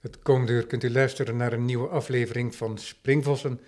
Het 0.00 0.18
komende 0.22 0.52
uur 0.52 0.66
kunt 0.66 0.84
u 0.84 0.90
luisteren 0.90 1.36
naar 1.36 1.52
een 1.52 1.64
nieuwe 1.64 1.88
aflevering 1.88 2.54
van 2.54 2.78
Springvossen. 2.78 3.60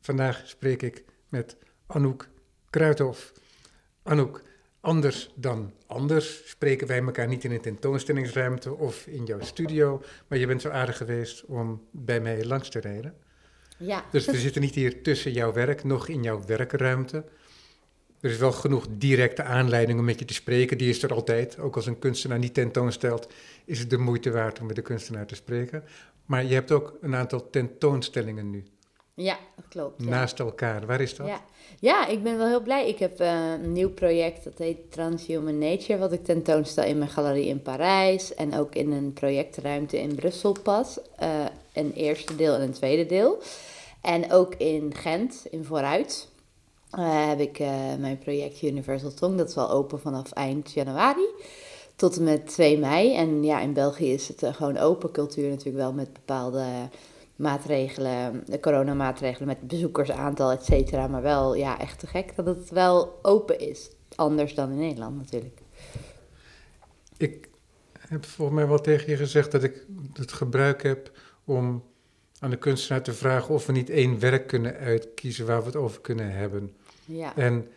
Vandaag 0.00 0.42
spreek 0.44 0.82
ik 0.82 1.04
met 1.28 1.56
Anouk 1.86 2.28
Kruithof. 2.70 3.32
Anouk, 4.02 4.42
anders 4.80 5.32
dan 5.34 5.72
anders 5.92 6.48
spreken 6.50 6.86
wij 6.86 7.02
elkaar 7.02 7.28
niet 7.28 7.44
in 7.44 7.50
een 7.50 7.60
tentoonstellingsruimte 7.60 8.74
of 8.74 9.06
in 9.06 9.24
jouw 9.24 9.40
studio, 9.40 10.02
maar 10.26 10.38
je 10.38 10.46
bent 10.46 10.60
zo 10.60 10.68
aardig 10.68 10.96
geweest 10.96 11.44
om 11.44 11.86
bij 11.90 12.20
mij 12.20 12.44
langs 12.44 12.68
te 12.68 12.80
rijden. 12.80 13.14
Ja. 13.78 14.04
Dus 14.10 14.26
we 14.26 14.38
zitten 14.38 14.62
niet 14.62 14.74
hier 14.74 15.02
tussen 15.02 15.32
jouw 15.32 15.52
werk, 15.52 15.84
nog 15.84 16.08
in 16.08 16.22
jouw 16.22 16.44
werkruimte. 16.46 17.24
Er 18.22 18.30
is 18.30 18.36
wel 18.36 18.52
genoeg 18.52 18.86
directe 18.90 19.42
aanleiding 19.42 19.98
om 19.98 20.04
met 20.04 20.18
je 20.18 20.24
te 20.24 20.34
spreken. 20.34 20.78
Die 20.78 20.88
is 20.88 21.02
er 21.02 21.12
altijd. 21.12 21.58
Ook 21.58 21.76
als 21.76 21.86
een 21.86 21.98
kunstenaar 21.98 22.38
niet 22.38 22.54
tentoonstelt, 22.54 23.26
is 23.64 23.78
het 23.78 23.90
de 23.90 23.98
moeite 23.98 24.30
waard 24.30 24.60
om 24.60 24.66
met 24.66 24.76
de 24.76 24.82
kunstenaar 24.82 25.26
te 25.26 25.34
spreken. 25.34 25.84
Maar 26.26 26.44
je 26.44 26.54
hebt 26.54 26.72
ook 26.72 26.98
een 27.00 27.14
aantal 27.14 27.50
tentoonstellingen 27.50 28.50
nu. 28.50 28.64
Ja, 29.14 29.38
dat 29.56 29.64
klopt. 29.68 30.02
Ja. 30.02 30.08
Naast 30.08 30.38
elkaar. 30.38 30.86
Waar 30.86 31.00
is 31.00 31.16
dat? 31.16 31.26
Ja. 31.26 31.40
ja, 31.80 32.06
ik 32.06 32.22
ben 32.22 32.36
wel 32.36 32.46
heel 32.46 32.62
blij. 32.62 32.88
Ik 32.88 32.98
heb 32.98 33.20
uh, 33.20 33.52
een 33.62 33.72
nieuw 33.72 33.90
project, 33.90 34.44
dat 34.44 34.58
heet 34.58 34.92
Transhuman 34.92 35.58
Nature, 35.58 35.98
wat 35.98 36.12
ik 36.12 36.24
tentoonstel 36.24 36.84
in 36.84 36.98
mijn 36.98 37.10
galerie 37.10 37.46
in 37.46 37.62
Parijs. 37.62 38.34
En 38.34 38.58
ook 38.58 38.74
in 38.74 38.92
een 38.92 39.12
projectruimte 39.12 40.00
in 40.00 40.14
Brussel 40.14 40.56
pas. 40.62 40.98
Uh, 41.22 41.44
een 41.72 41.92
eerste 41.92 42.36
deel 42.36 42.54
en 42.54 42.62
een 42.62 42.72
tweede 42.72 43.06
deel. 43.06 43.42
En 44.00 44.32
ook 44.32 44.54
in 44.54 44.94
Gent, 44.94 45.46
in 45.50 45.64
Vooruit. 45.64 46.30
Uh, 46.98 47.28
heb 47.28 47.40
ik 47.40 47.58
uh, 47.58 47.94
mijn 47.98 48.18
project 48.18 48.62
Universal 48.62 49.14
Tongue. 49.14 49.38
Dat 49.38 49.48
is 49.48 49.56
al 49.56 49.70
open 49.70 50.00
vanaf 50.00 50.32
eind 50.32 50.72
januari 50.72 51.26
tot 51.96 52.16
en 52.16 52.24
met 52.24 52.46
2 52.46 52.78
mei. 52.78 53.14
En 53.14 53.44
ja, 53.44 53.60
in 53.60 53.72
België 53.72 54.12
is 54.12 54.28
het 54.28 54.42
uh, 54.42 54.54
gewoon 54.54 54.76
open 54.76 55.10
cultuur 55.10 55.48
natuurlijk 55.48 55.76
wel 55.76 55.92
met 55.92 56.12
bepaalde 56.12 56.64
maatregelen, 57.36 58.42
de 58.46 58.60
coronamaatregelen 58.60 59.48
met 59.48 59.68
bezoekersaantal, 59.68 60.50
et 60.50 60.64
cetera. 60.64 61.06
Maar 61.06 61.22
wel 61.22 61.54
ja, 61.54 61.78
echt 61.78 61.98
te 61.98 62.06
gek 62.06 62.36
dat 62.36 62.46
het 62.46 62.70
wel 62.70 63.18
open 63.22 63.58
is. 63.58 63.90
Anders 64.14 64.54
dan 64.54 64.70
in 64.70 64.78
Nederland 64.78 65.16
natuurlijk. 65.16 65.60
Ik 67.16 67.48
heb 67.98 68.24
volgens 68.24 68.56
mij 68.56 68.68
wel 68.68 68.80
tegen 68.80 69.10
je 69.10 69.16
gezegd 69.16 69.52
dat 69.52 69.62
ik 69.62 69.86
het 70.12 70.32
gebruik 70.32 70.82
heb 70.82 71.10
om 71.44 71.82
aan 72.38 72.50
de 72.50 72.58
kunstenaar 72.58 73.02
te 73.02 73.12
vragen 73.12 73.54
of 73.54 73.66
we 73.66 73.72
niet 73.72 73.90
één 73.90 74.18
werk 74.18 74.46
kunnen 74.46 74.76
uitkiezen 74.76 75.46
waar 75.46 75.60
we 75.60 75.66
het 75.66 75.76
over 75.76 76.00
kunnen 76.00 76.32
hebben. 76.32 76.76
Ja. 77.06 77.36
En 77.36 77.68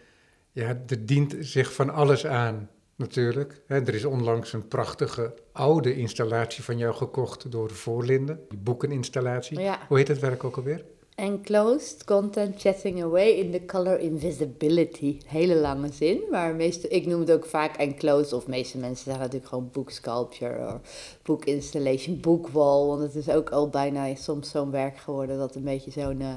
ja, 0.52 0.68
er 0.88 1.06
dient 1.06 1.36
zich 1.40 1.74
van 1.74 1.90
alles 1.90 2.26
aan, 2.26 2.70
natuurlijk. 2.96 3.62
Er 3.68 3.94
is 3.94 4.06
onlangs 4.06 4.54
een 4.54 4.68
prachtige 4.68 5.34
oude 5.52 5.96
installatie 5.96 6.64
van 6.64 6.78
jou 6.78 6.96
gekocht 6.96 7.52
door 7.52 7.72
Voorlinden, 7.72 8.40
die 8.50 8.60
boekeninstallatie. 8.60 9.60
Ja. 9.60 9.80
Hoe 9.88 9.98
heet 9.98 10.08
het 10.08 10.20
werk 10.20 10.44
ook 10.44 10.58
alweer? 10.58 10.86
Enclosed 11.16 12.04
Content 12.04 12.62
Chatting 12.62 13.04
Away 13.04 13.30
in 13.30 13.52
the 13.52 13.66
Color 13.66 14.00
Invisibility. 14.00 15.18
Hele 15.26 15.56
lange 15.56 15.92
zin, 15.92 16.22
maar 16.32 16.56
meeste, 16.56 16.88
ik 16.88 17.06
noem 17.06 17.20
het 17.20 17.32
ook 17.32 17.46
vaak 17.46 17.76
enclosed, 17.76 18.34
of 18.34 18.48
meeste 18.48 18.78
mensen 18.78 19.04
zeggen 19.04 19.22
natuurlijk 19.22 19.50
gewoon 19.50 19.70
book 19.72 19.90
sculpture 19.90 20.74
of 20.74 21.18
book 21.24 21.46
installation, 21.46 22.20
bookwall. 22.20 22.86
Want 22.88 23.02
het 23.02 23.16
is 23.16 23.30
ook 23.30 23.50
al 23.50 23.70
bijna 23.70 24.16
soms 24.16 24.50
zo'n 24.50 24.72
werk 24.72 24.98
geworden 24.98 25.38
dat 25.38 25.56
een 25.56 25.64
beetje 25.64 25.92
zo'n, 25.92 26.22
uh, 26.22 26.36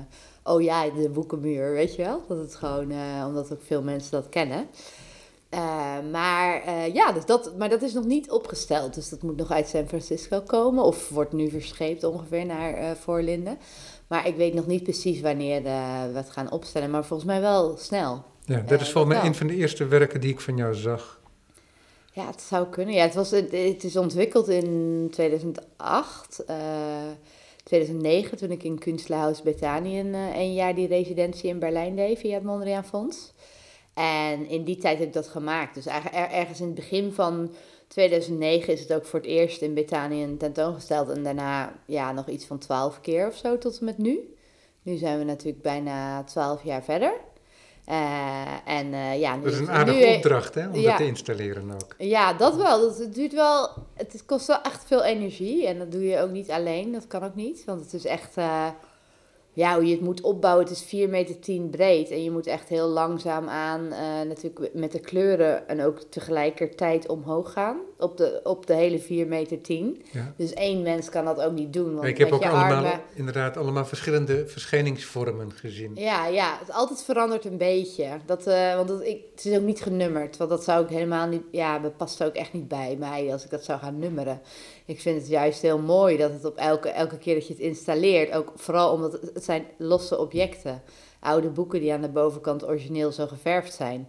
oh 0.48 0.62
ja, 0.62 0.90
de 0.90 1.08
boekenmuur, 1.08 1.72
weet 1.72 1.94
je 1.94 2.02
wel? 2.02 2.24
Dat 2.28 2.38
het 2.38 2.54
gewoon, 2.54 2.90
uh, 2.90 3.24
omdat 3.26 3.52
ook 3.52 3.62
veel 3.62 3.82
mensen 3.82 4.10
dat 4.10 4.28
kennen. 4.28 4.66
Uh, 5.54 5.60
maar 6.12 6.62
uh, 6.66 6.94
ja, 6.94 7.12
dus 7.12 7.24
dat, 7.24 7.56
maar 7.58 7.68
dat 7.68 7.82
is 7.82 7.92
nog 7.92 8.04
niet 8.04 8.30
opgesteld. 8.30 8.94
Dus 8.94 9.08
dat 9.08 9.22
moet 9.22 9.36
nog 9.36 9.50
uit 9.50 9.68
San 9.68 9.88
Francisco 9.88 10.40
komen. 10.40 10.84
Of 10.84 11.08
wordt 11.08 11.32
nu 11.32 11.50
verscheept 11.50 12.04
ongeveer 12.04 12.46
naar 12.46 12.96
Voorlinden. 12.96 13.58
Maar 14.06 14.26
ik 14.26 14.36
weet 14.36 14.54
nog 14.54 14.66
niet 14.66 14.82
precies 14.82 15.20
wanneer 15.20 15.62
we 15.62 16.18
het 16.18 16.30
gaan 16.30 16.50
opstellen. 16.50 16.90
Maar 16.90 17.04
volgens 17.04 17.28
mij 17.28 17.40
wel 17.40 17.76
snel. 17.76 18.24
Ja, 18.44 18.60
dat 18.60 18.80
is 18.80 18.90
volgens 18.90 19.14
mij 19.14 19.24
een 19.24 19.34
van 19.34 19.46
de 19.46 19.54
eerste 19.54 19.86
werken 19.86 20.20
die 20.20 20.30
ik 20.30 20.40
van 20.40 20.56
jou 20.56 20.74
zag. 20.74 21.20
Ja, 22.12 22.26
het 22.26 22.40
zou 22.40 22.66
kunnen. 22.66 22.94
Ja, 22.94 23.02
het, 23.02 23.14
was, 23.14 23.30
het 23.30 23.84
is 23.84 23.96
ontwikkeld 23.96 24.48
in 24.48 25.08
2008. 25.10 26.44
2009, 27.68 28.38
toen 28.38 28.50
ik 28.50 28.62
in 28.62 28.78
Kunstlerhuis 28.78 29.42
Bethanien 29.42 30.14
een, 30.14 30.36
een 30.36 30.54
jaar 30.54 30.74
die 30.74 30.86
residentie 30.86 31.48
in 31.48 31.58
Berlijn 31.58 31.96
deed 31.96 32.18
via 32.18 32.34
het 32.34 32.42
Mondriaan 32.42 32.84
Fonds. 32.84 33.32
En 33.94 34.46
in 34.46 34.64
die 34.64 34.76
tijd 34.76 34.98
heb 34.98 35.06
ik 35.06 35.12
dat 35.12 35.28
gemaakt. 35.28 35.74
Dus 35.74 35.86
eigenlijk 35.86 36.32
ergens 36.32 36.60
in 36.60 36.66
het 36.66 36.74
begin 36.74 37.12
van 37.12 37.54
2009 37.88 38.72
is 38.72 38.80
het 38.80 38.92
ook 38.92 39.04
voor 39.04 39.18
het 39.18 39.28
eerst 39.28 39.62
in 39.62 39.74
Bethanien 39.74 40.36
tentoongesteld. 40.36 41.08
En 41.08 41.22
daarna 41.22 41.78
ja, 41.86 42.12
nog 42.12 42.28
iets 42.28 42.44
van 42.44 42.58
twaalf 42.58 43.00
keer 43.00 43.26
of 43.26 43.36
zo 43.36 43.58
tot 43.58 43.78
en 43.78 43.84
met 43.84 43.98
nu. 43.98 44.34
Nu 44.82 44.96
zijn 44.96 45.18
we 45.18 45.24
natuurlijk 45.24 45.62
bijna 45.62 46.24
twaalf 46.24 46.64
jaar 46.64 46.84
verder. 46.84 47.12
Uh, 47.90 48.42
en, 48.64 48.86
uh, 48.86 49.20
ja, 49.20 49.36
nu, 49.36 49.42
dat 49.42 49.52
is 49.52 49.58
een 49.58 49.70
aardige 49.70 50.06
nu, 50.06 50.14
opdracht 50.14 50.54
hè, 50.54 50.68
om 50.68 50.74
ja, 50.74 50.88
dat 50.88 50.96
te 50.96 51.06
installeren 51.06 51.70
ook. 51.72 51.94
Ja, 51.98 52.32
dat 52.32 52.56
wel. 52.56 52.80
Dat, 52.80 52.98
het 52.98 53.14
duurt 53.14 53.32
wel. 53.32 53.70
Het 53.94 54.22
kost 54.26 54.46
wel 54.46 54.62
echt 54.62 54.84
veel 54.86 55.04
energie. 55.04 55.66
En 55.66 55.78
dat 55.78 55.92
doe 55.92 56.04
je 56.04 56.20
ook 56.20 56.30
niet 56.30 56.50
alleen. 56.50 56.92
Dat 56.92 57.06
kan 57.06 57.24
ook 57.24 57.34
niet. 57.34 57.64
Want 57.64 57.80
het 57.80 57.94
is 57.94 58.04
echt. 58.04 58.34
Ja, 59.58 59.74
hoe 59.74 59.86
je 59.86 59.92
het 59.92 60.00
moet 60.00 60.20
opbouwen. 60.20 60.64
Het 60.64 60.72
is 60.72 60.82
4 60.82 61.08
meter 61.08 61.38
10 61.40 61.70
breed. 61.70 62.10
En 62.10 62.22
je 62.22 62.30
moet 62.30 62.46
echt 62.46 62.68
heel 62.68 62.88
langzaam 62.88 63.48
aan, 63.48 63.84
uh, 63.84 64.28
natuurlijk 64.28 64.70
met 64.74 64.92
de 64.92 65.00
kleuren 65.00 65.68
en 65.68 65.82
ook 65.82 66.00
tegelijkertijd 66.00 67.08
omhoog 67.08 67.52
gaan. 67.52 67.76
Op 67.96 68.16
de, 68.16 68.40
op 68.44 68.66
de 68.66 68.74
hele 68.74 68.98
4 68.98 69.26
meter 69.26 69.60
10. 69.60 70.02
Ja. 70.12 70.34
Dus 70.36 70.54
één 70.54 70.82
mens 70.82 71.08
kan 71.08 71.24
dat 71.24 71.40
ook 71.40 71.52
niet 71.52 71.72
doen. 71.72 71.84
Want 71.84 72.00
Maar 72.00 72.08
ik 72.08 72.18
heb 72.18 72.32
ook 72.32 72.44
allemaal, 72.44 72.84
armen, 72.84 73.00
inderdaad 73.14 73.56
allemaal 73.56 73.84
verschillende 73.84 74.46
verschijningsvormen 74.46 75.52
gezien. 75.52 75.90
Ja, 75.94 76.26
ja, 76.26 76.56
het 76.60 76.72
altijd 76.72 77.02
verandert 77.02 77.44
een 77.44 77.58
beetje. 77.58 78.08
Dat, 78.26 78.46
uh, 78.46 78.74
want 78.74 78.88
dat, 78.88 79.02
ik, 79.02 79.22
het 79.34 79.44
is 79.44 79.56
ook 79.56 79.64
niet 79.64 79.82
genummerd. 79.82 80.36
Want 80.36 80.50
dat 80.50 80.64
zou 80.64 80.84
ik 80.84 80.90
helemaal 80.90 81.26
niet. 81.26 81.42
Ja, 81.50 81.78
dat 81.78 81.96
past 81.96 82.24
ook 82.24 82.34
echt 82.34 82.52
niet 82.52 82.68
bij 82.68 82.96
mij 82.98 83.32
als 83.32 83.44
ik 83.44 83.50
dat 83.50 83.64
zou 83.64 83.78
gaan 83.78 83.98
nummeren. 83.98 84.40
Ik 84.88 85.00
vind 85.00 85.20
het 85.20 85.28
juist 85.28 85.62
heel 85.62 85.78
mooi 85.78 86.16
dat 86.16 86.32
het 86.32 86.44
op 86.44 86.56
elke, 86.56 86.88
elke 86.88 87.18
keer 87.18 87.34
dat 87.34 87.46
je 87.46 87.52
het 87.52 87.62
installeert, 87.62 88.32
ook 88.32 88.52
vooral 88.54 88.92
omdat 88.92 89.12
het, 89.12 89.30
het 89.34 89.44
zijn 89.44 89.66
losse 89.78 90.18
objecten. 90.18 90.82
Oude 91.20 91.48
boeken 91.48 91.80
die 91.80 91.92
aan 91.92 92.00
de 92.00 92.08
bovenkant 92.08 92.66
origineel 92.66 93.12
zo 93.12 93.26
geverfd 93.26 93.74
zijn. 93.74 94.08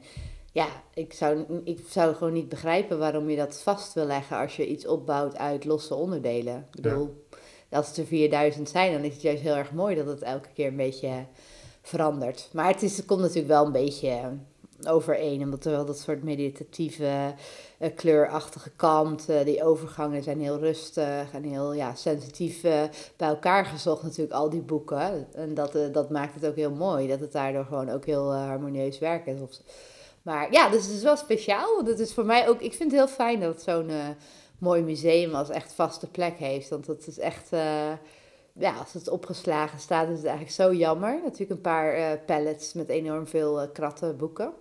Ja, 0.51 0.67
ik 0.93 1.13
zou, 1.13 1.45
ik 1.63 1.79
zou 1.89 2.15
gewoon 2.15 2.33
niet 2.33 2.49
begrijpen 2.49 2.99
waarom 2.99 3.29
je 3.29 3.35
dat 3.35 3.61
vast 3.61 3.93
wil 3.93 4.05
leggen 4.05 4.37
als 4.37 4.55
je 4.55 4.67
iets 4.67 4.87
opbouwt 4.87 5.37
uit 5.37 5.65
losse 5.65 5.95
onderdelen. 5.95 6.67
Ik 6.73 6.81
bedoel, 6.81 7.25
als 7.69 7.87
het 7.87 7.97
er 7.97 8.05
4000 8.05 8.69
zijn, 8.69 8.93
dan 8.93 9.03
is 9.03 9.13
het 9.13 9.21
juist 9.21 9.41
heel 9.41 9.55
erg 9.55 9.71
mooi 9.71 9.95
dat 9.95 10.05
het 10.05 10.21
elke 10.21 10.49
keer 10.53 10.67
een 10.67 10.75
beetje 10.75 11.25
verandert. 11.81 12.49
Maar 12.53 12.67
het, 12.67 12.83
is, 12.83 12.97
het 12.97 13.05
komt 13.05 13.21
natuurlijk 13.21 13.47
wel 13.47 13.65
een 13.65 13.71
beetje 13.71 14.37
overeen, 14.87 15.43
omdat 15.43 15.65
er 15.65 15.71
wel 15.71 15.85
dat 15.85 15.99
soort 15.99 16.23
meditatieve, 16.23 17.33
uh, 17.79 17.87
kleurachtige 17.95 18.69
kant, 18.75 19.29
uh, 19.29 19.43
die 19.43 19.63
overgangen 19.63 20.23
zijn 20.23 20.41
heel 20.41 20.59
rustig 20.59 21.33
en 21.33 21.43
heel 21.43 21.73
ja, 21.73 21.95
sensitief 21.95 22.63
uh, 22.63 22.83
bij 23.17 23.27
elkaar 23.27 23.65
gezocht 23.65 24.03
natuurlijk, 24.03 24.33
al 24.33 24.49
die 24.49 24.61
boeken. 24.61 25.27
En 25.33 25.53
dat, 25.53 25.93
dat 25.93 26.09
maakt 26.09 26.33
het 26.33 26.45
ook 26.45 26.55
heel 26.55 26.71
mooi, 26.71 27.07
dat 27.07 27.19
het 27.19 27.31
daardoor 27.31 27.65
gewoon 27.65 27.89
ook 27.89 28.05
heel 28.05 28.33
harmonieus 28.33 28.99
werkt. 28.99 29.41
Of, 29.41 29.49
maar 30.21 30.51
ja, 30.51 30.69
dus 30.69 30.85
het 30.85 30.95
is 30.95 31.03
wel 31.03 31.17
speciaal, 31.17 31.85
het 31.85 31.99
is 31.99 32.13
voor 32.13 32.25
mij 32.25 32.49
ook, 32.49 32.61
ik 32.61 32.73
vind 32.73 32.91
het 32.91 32.99
heel 32.99 33.15
fijn 33.15 33.39
dat 33.39 33.61
zo'n 33.61 33.91
mooi 34.57 34.81
museum 34.81 35.35
als 35.35 35.49
echt 35.49 35.73
vaste 35.73 36.09
plek 36.09 36.37
heeft, 36.37 36.69
want 36.69 36.87
het 36.87 37.07
is 37.07 37.19
echt 37.19 37.49
ja, 38.53 38.73
als 38.73 38.93
het 38.93 39.09
opgeslagen 39.09 39.79
staat, 39.79 40.07
is 40.09 40.17
het 40.17 40.25
eigenlijk 40.25 40.55
zo 40.55 40.73
jammer. 40.73 41.19
Natuurlijk 41.23 41.51
een 41.51 41.61
paar 41.61 42.19
pallets 42.19 42.73
met 42.73 42.89
enorm 42.89 43.27
veel 43.27 43.61
uh, 43.61 43.67
kratten 43.73 44.17
boeken. 44.17 44.53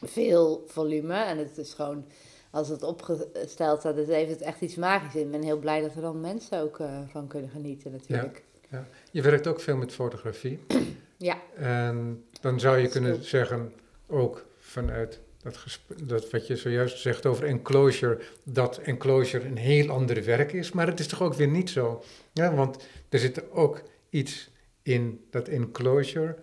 Veel 0.00 0.64
volume. 0.66 1.14
En 1.14 1.38
het 1.38 1.58
is 1.58 1.74
gewoon, 1.74 2.04
als 2.50 2.68
het 2.68 2.82
opgesteld 2.82 3.80
staat, 3.80 3.94
dus 3.94 4.06
heeft 4.06 4.30
het 4.30 4.40
echt 4.40 4.60
iets 4.60 4.74
magisch 4.74 5.14
in. 5.14 5.24
Ik 5.24 5.30
ben 5.30 5.42
heel 5.42 5.58
blij 5.58 5.80
dat 5.80 5.94
er 5.94 6.00
dan 6.00 6.20
mensen 6.20 6.60
ook 6.60 6.78
uh, 6.78 7.00
van 7.06 7.26
kunnen 7.26 7.50
genieten 7.50 7.92
natuurlijk. 7.92 8.42
Ja, 8.70 8.78
ja. 8.78 8.88
Je 9.10 9.22
werkt 9.22 9.46
ook 9.46 9.60
veel 9.60 9.76
met 9.76 9.92
fotografie. 9.92 10.58
ja. 11.16 11.38
En 11.54 12.24
dan 12.40 12.60
zou 12.60 12.78
je 12.78 12.88
kunnen 12.88 13.24
zeggen, 13.24 13.72
ook 14.06 14.46
vanuit 14.58 15.20
dat, 15.42 15.80
dat 16.02 16.30
wat 16.30 16.46
je 16.46 16.56
zojuist 16.56 16.98
zegt 16.98 17.26
over 17.26 17.44
enclosure, 17.44 18.18
dat 18.42 18.78
enclosure 18.78 19.46
een 19.46 19.56
heel 19.56 19.90
ander 19.90 20.24
werk 20.24 20.52
is. 20.52 20.72
Maar 20.72 20.86
het 20.86 21.00
is 21.00 21.06
toch 21.06 21.22
ook 21.22 21.34
weer 21.34 21.48
niet 21.48 21.70
zo. 21.70 22.02
Ja, 22.32 22.54
want 22.54 22.86
er 23.08 23.18
zit 23.18 23.50
ook 23.50 23.82
iets 24.10 24.50
in 24.82 25.24
dat 25.30 25.48
enclosure, 25.48 26.36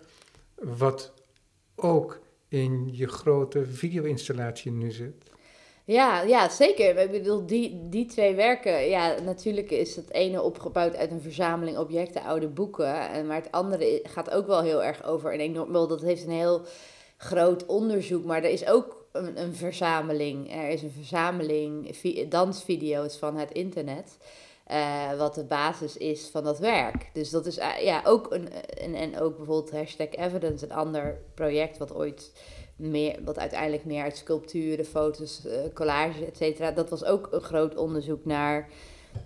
wat 0.54 1.12
ook 1.74 2.20
in 2.48 2.88
je 2.92 3.08
grote 3.08 3.66
video-installatie 3.66 4.72
nu 4.72 4.90
zit. 4.90 5.34
Ja, 5.84 6.22
ja, 6.22 6.48
zeker. 6.48 6.98
Ik 6.98 7.10
bedoel, 7.10 7.46
die, 7.46 7.88
die 7.88 8.06
twee 8.06 8.34
werken, 8.34 8.88
ja, 8.88 9.20
natuurlijk 9.20 9.70
is 9.70 9.96
het 9.96 10.12
ene 10.12 10.42
opgebouwd 10.42 10.96
uit 10.96 11.10
een 11.10 11.20
verzameling 11.20 11.78
objecten, 11.78 12.22
oude 12.22 12.48
boeken. 12.48 13.10
En, 13.10 13.26
maar 13.26 13.36
het 13.36 13.52
andere 13.52 14.00
gaat 14.02 14.30
ook 14.30 14.46
wel 14.46 14.62
heel 14.62 14.84
erg 14.84 15.04
over 15.04 15.34
een 15.34 15.40
enorm, 15.40 15.72
dat 15.72 16.00
heeft 16.00 16.24
een 16.24 16.30
heel 16.30 16.62
groot 17.16 17.66
onderzoek, 17.66 18.24
maar 18.24 18.42
er 18.42 18.50
is 18.50 18.66
ook 18.66 19.06
een, 19.12 19.40
een 19.40 19.54
verzameling. 19.54 20.52
Er 20.52 20.68
is 20.68 20.82
een 20.82 20.90
verzameling 20.90 21.96
dansvideo's 22.28 23.16
van 23.16 23.36
het 23.36 23.52
internet. 23.52 24.16
Eh, 24.66 25.18
wat 25.18 25.34
de 25.34 25.44
basis 25.44 25.96
is 25.96 26.28
van 26.28 26.44
dat 26.44 26.58
werk. 26.58 27.10
Dus 27.12 27.30
dat 27.30 27.46
is 27.46 27.58
eh, 27.58 27.84
ja, 27.84 28.02
ook 28.04 28.32
een, 28.32 28.48
en, 28.94 29.20
ook 29.20 29.36
bijvoorbeeld 29.36 29.70
hashtag 29.70 30.10
evidence, 30.10 30.64
een 30.64 30.72
ander 30.72 31.20
project 31.34 31.78
wat 31.78 31.94
ooit 31.94 32.32
meer, 32.76 33.18
wat 33.24 33.38
uiteindelijk 33.38 33.84
meer 33.84 34.02
uit 34.02 34.16
sculpturen, 34.16 34.84
foto's, 34.84 35.42
uh, 35.46 35.52
collages, 35.74 36.26
et 36.26 36.36
cetera. 36.36 36.70
Dat 36.70 36.90
was 36.90 37.04
ook 37.04 37.28
een 37.30 37.40
groot 37.40 37.76
onderzoek 37.76 38.24
naar 38.24 38.68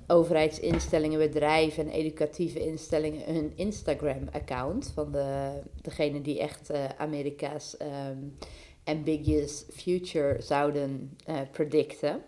overheidsinstellingen, 0.06 1.19
bedrijven 1.19 1.84
en 1.84 1.93
educatieve 1.93 2.66
instellingen 2.66 3.34
hun 3.34 3.52
Instagram-account 3.54 4.90
van 4.94 5.12
de, 5.12 5.50
degene 5.82 6.20
die 6.20 6.40
echt 6.40 6.70
Amerika's 6.96 7.76
um, 7.82 8.36
ambiguous 8.84 9.64
future 9.72 10.43
zouden 10.43 11.16
predicten. 11.50 12.22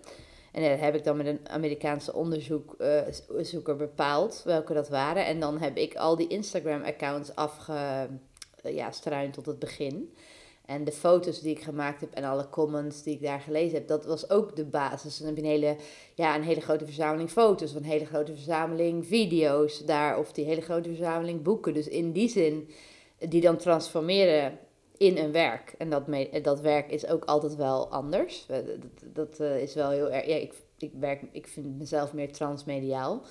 En 0.53 0.71
dat 0.71 0.81
heb 0.81 0.95
ik 0.95 1.05
dan 1.05 1.17
met 1.17 1.27
een 1.27 1.49
Amerikaanse 1.49 2.15
onderzoeker 2.15 3.77
bepaald 3.77 4.43
welke 4.45 4.75
dat 4.75 4.89
waren. 4.89 5.27
En 5.27 5.41
dan 5.41 5.59
heb 5.59 5.77
ik 5.77 5.95
al 5.95 6.17
die 6.17 6.27
Instagram-accounts 6.29 7.35
afgestruind 7.35 8.21
ja, 9.27 9.31
tot 9.31 9.47
het 9.47 9.59
begin. 9.59 10.15
En 10.67 10.85
de 10.85 10.93
foto's 10.93 11.41
die 11.41 11.57
ik 11.57 11.63
gemaakt 11.63 12.01
heb 12.01 12.13
en 12.13 12.25
alle 12.25 12.49
comments 12.49 13.03
die 13.03 13.15
ik 13.15 13.23
daar 13.23 13.41
gelezen 13.41 13.79
heb, 13.79 13.89
dat 13.89 14.05
was 14.05 14.31
ook 14.31 14.57
de 14.57 14.65
basis. 14.65 15.21
En 15.21 15.25
dan 15.25 15.35
heb 15.35 15.45
je 15.45 15.51
een 15.51 15.61
hele, 15.61 15.77
ja, 16.15 16.37
een 16.37 16.43
hele 16.43 16.61
grote 16.61 16.85
verzameling 16.85 17.31
foto's, 17.31 17.75
een 17.75 17.85
hele 17.85 18.07
grote 18.07 18.33
verzameling 18.33 19.07
video's 19.07 19.85
daar, 19.85 20.19
of 20.19 20.33
die 20.33 20.45
hele 20.45 20.61
grote 20.61 20.89
verzameling 20.89 21.43
boeken. 21.43 21.75
Dus 21.75 21.89
in 21.89 22.13
die 22.13 22.29
zin, 22.29 22.69
die 23.19 23.41
dan 23.41 23.57
transformeren 23.57 24.59
in 25.03 25.17
een 25.17 25.33
werk. 25.33 25.75
En 25.79 25.91
dat, 25.91 26.05
dat 26.43 26.61
werk 26.61 26.91
is 26.91 27.07
ook 27.07 27.25
altijd 27.25 27.57
wel 27.57 27.89
anders. 27.89 28.47
Dat, 28.47 28.65
dat 29.13 29.41
uh, 29.41 29.63
is 29.63 29.75
wel 29.75 29.91
heel 29.91 30.11
erg. 30.11 30.27
Ja, 30.27 30.35
ik, 30.35 30.55
ik, 30.79 30.93
werk, 31.01 31.23
ik 31.33 31.47
vind 31.47 31.79
mezelf 31.79 32.13
meer 32.13 32.33
transmediaal. 32.33 33.23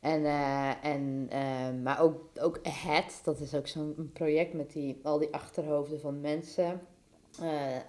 En, 0.00 0.20
uh, 0.20 0.84
en, 0.84 1.28
uh, 1.32 1.82
maar 1.82 2.00
ook, 2.00 2.20
ook 2.40 2.60
Ahead, 2.62 3.20
dat 3.24 3.40
is 3.40 3.54
ook 3.54 3.66
zo'n 3.66 4.10
project 4.12 4.52
met 4.52 4.72
die, 4.72 5.00
al 5.02 5.18
die 5.18 5.34
achterhoofden 5.34 6.00
van 6.00 6.20
mensen. 6.20 6.80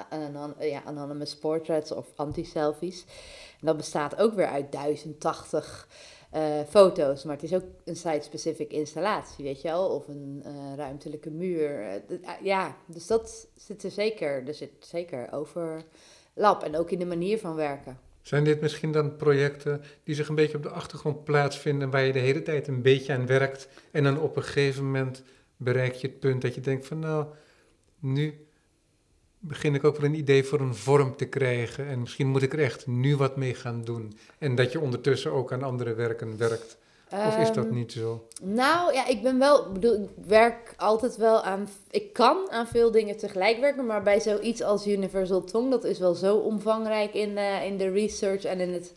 Anon 0.09 0.53
ja, 0.59 0.81
anonymous 0.85 1.37
portraits 1.37 1.91
of 1.91 2.11
anti-selfies. 2.15 3.05
Dat 3.61 3.77
bestaat 3.77 4.17
ook 4.17 4.33
weer 4.33 4.47
uit 4.47 4.71
1080 4.71 5.87
uh, 6.35 6.59
foto's, 6.69 7.23
maar 7.23 7.35
het 7.35 7.43
is 7.43 7.53
ook 7.53 7.63
een 7.85 7.95
site-specific 7.95 8.71
installatie, 8.71 9.43
weet 9.43 9.61
je 9.61 9.67
wel, 9.67 9.89
of 9.89 10.07
een 10.07 10.43
uh, 10.45 10.75
ruimtelijke 10.75 11.29
muur. 11.29 11.85
Uh, 12.09 12.29
ja, 12.43 12.77
dus 12.85 13.07
dat 13.07 13.47
zit 13.55 13.83
er 13.83 13.91
zeker, 13.91 14.47
er 14.47 14.53
zit 14.53 14.71
zeker 14.79 15.31
overlap 15.31 16.63
en 16.63 16.75
ook 16.77 16.91
in 16.91 16.99
de 16.99 17.05
manier 17.05 17.39
van 17.39 17.55
werken. 17.55 17.99
Zijn 18.21 18.43
dit 18.43 18.61
misschien 18.61 18.91
dan 18.91 19.15
projecten 19.15 19.81
die 20.03 20.15
zich 20.15 20.27
een 20.27 20.35
beetje 20.35 20.57
op 20.57 20.63
de 20.63 20.69
achtergrond 20.69 21.23
plaatsvinden, 21.23 21.89
waar 21.89 22.01
je 22.01 22.13
de 22.13 22.19
hele 22.19 22.41
tijd 22.41 22.67
een 22.67 22.81
beetje 22.81 23.13
aan 23.13 23.25
werkt 23.25 23.67
en 23.91 24.03
dan 24.03 24.19
op 24.19 24.35
een 24.35 24.43
gegeven 24.43 24.85
moment 24.85 25.23
bereik 25.57 25.93
je 25.93 26.07
het 26.07 26.19
punt 26.19 26.41
dat 26.41 26.55
je 26.55 26.61
denkt 26.61 26.85
van 26.87 26.99
nou, 26.99 27.25
nu 27.99 28.45
begin 29.41 29.75
ik 29.75 29.83
ook 29.83 29.97
wel 29.97 30.09
een 30.09 30.15
idee 30.15 30.43
voor 30.43 30.59
een 30.59 30.75
vorm 30.75 31.15
te 31.15 31.25
krijgen. 31.25 31.87
En 31.87 31.99
misschien 31.99 32.27
moet 32.27 32.41
ik 32.41 32.53
er 32.53 32.59
echt 32.59 32.87
nu 32.87 33.15
wat 33.17 33.35
mee 33.35 33.53
gaan 33.53 33.81
doen. 33.83 34.17
En 34.37 34.55
dat 34.55 34.71
je 34.71 34.79
ondertussen 34.79 35.31
ook 35.31 35.53
aan 35.53 35.63
andere 35.63 35.93
werken 35.93 36.37
werkt. 36.37 36.77
Of 37.11 37.37
is 37.37 37.51
dat 37.51 37.65
ehm, 37.65 37.73
niet 37.73 37.91
zo? 37.91 38.27
Nou 38.41 38.93
ja, 38.93 39.07
ik 39.07 39.21
ben 39.21 39.39
wel, 39.39 39.71
bedoel, 39.71 39.93
ik 39.93 40.25
werk 40.27 40.73
altijd 40.77 41.17
wel 41.17 41.41
aan, 41.43 41.69
ik 41.89 42.13
kan 42.13 42.51
aan 42.51 42.67
veel 42.67 42.91
dingen 42.91 43.17
tegelijk 43.17 43.59
werken, 43.59 43.85
maar 43.85 44.03
bij 44.03 44.19
zoiets 44.19 44.61
als 44.61 44.87
Universal 44.87 45.43
Tongue, 45.43 45.69
dat 45.69 45.83
is 45.83 45.99
wel 45.99 46.13
zo 46.13 46.37
omvangrijk 46.37 47.13
in, 47.13 47.37
in 47.37 47.77
de 47.77 47.89
research 47.89 48.43
en 48.43 48.59
in 48.59 48.73
het 48.73 48.93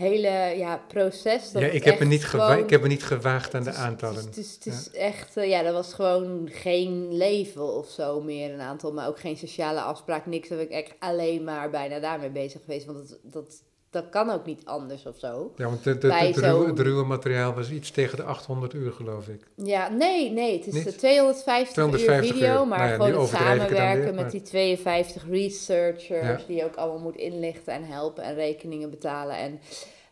hele 0.00 0.54
ja, 0.56 0.84
proces. 0.88 1.52
Dat 1.52 1.62
ja, 1.62 1.68
ik 1.68 1.84
heb, 1.84 1.98
me 1.98 2.04
niet 2.04 2.24
gewoon, 2.24 2.58
ik 2.58 2.70
heb 2.70 2.82
me 2.82 2.88
niet 2.88 3.02
gewaagd 3.02 3.54
aan 3.54 3.62
de 3.62 3.72
aantallen. 3.72 4.24
Het 4.24 4.36
is, 4.36 4.54
het 4.54 4.66
is, 4.66 4.76
het 4.76 4.86
is 4.86 4.98
echt, 4.98 5.36
uh, 5.36 5.48
ja, 5.48 5.62
dat 5.62 5.72
was 5.72 5.94
gewoon 5.94 6.48
geen 6.52 7.16
leven 7.16 7.74
of 7.76 7.88
zo 7.88 8.20
meer 8.20 8.52
een 8.52 8.60
aantal, 8.60 8.92
maar 8.92 9.08
ook 9.08 9.20
geen 9.20 9.36
sociale 9.36 9.80
afspraak, 9.80 10.26
niks. 10.26 10.48
heb 10.48 10.60
ik 10.60 10.70
echt 10.70 10.94
alleen 10.98 11.44
maar 11.44 11.70
bijna 11.70 11.98
daarmee 11.98 12.30
bezig 12.30 12.60
geweest, 12.60 12.86
want 12.86 13.08
dat, 13.08 13.18
dat, 13.22 13.62
dat 13.90 14.08
kan 14.08 14.30
ook 14.30 14.46
niet 14.46 14.64
anders 14.64 15.06
of 15.06 15.18
zo. 15.18 15.52
Ja, 15.56 15.64
want 15.64 15.84
het, 15.84 16.04
ruwe, 16.04 16.66
het, 16.66 16.78
ruwe, 16.78 17.04
materiaal 17.04 17.54
was 17.54 17.70
iets 17.70 17.90
tegen 17.90 18.16
de 18.16 18.22
800 18.22 18.74
uur, 18.74 18.92
geloof 18.92 19.28
ik. 19.28 19.46
Ja, 19.54 19.88
nee, 19.88 20.30
nee, 20.30 20.56
het 20.56 20.66
is 20.66 20.84
de 20.84 20.94
250, 20.94 21.72
250 21.72 22.30
uur 22.30 22.40
video, 22.40 22.64
maar 22.64 22.78
nou 22.78 22.90
ja, 22.90 22.96
gewoon 22.96 23.20
het 23.20 23.30
samenwerken 23.30 24.14
met 24.14 24.30
die 24.30 24.42
52 24.42 25.24
researchers, 25.28 26.46
die 26.46 26.56
je 26.56 26.64
ook 26.64 26.76
allemaal 26.76 26.98
moet 26.98 27.16
inlichten 27.16 27.72
en 27.72 27.84
helpen 27.84 28.24
en 28.24 28.34
rekeningen 28.34 28.90
betalen 28.90 29.36
en... 29.36 29.60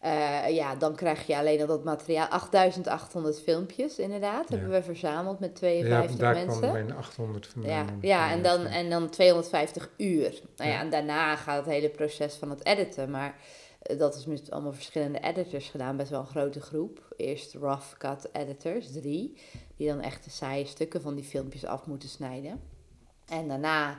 Uh, 0.05 0.49
ja, 0.49 0.75
dan 0.75 0.95
krijg 0.95 1.27
je 1.27 1.37
alleen 1.37 1.61
al 1.61 1.67
dat 1.67 1.85
materiaal. 1.85 2.27
8800 2.27 3.41
filmpjes, 3.41 3.99
inderdaad, 3.99 4.49
hebben 4.49 4.71
we 4.71 4.83
verzameld 4.83 5.41
met 5.41 5.55
52 5.55 6.11
ja, 6.11 6.17
daar 6.17 6.35
mensen. 6.35 6.61
Daar 6.61 6.85
kwam 6.85 6.97
800 6.97 7.47
vandaan. 7.47 7.71
Ja, 7.71 7.85
ja 8.01 8.31
en, 8.31 8.43
dan, 8.43 8.67
en 8.67 8.91
dan 8.91 9.11
250 9.11 9.91
uur. 9.97 10.41
Nou 10.57 10.71
ja, 10.71 10.81
en 10.81 10.91
daarna 10.91 11.37
gaat 11.37 11.57
het 11.57 11.75
hele 11.75 11.89
proces 11.89 12.35
van 12.35 12.51
het 12.51 12.65
editen. 12.65 13.11
Maar 13.11 13.35
dat 13.97 14.17
is 14.17 14.27
met 14.27 14.51
allemaal 14.51 14.73
verschillende 14.73 15.21
editors 15.21 15.69
gedaan, 15.69 15.97
best 15.97 16.11
wel 16.11 16.21
een 16.21 16.27
grote 16.27 16.61
groep. 16.61 17.15
Eerst 17.17 17.55
rough 17.55 17.97
cut 17.99 18.29
editors, 18.33 18.93
drie, 18.93 19.39
die 19.77 19.89
dan 19.89 20.01
echt 20.01 20.25
de 20.25 20.31
saaie 20.31 20.67
stukken 20.67 21.03
van 21.03 21.15
die 21.15 21.25
filmpjes 21.25 21.65
af 21.65 21.87
moeten 21.87 22.09
snijden. 22.09 22.61
En 23.29 23.49
daarna 23.49 23.99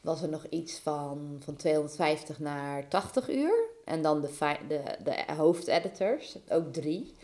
was 0.00 0.22
er 0.22 0.28
nog 0.28 0.46
iets 0.50 0.78
van, 0.78 1.40
van 1.44 1.56
250 1.56 2.38
naar 2.38 2.88
80 2.88 3.30
uur. 3.30 3.68
En 3.84 4.02
dan 4.02 4.20
de, 4.20 4.56
de, 4.68 4.82
de 5.04 5.32
hoofdeditors, 5.36 6.38
ook 6.48 6.72
drie. 6.72 7.14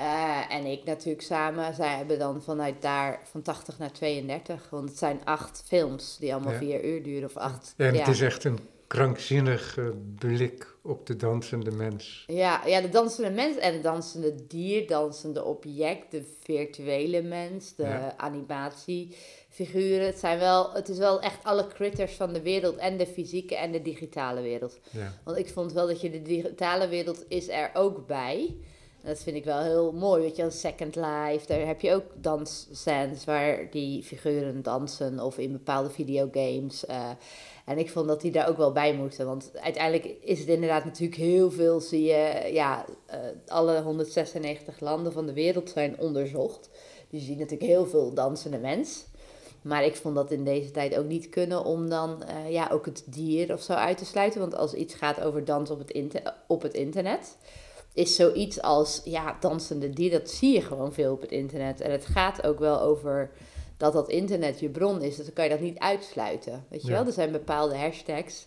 Uh, 0.00 0.54
en 0.54 0.64
ik 0.64 0.84
natuurlijk 0.84 1.24
samen. 1.24 1.74
Zij 1.74 1.96
hebben 1.96 2.18
dan 2.18 2.42
vanuit 2.42 2.82
daar 2.82 3.20
van 3.24 3.42
80 3.42 3.78
naar 3.78 3.92
32. 3.92 4.70
Want 4.70 4.88
het 4.88 4.98
zijn 4.98 5.20
acht 5.24 5.62
films 5.66 6.16
die 6.18 6.34
allemaal 6.34 6.52
ja. 6.52 6.58
vier 6.58 6.84
uur 6.84 7.02
duren 7.02 7.28
of 7.28 7.36
acht. 7.36 7.74
Ja, 7.76 7.86
en 7.86 7.94
het 7.94 8.08
is 8.08 8.20
echt 8.20 8.44
een 8.44 8.58
krankzinnige 8.86 9.94
blik 10.18 10.76
op 10.88 11.06
de 11.06 11.16
dansende 11.16 11.70
mens. 11.70 12.24
Ja, 12.26 12.66
ja, 12.66 12.80
de 12.80 12.88
dansende 12.88 13.30
mens 13.30 13.56
en 13.56 13.72
de 13.72 13.80
dansende 13.80 14.46
dier, 14.46 14.86
dansende 14.86 15.44
object, 15.44 16.10
de 16.10 16.22
virtuele 16.42 17.22
mens, 17.22 17.74
de 17.74 17.82
ja. 17.82 18.14
animatiefiguren. 18.16 20.06
Het, 20.06 20.18
zijn 20.18 20.38
wel, 20.38 20.72
het 20.72 20.88
is 20.88 20.98
wel 20.98 21.20
echt 21.20 21.44
alle 21.44 21.66
critters 21.66 22.12
van 22.12 22.32
de 22.32 22.42
wereld 22.42 22.76
en 22.76 22.96
de 22.96 23.06
fysieke 23.06 23.56
en 23.56 23.72
de 23.72 23.82
digitale 23.82 24.40
wereld. 24.40 24.78
Ja. 24.90 25.12
Want 25.24 25.36
ik 25.36 25.48
vond 25.48 25.72
wel 25.72 25.86
dat 25.86 26.00
je 26.00 26.10
de 26.10 26.22
digitale 26.22 26.88
wereld 26.88 27.24
is 27.28 27.48
er 27.48 27.70
ook 27.74 28.06
bij. 28.06 28.56
En 29.02 29.08
dat 29.08 29.22
vind 29.22 29.36
ik 29.36 29.44
wel 29.44 29.62
heel 29.62 29.92
mooi. 29.92 30.22
Weet 30.22 30.36
je, 30.36 30.42
een 30.42 30.52
Second 30.52 30.96
Life, 30.96 31.46
daar 31.46 31.66
heb 31.66 31.80
je 31.80 31.94
ook 31.94 32.04
dansscènes 32.14 33.24
waar 33.24 33.70
die 33.70 34.02
figuren 34.02 34.62
dansen 34.62 35.20
of 35.20 35.38
in 35.38 35.52
bepaalde 35.52 35.90
videogames. 35.90 36.84
Uh, 36.90 37.10
en 37.68 37.78
ik 37.78 37.90
vond 37.90 38.08
dat 38.08 38.20
die 38.20 38.32
daar 38.32 38.48
ook 38.48 38.56
wel 38.56 38.72
bij 38.72 38.94
moesten. 38.94 39.26
Want 39.26 39.50
uiteindelijk 39.54 40.14
is 40.20 40.38
het 40.38 40.48
inderdaad 40.48 40.84
natuurlijk 40.84 41.20
heel 41.20 41.50
veel, 41.50 41.80
zie 41.80 42.02
je, 42.02 42.50
ja, 42.52 42.84
uh, 43.10 43.16
alle 43.46 43.82
196 43.82 44.80
landen 44.80 45.12
van 45.12 45.26
de 45.26 45.32
wereld 45.32 45.70
zijn 45.70 45.98
onderzocht. 45.98 46.70
Dus 47.10 47.20
je 47.20 47.26
ziet 47.26 47.38
natuurlijk 47.38 47.70
heel 47.70 47.86
veel 47.86 48.14
dansende 48.14 48.58
mens. 48.58 49.04
Maar 49.62 49.84
ik 49.84 49.96
vond 49.96 50.14
dat 50.14 50.30
in 50.30 50.44
deze 50.44 50.70
tijd 50.70 50.98
ook 50.98 51.06
niet 51.06 51.28
kunnen 51.28 51.64
om 51.64 51.88
dan 51.88 52.22
uh, 52.28 52.52
ja, 52.52 52.68
ook 52.72 52.86
het 52.86 53.02
dier 53.06 53.52
of 53.52 53.62
zo 53.62 53.72
uit 53.72 53.98
te 53.98 54.04
sluiten. 54.04 54.40
Want 54.40 54.54
als 54.54 54.74
iets 54.74 54.94
gaat 54.94 55.20
over 55.20 55.44
dans 55.44 55.70
op 55.70 55.78
het, 55.78 56.22
op 56.46 56.62
het 56.62 56.74
internet, 56.74 57.36
is 57.94 58.14
zoiets 58.14 58.62
als 58.62 59.00
ja, 59.04 59.36
dansende 59.40 59.90
dier, 59.90 60.10
dat 60.10 60.30
zie 60.30 60.54
je 60.54 60.62
gewoon 60.62 60.92
veel 60.92 61.12
op 61.12 61.20
het 61.20 61.30
internet. 61.30 61.80
En 61.80 61.90
het 61.90 62.06
gaat 62.06 62.46
ook 62.46 62.58
wel 62.58 62.80
over 62.80 63.30
dat 63.78 63.92
dat 63.92 64.08
internet 64.08 64.60
je 64.60 64.68
bron 64.68 65.02
is, 65.02 65.16
dus 65.16 65.24
dan 65.24 65.34
kan 65.34 65.44
je 65.44 65.50
dat 65.50 65.60
niet 65.60 65.78
uitsluiten. 65.78 66.64
Weet 66.68 66.82
je 66.82 66.92
wel? 66.92 67.06
Er 67.06 67.12
zijn 67.12 67.32
bepaalde 67.32 67.76
hashtags 67.76 68.46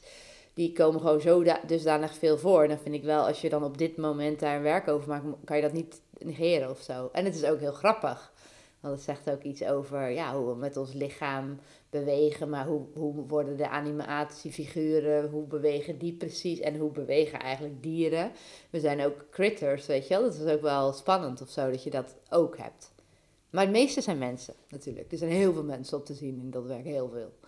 die 0.53 0.71
komen 0.71 1.01
gewoon 1.01 1.21
zo 1.21 1.43
dusdanig 1.67 2.13
veel 2.13 2.37
voor. 2.37 2.61
En 2.63 2.69
dan 2.69 2.79
vind 2.79 2.95
ik 2.95 3.03
wel, 3.03 3.27
als 3.27 3.41
je 3.41 3.49
dan 3.49 3.63
op 3.63 3.77
dit 3.77 3.97
moment 3.97 4.39
daar 4.39 4.55
een 4.55 4.61
werk 4.61 4.87
over 4.87 5.09
maakt, 5.09 5.25
kan 5.43 5.55
je 5.55 5.61
dat 5.61 5.73
niet 5.73 6.01
negeren 6.17 6.69
of 6.69 6.79
zo. 6.79 7.09
En 7.11 7.25
het 7.25 7.35
is 7.35 7.43
ook 7.43 7.59
heel 7.59 7.71
grappig. 7.71 8.31
Want 8.79 8.93
het 8.95 9.03
zegt 9.03 9.29
ook 9.29 9.41
iets 9.41 9.63
over 9.63 10.09
ja, 10.09 10.35
hoe 10.35 10.47
we 10.47 10.55
met 10.55 10.77
ons 10.77 10.93
lichaam 10.93 11.59
bewegen, 11.89 12.49
maar 12.49 12.65
hoe, 12.65 12.85
hoe 12.93 13.27
worden 13.27 13.57
de 13.57 13.69
animatiefiguren, 13.69 15.29
hoe 15.29 15.47
bewegen 15.47 15.97
die 15.97 16.13
precies 16.13 16.59
en 16.59 16.77
hoe 16.77 16.91
bewegen 16.91 17.39
eigenlijk 17.39 17.83
dieren. 17.83 18.31
We 18.69 18.79
zijn 18.79 19.05
ook 19.05 19.25
critters, 19.31 19.85
weet 19.85 20.07
je 20.07 20.13
wel. 20.13 20.23
Dat 20.23 20.33
is 20.33 20.53
ook 20.53 20.61
wel 20.61 20.93
spannend 20.93 21.41
of 21.41 21.49
zo, 21.49 21.71
dat 21.71 21.83
je 21.83 21.89
dat 21.89 22.15
ook 22.29 22.57
hebt. 22.57 22.90
Maar 23.51 23.63
het 23.63 23.71
meeste 23.71 24.01
zijn 24.01 24.17
mensen 24.17 24.53
natuurlijk. 24.69 25.11
Er 25.11 25.17
zijn 25.17 25.31
heel 25.31 25.53
veel 25.53 25.63
mensen 25.63 25.97
op 25.97 26.05
te 26.05 26.13
zien 26.13 26.39
in 26.39 26.51
dat 26.51 26.65
werk, 26.65 26.85
heel 26.85 27.09
veel. 27.09 27.39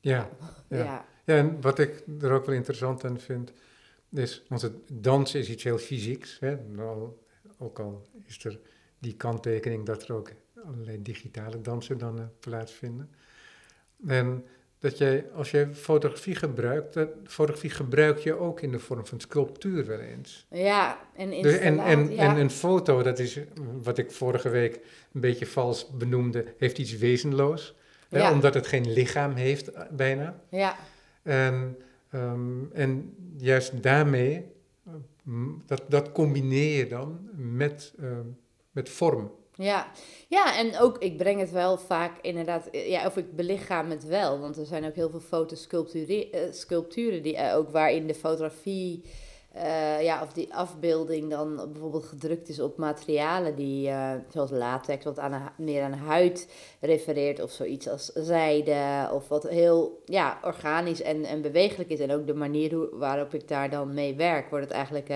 Ja, 0.00 0.30
ja. 0.68 0.78
ja. 0.78 1.06
ja 1.24 1.36
en 1.36 1.60
wat 1.60 1.78
ik 1.78 2.04
er 2.20 2.32
ook 2.32 2.46
wel 2.46 2.54
interessant 2.54 3.04
aan 3.04 3.20
vind, 3.20 3.52
is, 4.10 4.44
want 4.48 4.62
het 4.62 4.74
dansen 4.92 5.40
is 5.40 5.50
iets 5.50 5.64
heel 5.64 5.78
fysieks. 5.78 6.38
Hè? 6.40 6.56
Ook 7.58 7.78
al 7.78 8.06
is 8.24 8.44
er 8.44 8.60
die 8.98 9.16
kanttekening 9.16 9.86
dat 9.86 10.02
er 10.02 10.14
ook 10.14 10.32
allerlei 10.64 11.02
digitale 11.02 11.60
dansen 11.60 11.98
dan 11.98 12.18
uh, 12.18 12.24
plaatsvinden. 12.40 13.10
En 14.06 14.46
dat 14.78 14.98
jij, 14.98 15.24
als 15.34 15.50
je 15.50 15.68
fotografie 15.74 16.34
gebruikt, 16.34 16.94
dat 16.94 17.08
fotografie 17.24 17.70
gebruik 17.70 18.18
je 18.18 18.38
ook 18.38 18.60
in 18.60 18.70
de 18.72 18.78
vorm 18.78 19.06
van 19.06 19.20
sculptuur 19.20 19.86
wel 19.86 19.98
eens. 19.98 20.46
Ja, 20.50 20.98
en 21.16 21.30
Dus 21.42 21.56
en, 21.58 21.78
en, 21.78 22.12
ja. 22.12 22.16
en 22.16 22.36
een 22.40 22.50
foto, 22.50 23.02
dat 23.02 23.18
is 23.18 23.38
wat 23.82 23.98
ik 23.98 24.10
vorige 24.10 24.48
week 24.48 24.74
een 25.12 25.20
beetje 25.20 25.46
vals 25.46 25.90
benoemde, 25.90 26.44
heeft 26.58 26.78
iets 26.78 26.96
wezenloos. 26.96 27.74
Hè, 28.08 28.18
Ja. 28.18 28.32
omdat 28.32 28.54
het 28.54 28.66
geen 28.66 28.92
lichaam 28.92 29.34
heeft, 29.34 29.72
eh, 29.72 29.82
bijna. 29.90 30.40
ja, 30.50 30.76
En, 31.22 31.76
ehm, 32.10 32.64
en 32.72 33.14
juist 33.36 33.82
daarmee, 33.82 34.46
eh, 34.86 34.92
dat, 35.66 35.82
dat 35.88 36.12
combineer 36.12 36.76
je 36.78 36.86
dan 36.86 37.28
met, 37.36 37.94
ehm, 38.00 38.26
met 38.72 38.88
vorm. 38.88 39.32
Ja. 39.58 39.86
ja, 40.28 40.56
en 40.56 40.78
ook 40.78 40.98
ik 40.98 41.16
breng 41.16 41.40
het 41.40 41.50
wel 41.50 41.78
vaak 41.78 42.12
inderdaad, 42.20 42.66
eh, 42.66 42.90
ja, 42.90 43.06
of 43.06 43.16
ik 43.16 43.36
belichaam 43.36 43.90
het 43.90 44.04
wel, 44.04 44.38
want 44.40 44.56
er 44.56 44.66
zijn 44.66 44.84
ook 44.84 44.94
heel 44.94 45.10
veel 45.10 45.20
fotosculpturen 45.20 46.32
eh, 46.32 46.40
sculpturen 46.50 47.22
die 47.22 47.36
eh, 47.36 47.56
ook 47.56 47.70
waarin 47.70 48.06
de 48.06 48.14
fotografie, 48.14 49.02
ja, 50.00 50.22
of 50.22 50.32
die 50.32 50.54
afbeelding 50.54 51.30
dan 51.30 51.56
bijvoorbeeld 51.72 52.04
gedrukt 52.04 52.48
is 52.48 52.60
op 52.60 52.76
materialen 52.76 53.54
die, 53.54 53.90
zoals 54.28 54.50
latex, 54.50 55.04
wat 55.04 55.18
aan 55.18 55.52
meer 55.56 55.82
aan 55.82 55.92
huid 55.92 56.48
refereert, 56.80 57.42
of 57.42 57.50
zoiets 57.50 57.88
als 57.88 58.04
zijde, 58.14 59.08
of 59.12 59.28
wat 59.28 59.48
heel 59.48 60.02
ja, 60.04 60.38
organisch 60.42 61.02
en, 61.02 61.24
en 61.24 61.42
bewegelijk 61.42 61.90
is. 61.90 62.00
En 62.00 62.12
ook 62.12 62.26
de 62.26 62.34
manier 62.34 62.98
waarop 62.98 63.34
ik 63.34 63.48
daar 63.48 63.70
dan 63.70 63.94
mee 63.94 64.14
werk, 64.14 64.50
wordt 64.50 64.64
het 64.64 64.74
eigenlijk. 64.74 65.10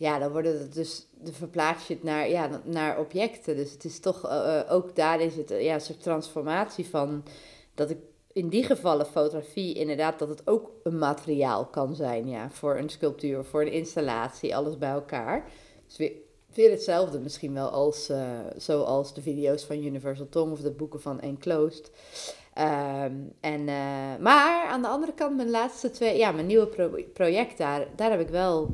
Ja, 0.00 0.18
dan 0.18 0.32
wordt 0.32 0.48
het 0.48 0.74
dus, 0.74 1.06
de 1.22 1.32
verplaats 1.32 1.86
je 1.86 1.94
het 1.94 2.02
naar, 2.02 2.28
ja, 2.28 2.60
naar 2.64 2.98
objecten. 2.98 3.56
Dus 3.56 3.72
het 3.72 3.84
is 3.84 4.00
toch, 4.00 4.28
eh, 4.28 4.58
eh, 4.58 4.72
ook 4.72 4.96
daar 4.96 5.20
is 5.20 5.36
het 5.36 5.50
eh, 5.50 5.62
ja, 5.62 5.74
een 5.74 5.80
soort 5.80 6.02
transformatie 6.02 6.88
van, 6.88 7.24
dat 7.74 7.90
ik 7.90 7.98
in 8.32 8.48
die 8.48 8.64
gevallen 8.64 9.06
fotografie 9.06 9.74
inderdaad, 9.74 10.18
dat 10.18 10.28
het 10.28 10.46
ook 10.46 10.70
een 10.82 10.98
materiaal 10.98 11.66
kan 11.66 11.94
zijn, 11.94 12.28
ja, 12.28 12.50
voor 12.50 12.76
een 12.76 12.88
sculptuur, 12.88 13.44
voor 13.44 13.60
een 13.60 13.72
installatie, 13.72 14.56
alles 14.56 14.78
bij 14.78 14.90
elkaar. 14.90 15.50
Dus 15.86 15.96
weer, 15.96 16.12
weer 16.54 16.70
hetzelfde 16.70 17.18
misschien 17.18 17.54
wel 17.54 17.68
als, 17.68 18.10
zoals 18.56 19.14
de 19.14 19.22
video's 19.22 19.64
van 19.64 19.84
Universal 19.84 20.28
Tong 20.28 20.52
of 20.52 20.60
de 20.60 20.70
boeken 20.70 21.00
van 21.00 21.20
Enclosed. 21.20 21.90
Ehm, 22.54 23.14
en, 23.40 23.64
maar 24.20 24.66
aan 24.68 24.82
de 24.82 24.88
andere 24.88 25.14
kant, 25.14 25.36
mijn 25.36 25.50
laatste 25.50 25.90
twee, 25.90 26.18
ja, 26.18 26.32
mijn 26.32 26.46
nieuwe 26.46 26.66
pro- 26.66 27.02
project 27.12 27.58
daar, 27.58 27.86
daar 27.96 28.10
heb 28.10 28.20
ik 28.20 28.28
wel 28.28 28.70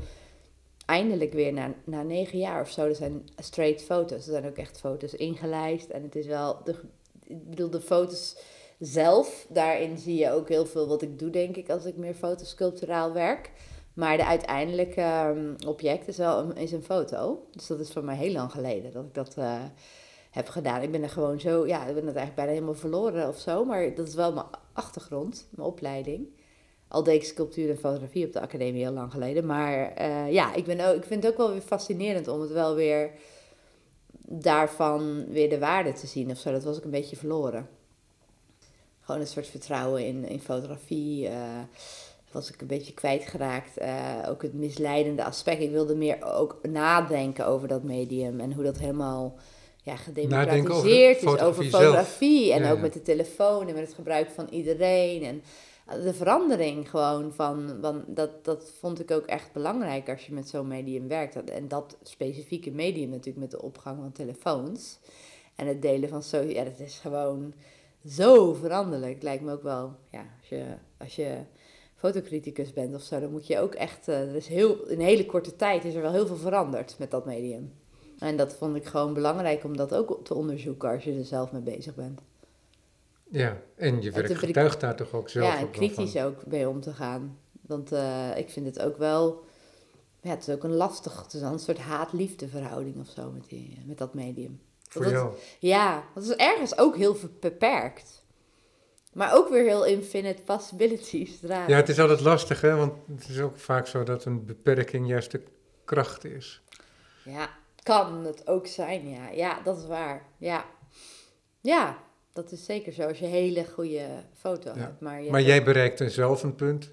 eindelijk 0.86 1.32
weer 1.32 1.52
na, 1.52 1.74
na 1.84 2.02
negen 2.02 2.38
jaar 2.38 2.60
of 2.60 2.70
zo, 2.70 2.86
er 2.86 2.94
zijn 2.94 3.28
straight 3.36 3.82
foto's. 3.82 4.26
Er 4.26 4.32
zijn 4.32 4.46
ook 4.46 4.56
echt 4.56 4.78
foto's 4.78 5.14
ingelijst. 5.14 5.88
En 5.88 6.02
het 6.02 6.16
is 6.16 6.26
wel, 6.26 6.60
de, 6.64 6.74
ik 7.22 7.50
bedoel, 7.50 7.70
de 7.70 7.80
foto's 7.80 8.36
zelf, 8.78 9.46
daarin 9.48 9.98
zie 9.98 10.18
je 10.18 10.30
ook 10.30 10.48
heel 10.48 10.66
veel 10.66 10.88
wat 10.88 11.02
ik 11.02 11.18
doe, 11.18 11.30
denk 11.30 11.56
ik, 11.56 11.70
als 11.70 11.84
ik 11.84 11.96
meer 11.96 12.14
fotosculpturaal 12.14 13.12
werk. 13.12 13.50
Maar 13.94 14.16
de 14.16 14.24
uiteindelijke 14.24 15.00
ehm, 15.00 15.54
object 15.66 16.08
is 16.08 16.16
wel 16.16 16.38
een, 16.38 16.56
is 16.56 16.72
een 16.72 16.82
foto. 16.82 17.46
Dus 17.50 17.66
dat 17.66 17.80
is 17.80 17.92
voor 17.92 18.04
mij 18.04 18.16
heel 18.16 18.32
lang 18.32 18.50
geleden 18.50 18.92
dat 18.92 19.04
ik 19.04 19.14
dat 19.14 19.34
eh, 19.36 19.62
heb 20.30 20.48
gedaan. 20.48 20.82
Ik 20.82 20.90
ben 20.90 21.02
er 21.02 21.10
gewoon 21.10 21.40
zo, 21.40 21.66
ja, 21.66 21.86
ik 21.86 21.94
ben 21.94 22.06
het 22.06 22.16
eigenlijk 22.16 22.34
bijna 22.34 22.52
helemaal 22.52 22.74
verloren 22.74 23.28
of 23.28 23.38
zo. 23.38 23.64
Maar 23.64 23.94
dat 23.94 24.08
is 24.08 24.14
wel 24.14 24.32
mijn 24.32 24.46
achtergrond, 24.72 25.46
mijn 25.50 25.68
opleiding. 25.68 26.28
Al 26.96 27.02
deed 27.02 27.14
ik 27.22 27.24
sculptuur 27.24 27.70
en 27.70 27.78
fotografie 27.78 28.26
op 28.26 28.32
de 28.32 28.40
academie 28.40 28.82
heel 28.82 28.92
lang 28.92 29.12
geleden. 29.12 29.46
Maar 29.46 29.92
eh, 29.94 30.32
ja, 30.32 30.54
ik, 30.54 30.64
ben 30.64 30.80
ook, 30.80 30.94
ik 30.96 31.04
vind 31.04 31.22
het 31.22 31.32
ook 31.32 31.38
wel 31.38 31.50
weer 31.52 31.60
fascinerend 31.60 32.28
om 32.28 32.40
het 32.40 32.50
wel 32.52 32.74
weer 32.74 33.10
daarvan 34.28 35.24
weer 35.28 35.48
de 35.48 35.58
waarde 35.58 35.92
te 35.92 36.06
zien 36.06 36.30
of 36.30 36.38
zo. 36.38 36.52
Dat 36.52 36.64
was 36.64 36.78
ik 36.78 36.84
een 36.84 36.90
beetje 36.90 37.16
verloren. 37.16 37.68
Gewoon 39.00 39.20
een 39.20 39.26
soort 39.26 39.46
vertrouwen 39.46 40.06
in, 40.06 40.28
in 40.28 40.40
fotografie. 40.40 41.28
eh, 41.28 41.34
was 42.32 42.50
ik 42.52 42.60
een 42.60 42.66
beetje 42.66 42.94
kwijtgeraakt. 42.94 43.76
Eh, 43.76 44.14
ook 44.28 44.42
het 44.42 44.54
misleidende 44.54 45.24
aspect. 45.24 45.60
Ik 45.60 45.70
wilde 45.70 45.94
meer 45.94 46.32
ook 46.34 46.58
nadenken 46.62 47.46
over 47.46 47.68
dat 47.68 47.82
medium 47.82 48.40
en 48.40 48.52
hoe 48.52 48.64
dat 48.64 48.78
helemaal 48.78 49.34
ja, 49.82 49.92
over 49.92 50.04
gedemocratiseerd 50.04 51.22
is. 51.22 51.40
Over 51.40 51.64
fotografie 51.64 52.44
zelf. 52.46 52.58
en 52.58 52.64
Ja, 52.64 52.70
ook 52.70 52.76
ja. 52.76 52.82
met 52.82 52.92
de 52.92 53.02
telefoon 53.02 53.68
en 53.68 53.74
met 53.74 53.84
het 53.86 53.94
gebruik 53.94 54.30
van 54.30 54.46
iedereen. 54.50 55.22
En 55.22 55.42
de 55.86 56.14
verandering 56.14 56.90
gewoon 56.90 57.32
van, 57.32 57.78
van 57.80 58.04
dat, 58.06 58.44
dat 58.44 58.72
vond 58.78 59.00
ik 59.00 59.10
ook 59.10 59.26
echt 59.26 59.52
belangrijk 59.52 60.08
als 60.08 60.26
je 60.26 60.32
met 60.32 60.48
zo'n 60.48 60.66
medium 60.66 61.08
werkt. 61.08 61.50
En 61.50 61.68
dat 61.68 61.96
specifieke 62.02 62.70
medium 62.70 63.08
natuurlijk 63.08 63.38
met 63.38 63.50
de 63.50 63.62
opgang 63.62 63.98
van 64.00 64.12
telefoons 64.12 64.98
en 65.54 65.66
het 65.66 65.82
delen 65.82 66.08
van 66.08 66.22
zo, 66.22 66.42
ja, 66.42 66.64
dat 66.64 66.78
is 66.78 66.98
gewoon 66.98 67.54
zo 68.06 68.52
veranderlijk. 68.52 69.22
Lijkt 69.22 69.42
me 69.42 69.52
ook 69.52 69.62
wel, 69.62 69.94
ja, 70.10 70.24
als 70.40 70.48
je, 70.48 70.64
als 70.96 71.16
je 71.16 71.38
fotocriticus 71.96 72.72
bent 72.72 72.94
of 72.94 73.02
zo, 73.02 73.20
dan 73.20 73.30
moet 73.30 73.46
je 73.46 73.60
ook 73.60 73.74
echt, 73.74 74.08
eh, 74.08 74.28
er 74.28 74.36
is 74.36 74.46
heel, 74.46 74.86
in 74.88 75.00
een 75.00 75.06
hele 75.06 75.26
korte 75.26 75.56
tijd 75.56 75.84
is 75.84 75.94
er 75.94 76.02
wel 76.02 76.12
heel 76.12 76.26
veel 76.26 76.36
veranderd 76.36 76.94
met 76.98 77.10
dat 77.10 77.26
medium. 77.26 77.72
En 78.18 78.36
dat 78.36 78.54
vond 78.54 78.76
ik 78.76 78.84
gewoon 78.84 79.14
belangrijk 79.14 79.64
om 79.64 79.76
dat 79.76 79.94
ook 79.94 80.20
te 80.24 80.34
onderzoeken 80.34 80.90
als 80.90 81.04
je 81.04 81.18
er 81.18 81.24
zelf 81.24 81.52
mee 81.52 81.62
bezig 81.62 81.94
bent. 81.94 82.20
Ja, 83.30 83.60
en 83.76 84.02
je 84.02 84.10
te 84.10 84.20
werk 84.20 84.32
bri- 84.32 84.46
getuigt 84.46 84.80
daar 84.80 84.96
toch 84.96 85.12
ook 85.12 85.28
zelf 85.28 85.46
ja, 85.46 85.56
en 85.58 85.64
ook 85.64 85.74
van. 85.74 85.86
kritisch 85.86 86.16
ook 86.22 86.46
mee 86.46 86.68
om 86.68 86.80
te 86.80 86.92
gaan. 86.92 87.38
Want 87.60 87.92
eh, 87.92 88.36
ik 88.36 88.50
vind 88.50 88.66
het 88.66 88.80
ook 88.80 88.96
wel, 88.96 89.44
ja, 90.20 90.30
het 90.30 90.48
is 90.48 90.54
ook 90.54 90.64
een 90.64 90.74
lastig, 90.74 91.22
het 91.22 91.32
is 91.34 91.40
een 91.40 91.58
soort 91.58 91.78
haat-liefde 91.78 92.48
verhouding 92.48 92.96
of 93.00 93.08
zo 93.08 93.30
met, 93.30 93.48
die, 93.48 93.82
met 93.86 93.98
dat 93.98 94.14
medium. 94.14 94.60
Voor 94.88 95.02
dat- 95.02 95.10
jou. 95.12 95.34
Ja, 95.58 96.04
dat 96.14 96.22
is 96.22 96.30
ergens 96.30 96.78
ook 96.78 96.96
heel 96.96 97.16
beperkt. 97.40 98.24
Maar 99.12 99.34
ook 99.34 99.48
weer 99.48 99.64
heel 99.64 99.84
infinite 99.84 100.42
possibilities. 100.42 101.40
Raar. 101.42 101.70
Ja, 101.70 101.76
het 101.76 101.88
is 101.88 101.98
altijd 102.00 102.20
lastig, 102.20 102.60
hè, 102.60 102.74
want 102.76 102.92
het 103.14 103.28
is 103.28 103.40
ook 103.40 103.56
vaak 103.58 103.86
zo 103.86 104.02
dat 104.02 104.24
een 104.24 104.44
beperking 104.44 105.08
juist 105.08 105.30
de 105.30 105.42
kracht 105.84 106.24
is. 106.24 106.62
Ja, 107.24 107.48
kan 107.82 108.24
het 108.24 108.46
ook 108.46 108.66
zijn, 108.66 109.08
ja. 109.08 109.28
Ja, 109.30 109.60
dat 109.64 109.78
is 109.78 109.86
waar. 109.86 110.26
Ja, 110.38 110.64
ja 111.60 111.96
dat 112.36 112.52
is 112.52 112.64
zeker 112.64 112.92
zo 112.92 113.02
als 113.02 113.18
je 113.18 113.24
een 113.24 113.30
hele 113.30 113.64
goede 113.64 114.06
foto 114.34 114.70
Ja. 114.74 114.78
hebt. 114.80 115.00
Maar, 115.00 115.22
je 115.22 115.30
Maar 115.30 115.42
jij 115.42 115.62
bereikte 115.64 116.10
zelf 116.10 116.42
een 116.42 116.54
punt 116.54 116.92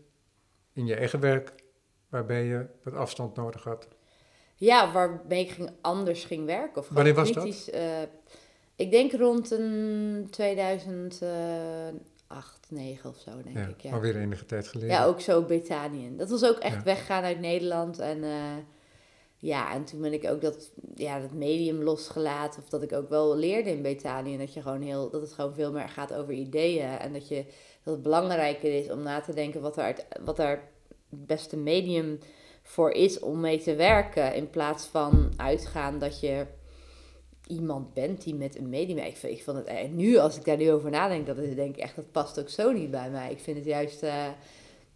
in 0.74 0.86
je 0.86 0.96
eigen 0.96 1.20
werk 1.20 1.54
waarbij 2.10 2.44
je 2.44 2.66
wat 2.84 2.94
afstand 2.94 3.36
nodig 3.36 3.64
had. 3.64 3.88
Ja, 4.56 4.92
waarmee 4.92 5.40
ik 5.44 5.50
ging, 5.50 5.70
anders 5.82 6.24
ging 6.24 6.46
werken. 6.46 6.82
Of 6.82 6.90
Wanneer 6.90 7.14
was 7.14 7.32
dat? 7.32 7.44
kritisch, 7.44 7.70
eh, 7.70 8.02
ik 8.76 8.92
denk 8.92 9.12
rond 9.12 9.52
een 9.52 10.28
2008, 10.30 11.22
9 12.70 13.10
of 13.10 13.18
zo, 13.18 13.32
denk 13.44 13.58
Ja, 13.58 13.68
ik. 13.68 13.82
Ja. 13.82 13.94
alweer 13.94 14.16
enige 14.18 14.46
tijd 14.46 14.68
geleden. 14.68 14.94
Ja, 14.96 15.06
ook 15.06 15.22
zo 15.22 15.42
Betaniën. 15.42 16.18
Dat 16.18 16.30
was 16.30 16.46
ook 16.46 16.58
echt 16.58 16.76
Ja. 16.76 16.84
weggaan 16.84 17.24
uit 17.24 17.40
Nederland. 17.40 18.00
En 18.00 18.24
eh, 18.24 18.32
ja, 19.44 19.74
en 19.74 19.84
toen 19.84 20.02
ben 20.02 20.14
ik 20.14 20.30
ook 20.30 20.42
dat, 20.42 20.72
ja, 20.96 21.20
dat 21.20 21.32
medium 21.32 21.82
losgelaten. 21.84 22.62
Of 22.64 22.70
dat 22.70 22.82
ik 22.84 22.94
ook 22.94 23.10
wel 23.10 23.36
leerde 23.36 23.70
in 23.70 23.82
Betanië. 23.82 24.38
Dat, 24.38 24.54
je 24.54 24.62
gewoon 24.62 24.82
heel, 24.82 25.10
dat 25.10 25.22
het 25.22 25.32
gewoon 25.34 25.54
veel 25.54 25.72
meer 25.72 25.90
gaat 25.90 26.14
over 26.14 26.34
ideeën. 26.34 26.98
En 27.00 27.14
dat, 27.14 27.28
je, 27.28 27.46
dat 27.84 27.94
het 27.94 28.04
belangrijker 28.04 28.78
is 28.78 28.90
om 28.90 29.02
na 29.04 29.22
te 29.22 29.34
denken 29.34 29.62
wat 29.62 29.78
uit- 29.78 30.06
wat 30.26 30.40
er 30.40 30.50
het 31.10 31.26
beste 31.28 31.58
medium 31.58 32.20
voor 32.62 32.92
is 32.92 33.20
om 33.20 33.40
mee 33.40 33.60
te 33.60 33.76
werken. 33.76 34.36
In 34.36 34.50
plaats 34.50 34.86
van 34.86 35.34
uitgaan 35.38 36.00
dat 36.00 36.20
je 36.20 36.46
iemand 37.48 37.94
bent 37.94 38.24
die 38.24 38.36
met 38.36 38.58
een 38.58 38.70
medium... 38.70 38.98
Ik, 38.98 39.18
vind- 39.18 39.38
ik 39.38 39.44
vond 39.44 39.58
het, 39.58 39.68
en 39.68 39.96
nu, 39.96 40.18
als 40.18 40.38
ik 40.38 40.46
daar 40.46 40.58
nu 40.58 40.72
over 40.72 40.90
nadenk, 40.90 41.26
dat 41.28 41.38
is, 41.38 41.56
denk 41.56 41.76
ik 41.76 41.82
echt, 41.84 41.96
dat 41.96 42.12
past 42.12 42.40
ook 42.40 42.50
zo 42.50 42.72
niet 42.72 42.92
bij 42.92 43.10
mij. 43.10 43.32
Ik 43.32 43.40
vind 43.40 43.58
het 43.58 43.66
juist... 43.66 44.04
eh, 44.04 44.28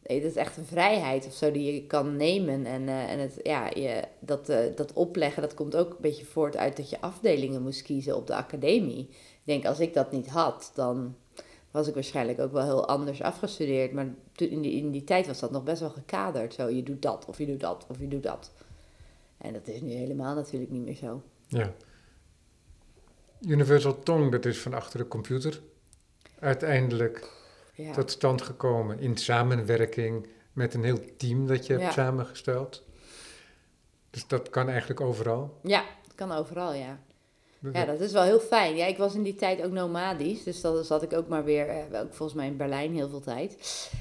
Dat 0.07 0.23
is 0.23 0.35
echt 0.35 0.57
een 0.57 0.65
vrijheid 0.65 1.25
of 1.25 1.33
zo 1.33 1.51
die 1.51 1.73
je 1.73 1.85
kan 1.85 2.15
nemen. 2.15 2.65
En, 2.65 2.87
eh, 2.87 3.11
en 3.11 3.19
het, 3.19 3.39
ja, 3.43 3.69
je, 3.73 4.03
dat, 4.19 4.49
eh, 4.49 4.75
dat 4.75 4.93
opleggen, 4.93 5.41
dat 5.41 5.53
komt 5.53 5.75
ook 5.75 5.89
een 5.89 6.01
beetje 6.01 6.25
voort 6.25 6.57
uit 6.57 6.77
dat 6.77 6.89
je 6.89 7.01
afdelingen 7.01 7.61
moest 7.61 7.81
kiezen 7.81 8.15
op 8.15 8.27
de 8.27 8.35
academie. 8.35 9.07
Ik 9.09 9.43
denk, 9.43 9.65
als 9.65 9.79
ik 9.79 9.93
dat 9.93 10.11
niet 10.11 10.27
had, 10.27 10.71
dan 10.75 11.15
was 11.71 11.87
ik 11.87 11.93
waarschijnlijk 11.93 12.39
ook 12.39 12.51
wel 12.51 12.63
heel 12.63 12.87
anders 12.87 13.21
afgestudeerd. 13.21 13.91
Maar 13.91 14.07
in 14.35 14.61
die, 14.61 14.71
in 14.71 14.91
die 14.91 15.03
tijd 15.03 15.27
was 15.27 15.39
dat 15.39 15.51
nog 15.51 15.63
best 15.63 15.79
wel 15.79 15.89
gekaderd. 15.89 16.53
Zo, 16.53 16.69
je 16.69 16.83
doet 16.83 17.01
dat, 17.01 17.25
of 17.25 17.37
je 17.37 17.45
doet 17.45 17.59
dat, 17.59 17.85
of 17.89 17.99
je 17.99 18.07
doet 18.07 18.23
dat. 18.23 18.51
En 19.37 19.53
dat 19.53 19.67
is 19.67 19.81
nu 19.81 19.91
helemaal 19.91 20.35
natuurlijk 20.35 20.71
niet 20.71 20.85
meer 20.85 20.95
zo. 20.95 21.21
Ja. 21.47 21.73
Universal 23.41 23.99
Tong, 24.03 24.31
dat 24.31 24.45
is 24.45 24.59
van 24.59 24.73
achter 24.73 24.99
de 24.99 25.07
computer. 25.07 25.61
Uiteindelijk 26.39 27.37
Ja, 27.77 27.91
tot 27.93 28.12
stand 28.12 28.41
gekomen 28.41 29.00
in 29.00 29.17
samenwerking 29.17 30.27
met 30.53 30.74
een 30.74 30.84
heel 30.84 31.00
team 31.17 31.48
dat 31.48 31.67
je 31.67 31.74
hebt 31.74 31.93
samengesteld. 31.93 32.84
Dus 34.10 34.27
dat 34.27 34.50
kan 34.50 34.69
eigenlijk 34.69 35.01
overal. 35.01 35.53
ja 35.63 35.84
het 36.03 36.15
kan 36.15 36.31
overal, 36.31 36.74
ja. 36.74 37.00
Dat- 37.60 37.74
Ja, 37.75 37.86
dat 37.86 38.00
is 38.00 38.12
wel 38.12 38.24
heel 38.24 38.39
fijn. 38.39 38.75
Ja, 38.75 38.86
ik 38.86 38.98
was 38.98 39.15
in 39.15 39.24
die 39.24 39.36
tijd 39.36 39.63
ook 39.63 39.72
nomadisch. 39.72 40.43
Dus 40.43 40.62
dan 40.62 40.84
zat 40.84 41.03
ik 41.03 41.13
ook 41.13 41.27
maar 41.27 41.43
weer, 41.43 41.67
eh, 41.69 42.01
ook 42.01 42.13
volgens 42.13 42.34
mij 42.38 42.48
in 42.48 42.57
Berlijn 42.57 42.93
heel 42.96 43.10
veel 43.10 43.19
tijd. 43.19 43.57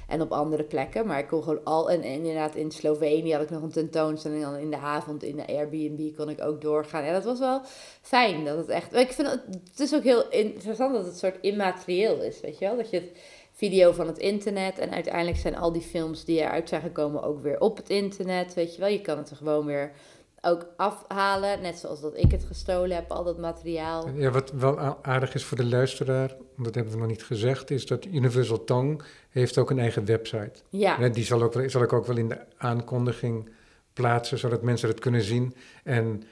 En 0.09 0.21
op 0.21 0.33
andere 0.33 0.63
plekken. 0.63 1.07
Maar 1.07 1.19
ik 1.19 1.27
kon 1.27 1.43
gewoon 1.43 1.65
al, 1.65 1.91
en, 1.91 2.03
en 2.03 2.13
inderdaad 2.13 2.55
in 2.55 2.71
Slovenië 2.71 3.33
had 3.33 3.43
ik 3.43 3.51
nog 3.51 3.63
een 3.63 3.71
tentoonstelling. 3.71 4.45
En 4.45 4.51
dan 4.51 4.61
in 4.61 4.71
de 4.71 4.77
avond 4.79 5.23
in 5.23 5.37
de 5.37 5.47
Airbnb 5.47 6.17
kon 6.17 6.29
ik 6.29 6.41
ook 6.43 6.61
doorgaan. 6.61 7.05
Ja, 7.05 7.13
dat 7.13 7.25
was 7.25 7.39
wel 7.39 7.61
fijn. 8.03 8.45
Dat 8.45 8.57
het 8.57 8.69
echt, 8.69 8.95
ik 8.95 9.13
vind 9.13 9.31
het, 9.31 9.41
het 9.71 9.81
is 9.81 9.95
ook 9.95 10.03
heel 10.05 10.29
interessant 10.31 10.95
dat 10.95 11.05
het 11.07 11.19
soort 11.19 11.39
immaterieel 11.41 12.23
is, 12.23 12.41
weet 12.41 12.59
je 12.59 12.65
wel. 12.67 12.77
Dat 12.77 12.91
je 12.91 12.97
het 13.01 13.19
video 13.57 13.93
van 13.93 14.07
het 14.07 14.19
internet. 14.19 14.79
En 14.79 14.91
uiteindelijk 14.91 15.37
zijn 15.37 15.57
al 15.57 15.73
die 15.73 15.83
films 15.83 16.25
die 16.25 16.41
eruit 16.41 16.69
zijn 16.69 16.81
gekomen 16.83 17.23
ook 17.23 17.43
weer 17.43 17.61
op 17.61 17.77
het 17.77 17.89
internet. 17.89 18.55
Weet 18.55 18.75
je 18.75 18.81
wel, 18.81 18.89
je 18.89 19.01
kan 19.01 19.19
het 19.19 19.31
er 19.31 19.37
gewoon 19.37 19.67
weer 19.67 19.93
ook 20.41 20.67
afhalen. 20.77 21.63
Net 21.63 21.79
zoals 21.79 22.01
dat 22.01 22.17
ik 22.17 22.31
het 22.31 22.45
gestolen 22.45 22.97
heb, 22.97 23.11
al 23.11 23.25
dat 23.25 23.39
materiaal. 23.39 24.09
Ja, 24.09 24.31
wat 24.31 24.51
wel 24.51 24.79
aardig 25.03 25.35
is 25.35 25.45
voor 25.45 25.57
de 25.57 25.67
luisteraar, 25.67 26.37
dat 26.57 26.75
hebben 26.75 26.93
we 26.93 26.99
nog 26.99 27.09
niet 27.09 27.25
gezegd, 27.25 27.71
is 27.71 27.87
dat 27.87 28.05
Universal 28.05 28.65
Tongue 28.65 29.07
heeft 29.31 29.59
ook 29.59 29.71
een 29.71 29.79
eigen 29.79 30.05
website. 30.05 30.61
Ja. 30.69 31.09
Die 31.09 31.25
zal, 31.25 31.43
ook, 31.43 31.63
zal 31.67 31.83
ik 31.83 31.93
ook 31.93 32.07
wel 32.07 32.17
in 32.17 32.29
de 32.29 32.39
aankondiging 32.57 33.51
plaatsen, 33.93 34.39
zodat 34.39 34.63
mensen 34.63 34.89
het 34.89 35.01
kunnen 35.01 35.23
zien. 35.23 35.55
En 35.85 36.23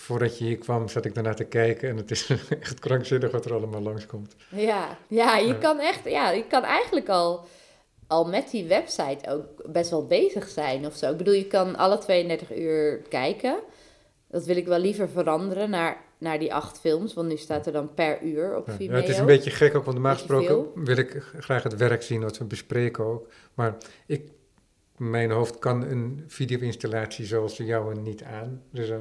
voordat 0.00 0.38
je 0.38 0.44
hier 0.44 0.58
kwam, 0.58 0.88
zat 0.88 1.04
ik 1.04 1.14
daarna 1.14 1.34
te 1.34 1.44
kijken 1.44 1.88
en 1.88 1.96
het 1.96 2.10
is 2.10 2.30
echt 2.60 2.78
krankzinnig 2.78 3.30
wat 3.30 3.44
er 3.44 3.54
allemaal 3.54 3.82
langskomt. 3.82 4.34
Ja, 4.48 4.98
ja 5.08 5.36
je 5.36 5.46
Ja. 5.46 5.54
kan 5.54 5.78
echt, 5.80 6.04
ja, 6.04 6.30
je 6.30 6.44
kan 6.46 6.62
eigenlijk 6.64 7.08
al, 7.08 7.46
al 8.06 8.28
met 8.28 8.50
die 8.50 8.66
website 8.66 9.30
ook 9.30 9.72
best 9.72 9.90
wel 9.90 10.06
bezig 10.06 10.48
zijn 10.48 10.86
of 10.86 10.96
zo. 10.96 11.10
Ik 11.10 11.16
bedoel, 11.16 11.34
je 11.34 11.46
kan 11.46 11.76
alle 11.76 11.98
32 11.98 12.56
uur 12.56 13.02
kijken. 13.08 13.58
Dat 14.28 14.44
wil 14.44 14.56
ik 14.56 14.66
wel 14.66 14.78
liever 14.78 15.08
veranderen 15.08 15.70
naar, 15.70 15.96
naar 16.18 16.38
die 16.38 16.54
acht 16.54 16.80
films, 16.80 17.14
want 17.14 17.28
nu 17.28 17.36
staat 17.36 17.66
er 17.66 17.72
dan 17.72 17.94
per 17.94 18.22
uur 18.22 18.56
op 18.56 18.70
Vimeo. 18.70 18.94
ja, 18.96 19.00
het 19.00 19.08
is 19.10 19.18
een 19.18 19.26
beetje 19.26 19.50
gek 19.50 19.74
ook, 19.74 19.84
want 19.84 19.96
normaal 19.96 20.14
gesproken 20.14 20.84
wil 20.84 20.96
ik 20.96 21.22
graag 21.38 21.62
het 21.62 21.76
werk 21.76 22.02
zien 22.02 22.20
wat 22.22 22.38
we 22.38 22.44
bespreken 22.44 23.04
ook. 23.04 23.28
Maar 23.54 23.76
ik, 24.06 24.30
mijn 24.96 25.30
hoofd 25.30 25.58
kan 25.58 25.82
een 25.82 26.24
video-installatie 26.26 27.26
zoals 27.26 27.56
de 27.56 27.64
jouwe 27.64 27.94
niet 27.94 28.22
aan. 28.22 28.62
Dus, 28.70 28.88
eh, 28.90 28.96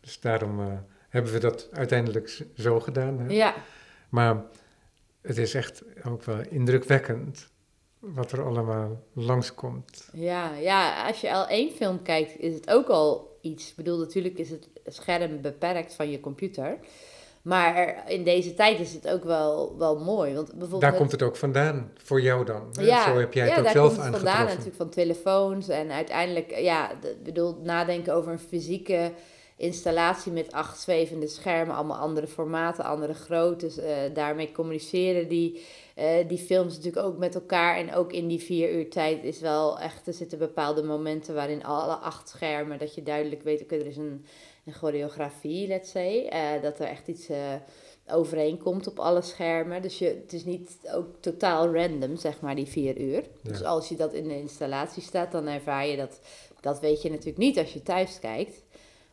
dus 0.00 0.20
daarom 0.20 0.60
eh, 0.60 0.66
hebben 1.08 1.32
we 1.32 1.38
dat 1.38 1.68
uiteindelijk 1.72 2.42
zo 2.56 2.80
gedaan. 2.80 3.18
Hè? 3.18 3.32
Ja, 3.34 3.54
Maar 4.08 4.44
het 5.22 5.38
is 5.38 5.54
echt 5.54 5.82
ook 6.04 6.24
wel 6.24 6.40
indrukwekkend 6.48 7.48
wat 7.98 8.32
er 8.32 8.44
allemaal 8.44 9.02
langskomt. 9.12 10.08
ja, 10.12 10.54
ja, 10.54 11.06
als 11.06 11.20
je 11.20 11.32
al 11.32 11.46
één 11.46 11.70
film 11.70 12.02
kijkt, 12.02 12.38
is 12.38 12.54
het 12.54 12.70
ook 12.70 12.88
al 12.88 13.38
iets. 13.40 13.70
Ik 13.70 13.76
bedoel, 13.76 13.98
natuurlijk 13.98 14.38
is 14.38 14.50
het 14.50 14.68
scherm 14.86 15.40
beperkt 15.40 15.94
van 15.94 16.10
je 16.10 16.20
computer. 16.20 16.78
Maar 17.42 18.02
in 18.10 18.24
deze 18.24 18.54
tijd 18.54 18.80
is 18.80 18.92
het 18.92 19.08
ook 19.08 19.24
wel, 19.24 19.78
wel 19.78 19.98
mooi. 19.98 20.34
Want 20.34 20.48
bijvoorbeeld 20.48 20.80
Daar 20.80 20.94
komt 20.94 21.12
het 21.12 21.22
ook 21.22 21.36
vandaan, 21.36 21.92
voor 21.96 22.20
jou 22.20 22.44
dan. 22.44 22.68
Ja, 22.72 23.04
Zo 23.04 23.18
heb 23.18 23.32
jij 23.32 23.44
het 23.44 23.52
ja, 23.52 23.58
ook 23.58 23.64
daar 23.64 23.72
zelf 23.72 23.92
komt 23.92 24.04
het 24.04 24.14
vandaan 24.14 24.44
natuurlijk 24.44 24.76
van 24.76 24.90
telefoons 24.90 25.68
en 25.68 25.90
uiteindelijk, 25.90 26.58
ja, 26.58 26.90
bedoel, 27.22 27.56
nadenken 27.62 28.14
over 28.14 28.32
een 28.32 28.38
fysieke 28.38 29.12
installatie 29.60 30.32
met 30.32 30.52
acht 30.52 30.80
zwevende 30.80 31.26
schermen, 31.26 31.74
allemaal 31.74 31.96
andere 31.96 32.26
formaten, 32.26 32.84
andere 32.84 33.14
groottes, 33.14 33.78
eh, 33.78 33.96
daarmee 34.14 34.52
communiceren 34.52 35.28
die, 35.28 35.64
eh, 35.94 36.28
die 36.28 36.38
films 36.38 36.76
natuurlijk 36.76 37.06
ook 37.06 37.18
met 37.18 37.34
elkaar 37.34 37.76
en 37.76 37.94
ook 37.94 38.12
in 38.12 38.28
die 38.28 38.40
vier 38.40 38.72
uur 38.72 38.90
tijd 38.90 39.24
is 39.24 39.40
wel 39.40 39.78
echt, 39.78 40.06
er 40.06 40.12
zitten 40.12 40.38
bepaalde 40.38 40.82
momenten 40.82 41.34
waarin 41.34 41.64
alle 41.64 41.94
acht 41.94 42.28
schermen, 42.28 42.78
dat 42.78 42.94
je 42.94 43.02
duidelijk 43.02 43.42
weet, 43.42 43.62
oké, 43.62 43.74
er 43.74 43.86
is 43.86 43.96
een, 43.96 44.24
een 44.64 44.74
choreografie, 44.74 45.66
let's 45.66 45.90
say, 45.90 46.26
eh, 46.26 46.62
dat 46.62 46.78
er 46.78 46.86
echt 46.86 47.08
iets... 47.08 47.28
overeenkomt 48.12 48.86
op 48.86 48.98
alle 48.98 49.22
schermen. 49.22 49.82
Dus 49.82 49.98
je, 49.98 50.06
het 50.22 50.32
is 50.32 50.44
niet 50.44 50.78
ook 50.94 51.06
totaal 51.20 51.74
random, 51.74 52.16
zeg 52.16 52.40
maar, 52.40 52.54
die 52.54 52.66
vier 52.66 52.98
uur. 52.98 53.22
Ja. 53.42 53.50
Dus 53.50 53.64
als 53.64 53.88
je 53.88 53.96
dat 53.96 54.12
in 54.12 54.28
de 54.28 54.40
installatie 54.40 55.02
staat, 55.02 55.32
dan 55.32 55.46
ervaar 55.46 55.86
je 55.86 55.96
dat. 55.96 56.20
Dat 56.60 56.80
weet 56.80 57.02
je 57.02 57.10
natuurlijk 57.10 57.38
niet 57.38 57.58
als 57.58 57.72
je 57.72 57.82
thuis 57.82 58.18
kijkt. 58.18 58.62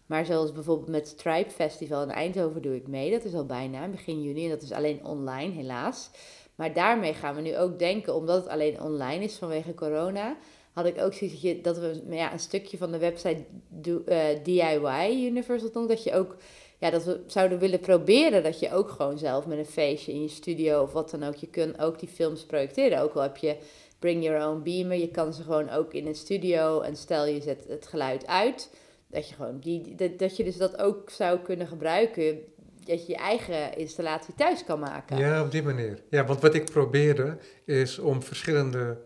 Maar 0.07 0.25
zoals 0.25 0.51
bijvoorbeeld 0.51 0.89
met 0.89 1.07
Stripe 1.07 1.49
Festival 1.49 2.03
in 2.03 2.09
Eindhoven 2.09 2.61
doe 2.61 2.75
ik 2.75 2.87
mee. 2.87 3.11
Dat 3.11 3.23
is 3.23 3.33
al 3.33 3.45
bijna 3.45 3.87
begin 3.87 4.23
juni 4.23 4.43
en 4.43 4.49
dat 4.49 4.61
is 4.61 4.71
alleen 4.71 5.05
online, 5.05 5.53
helaas. 5.53 6.09
Maar 6.55 6.73
daarmee 6.73 7.13
gaan 7.13 7.35
we 7.35 7.41
nu 7.41 7.57
ook 7.57 7.79
denken, 7.79 8.15
omdat 8.15 8.43
het 8.43 8.51
alleen 8.51 8.81
online 8.81 9.23
is 9.23 9.35
vanwege 9.35 9.73
corona, 9.73 10.37
had 10.73 10.85
ik 10.85 11.01
ook 11.01 11.13
zoiets 11.13 11.61
dat 11.61 11.77
we 11.77 12.03
ja, 12.09 12.33
een 12.33 12.39
stukje 12.39 12.77
van 12.77 12.91
de 12.91 12.97
website 12.97 13.43
do, 13.69 14.01
eh, 14.05 14.43
DIY 14.43 15.25
Universal 15.25 15.69
Tongue, 15.69 15.95
dat 15.95 16.03
je 16.03 16.13
ook 16.13 16.35
ja, 16.79 16.89
dat 16.89 17.03
we 17.03 17.19
zouden 17.27 17.59
willen 17.59 17.79
proberen 17.79 18.43
dat 18.43 18.59
je 18.59 18.71
ook 18.71 18.89
gewoon 18.89 19.17
zelf 19.17 19.45
met 19.45 19.57
een 19.57 19.65
feestje 19.65 20.13
in 20.13 20.21
je 20.21 20.27
studio 20.27 20.81
of 20.81 20.93
wat 20.93 21.09
dan 21.09 21.23
ook, 21.23 21.35
je 21.35 21.47
kunt 21.47 21.79
ook 21.79 21.99
die 21.99 22.09
films 22.09 22.45
projecteren. 22.45 23.01
Ook 23.01 23.13
al 23.13 23.21
heb 23.21 23.37
je 23.37 23.55
bring 23.99 24.23
your 24.23 24.47
own 24.47 24.63
beamer, 24.63 24.97
je 24.97 25.11
kan 25.11 25.33
ze 25.33 25.43
gewoon 25.43 25.69
ook 25.69 25.93
in 25.93 26.07
een 26.07 26.15
studio 26.15 26.81
en 26.81 26.95
stel 26.95 27.25
je 27.25 27.41
zet 27.41 27.65
het 27.67 27.87
geluid 27.87 28.27
uit, 28.27 28.69
dat 29.07 29.29
je 29.29 29.35
gewoon 29.35 29.59
die, 29.59 29.95
dat, 29.95 30.19
dat 30.19 30.37
je 30.37 30.43
dus 30.43 30.57
dat 30.57 30.77
ook 30.79 31.09
zou 31.09 31.39
kunnen 31.39 31.67
gebruiken, 31.67 32.39
dat 32.85 33.05
je 33.05 33.11
je 33.11 33.17
eigen 33.17 33.77
installatie 33.77 34.33
thuis 34.33 34.63
kan 34.63 34.79
maken. 34.79 35.17
Ja, 35.17 35.41
op 35.43 35.51
die 35.51 35.63
manier. 35.63 36.01
Ja, 36.09 36.25
want 36.25 36.41
wat 36.41 36.53
ik 36.55 36.65
probeerde 36.71 37.37
is 37.65 37.99
om 37.99 38.23
verschillende 38.23 38.97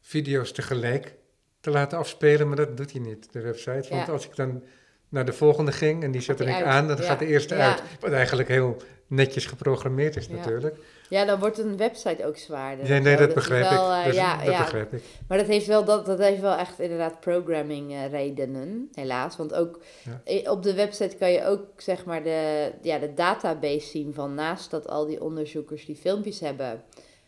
video's 0.00 0.52
tegelijk 0.52 1.14
te 1.60 1.70
laten 1.70 1.98
afspelen, 1.98 2.46
maar 2.46 2.56
dat 2.56 2.76
doet 2.76 2.92
hij 2.92 3.00
niet, 3.00 3.32
de 3.32 3.40
website. 3.40 3.88
Want 3.88 4.06
Ja. 4.06 4.12
als 4.12 4.26
ik 4.26 4.36
dan 4.36 4.62
naar 5.08 5.24
de 5.24 5.32
volgende 5.32 5.72
ging 5.72 6.02
en 6.02 6.10
die 6.10 6.20
zette 6.20 6.44
ik 6.44 6.62
aan, 6.62 6.86
dan 6.88 6.96
Ja. 6.96 7.02
gaat 7.02 7.18
de 7.18 7.26
eerste 7.26 7.54
Ja. 7.54 7.70
uit. 7.70 7.82
Wat 8.00 8.12
eigenlijk 8.12 8.48
heel 8.48 8.76
netjes 9.06 9.46
geprogrammeerd 9.46 10.16
is 10.16 10.28
natuurlijk. 10.28 10.76
Ja, 11.10 11.24
dan 11.24 11.38
wordt 11.38 11.58
een 11.58 11.76
website 11.76 12.26
ook 12.26 12.36
zwaarder. 12.36 12.88
Nee, 13.00 13.12
zo. 13.16 13.18
dat 13.26 13.34
begrijp 13.34 13.70
wel, 13.70 13.96
ik. 13.96 14.06
eh, 14.06 14.12
ja, 14.12 14.36
dat 14.44 14.52
ja. 14.52 14.60
begrijp 14.62 14.92
ik. 14.92 15.02
Maar 15.28 15.38
dat 15.38 15.46
heeft 15.46 15.66
wel, 15.66 15.84
dat, 15.84 16.06
dat 16.06 16.18
heeft 16.18 16.40
wel 16.40 16.54
echt 16.56 16.78
inderdaad 16.80 17.20
programming 17.20 17.92
eh, 17.92 18.10
redenen, 18.10 18.88
helaas. 18.94 19.36
Want 19.36 19.54
ook 19.54 19.80
Ja. 20.04 20.20
eh, 20.24 20.50
op 20.50 20.62
de 20.62 20.74
website 20.74 21.16
kan 21.16 21.30
je 21.32 21.44
ook 21.44 21.64
zeg 21.76 22.04
maar 22.04 22.22
de, 22.22 22.72
ja, 22.82 22.98
de 22.98 23.14
database 23.14 23.86
zien 23.86 24.14
van 24.14 24.34
naast 24.34 24.70
dat 24.70 24.88
al 24.88 25.06
die 25.06 25.22
onderzoekers 25.22 25.86
die 25.86 25.96
filmpjes 25.96 26.40
hebben 26.40 26.82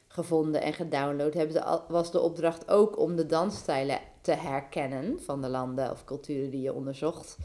gevonden 0.08 0.62
en 0.62 0.72
gedownload, 0.72 1.34
hebben 1.34 1.52
ze 1.56 1.62
al, 1.64 1.84
was 1.88 2.12
de 2.12 2.20
opdracht 2.20 2.70
ook 2.70 2.98
om 2.98 3.16
de 3.16 3.26
dansstijlen 3.26 3.98
te 4.20 4.32
herkennen 4.32 5.18
van 5.24 5.40
de 5.42 5.48
landen 5.48 5.90
of 5.90 6.04
culturen 6.04 6.50
die 6.50 6.62
je 6.62 6.72
onderzocht. 6.72 7.36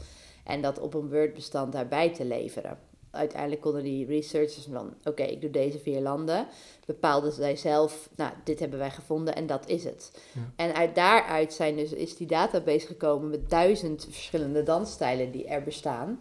En 0.44 0.62
dat 0.62 0.78
op 0.80 0.94
een 0.94 1.10
Word-bestand 1.10 1.72
daarbij 1.72 2.12
te 2.12 2.24
leveren. 2.24 2.78
Uiteindelijk 3.10 3.60
konden 3.60 3.82
die 3.82 4.06
researchers 4.06 4.64
dan, 4.64 4.94
oké, 5.04 5.22
ik 5.22 5.40
doe 5.40 5.50
deze 5.50 5.78
vier 5.78 6.00
landen. 6.00 6.46
Bepaalden 6.86 7.32
zij 7.32 7.56
zelf, 7.56 8.08
nou, 8.16 8.32
dit 8.44 8.58
hebben 8.58 8.78
wij 8.78 8.90
gevonden 8.90 9.34
en 9.34 9.46
dat 9.46 9.68
is 9.68 9.84
het. 9.84 10.12
Ja. 10.32 10.40
En 10.56 10.74
uit 10.74 10.94
daaruit 10.94 11.52
zijn 11.52 11.76
dus, 11.76 11.92
is 11.92 12.16
die 12.16 12.26
database 12.26 12.86
gekomen 12.86 13.30
met 13.30 13.50
duizend 13.50 14.04
verschillende 14.10 14.62
dansstijlen 14.62 15.30
die 15.30 15.46
er 15.46 15.62
bestaan. 15.62 16.20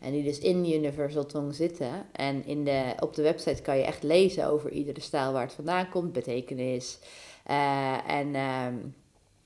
En 0.00 0.12
die 0.12 0.22
dus 0.22 0.38
in 0.38 0.72
Universal 0.72 1.26
Tongue 1.26 1.52
zitten. 1.52 2.06
En 2.12 2.46
in 2.46 2.64
de, 2.64 2.94
op 3.00 3.14
de 3.14 3.22
website 3.22 3.62
kan 3.62 3.76
je 3.76 3.84
echt 3.84 4.02
lezen 4.02 4.46
over 4.46 4.70
iedere 4.70 5.00
stijl 5.00 5.32
waar 5.32 5.42
het 5.42 5.52
vandaan 5.52 5.88
komt, 5.88 6.12
betekenis. 6.12 6.98
eh, 7.44 8.10
en 8.10 8.34
ehm, 8.34 8.74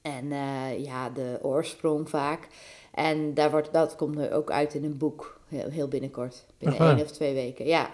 en 0.03 0.33
eh, 0.33 0.85
ja, 0.85 1.11
de 1.11 1.39
oorsprong 1.43 2.09
vaak. 2.09 2.49
En 2.95 3.35
daar 3.35 3.51
wordt, 3.51 3.73
dat 3.73 3.97
komt 3.97 4.17
nu 4.17 4.33
ook 4.33 4.51
uit 4.51 4.75
in 4.75 4.85
een 4.85 4.97
boek, 4.97 5.41
heel, 5.53 5.69
heel 5.71 5.89
binnenkort. 5.89 6.45
Binnen 6.59 6.79
waar? 6.79 6.97
één 6.97 7.05
of 7.05 7.11
twee 7.11 7.35
weken, 7.35 7.67
ja. 7.67 7.91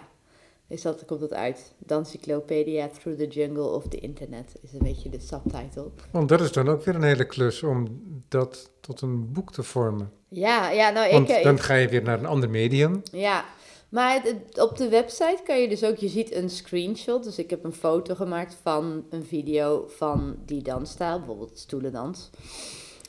Dus 0.67 0.83
dat 0.83 1.05
komt 1.05 1.21
het 1.21 1.33
uit. 1.33 1.73
Dancyclopedia 1.79 2.89
Through 2.89 3.19
the 3.19 3.27
Jungle 3.27 3.63
of 3.69 3.89
the 3.89 3.99
Internet 3.99 4.53
is 4.61 4.73
een 4.73 4.79
beetje 4.83 5.09
de 5.09 5.21
subtitle. 5.21 5.91
Want 6.11 6.29
dat 6.29 6.41
is 6.41 6.53
dan 6.53 6.69
ook 6.69 6.83
weer 6.85 6.95
een 6.95 7.03
hele 7.03 7.25
klus 7.27 7.63
om 7.63 8.03
dat 8.29 8.71
tot 8.81 9.01
een 9.01 9.33
boek 9.33 9.53
te 9.53 9.63
vormen. 9.63 10.13
Ja, 10.29 10.71
ja 10.71 10.91
nou 10.91 11.13
Want 11.13 11.29
ik... 11.29 11.37
eh, 11.37 11.43
dan 11.43 11.59
ga 11.61 11.75
je 11.75 11.89
weer 11.89 12.03
naar 12.03 12.19
een 12.19 12.27
ander 12.27 12.51
medium. 12.51 13.03
Ja, 13.13 13.45
maar 13.89 14.13
het- 14.15 14.25
het- 14.47 14.61
op 14.61 14.77
de 14.77 14.89
website 14.89 15.39
kan 15.45 15.61
je 15.61 15.69
dus 15.69 15.85
ook, 15.85 15.97
je 15.97 16.09
ziet 16.09 16.33
een 16.35 16.51
screenshot. 16.51 17.25
Dus 17.25 17.39
ik 17.39 17.51
heb 17.51 17.65
een 17.65 17.73
foto 17.73 18.15
gemaakt 18.15 18.57
van 18.63 19.05
een 19.11 19.25
video 19.25 19.85
van 19.89 20.37
die 20.47 20.63
dansstijl, 20.63 21.19
bijvoorbeeld 21.19 21.59
stoelendans. 21.59 22.31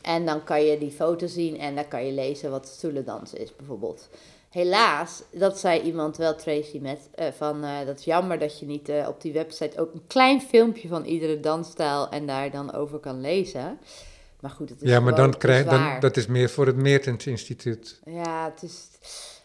En 0.02 0.26
dan 0.26 0.44
kan 0.44 0.64
je 0.66 0.78
die 0.78 0.92
foto 0.92 1.28
zien 1.28 1.58
en 1.58 1.76
dan 1.76 1.88
kan 1.88 2.06
je 2.06 2.12
lezen 2.14 2.52
wat 2.52 2.68
stoelendans 2.68 3.34
is, 3.34 3.56
bijvoorbeeld. 3.56 4.10
Helaas, 4.50 5.24
dat 5.32 5.60
zei 5.60 5.82
iemand 5.82 6.18
wel, 6.18 6.36
Tracy, 6.36 6.80
met 6.82 7.10
eh, 7.16 7.28
van 7.38 7.64
eh, 7.64 7.86
dat 7.86 8.00
is 8.00 8.06
jammer 8.06 8.40
dat 8.40 8.60
je 8.60 8.66
niet 8.66 8.90
eh, 8.90 9.08
op 9.08 9.22
die 9.22 9.34
website 9.34 9.80
ook 9.80 9.94
een 9.94 10.08
klein 10.08 10.42
filmpje 10.42 10.88
van 10.88 11.06
iedere 11.06 11.40
dansstijl 11.40 12.10
en 12.10 12.28
daar 12.28 12.52
dan 12.52 12.74
over 12.74 13.00
kan 13.00 13.22
lezen. 13.22 13.80
Maar 14.40 14.52
goed, 14.52 14.70
het 14.70 14.82
is 14.82 14.90
Ja, 14.90 15.00
maar 15.00 15.16
dan 15.16 15.38
krijg 15.38 15.66
dan, 15.66 16.00
dat 16.00 16.18
is 16.18 16.28
meer 16.28 16.50
voor 16.50 16.66
het 16.66 16.76
Meertens 16.76 17.28
Instituut. 17.28 18.00
Ja, 18.06 18.52
het 18.54 18.64
is. 18.64 18.88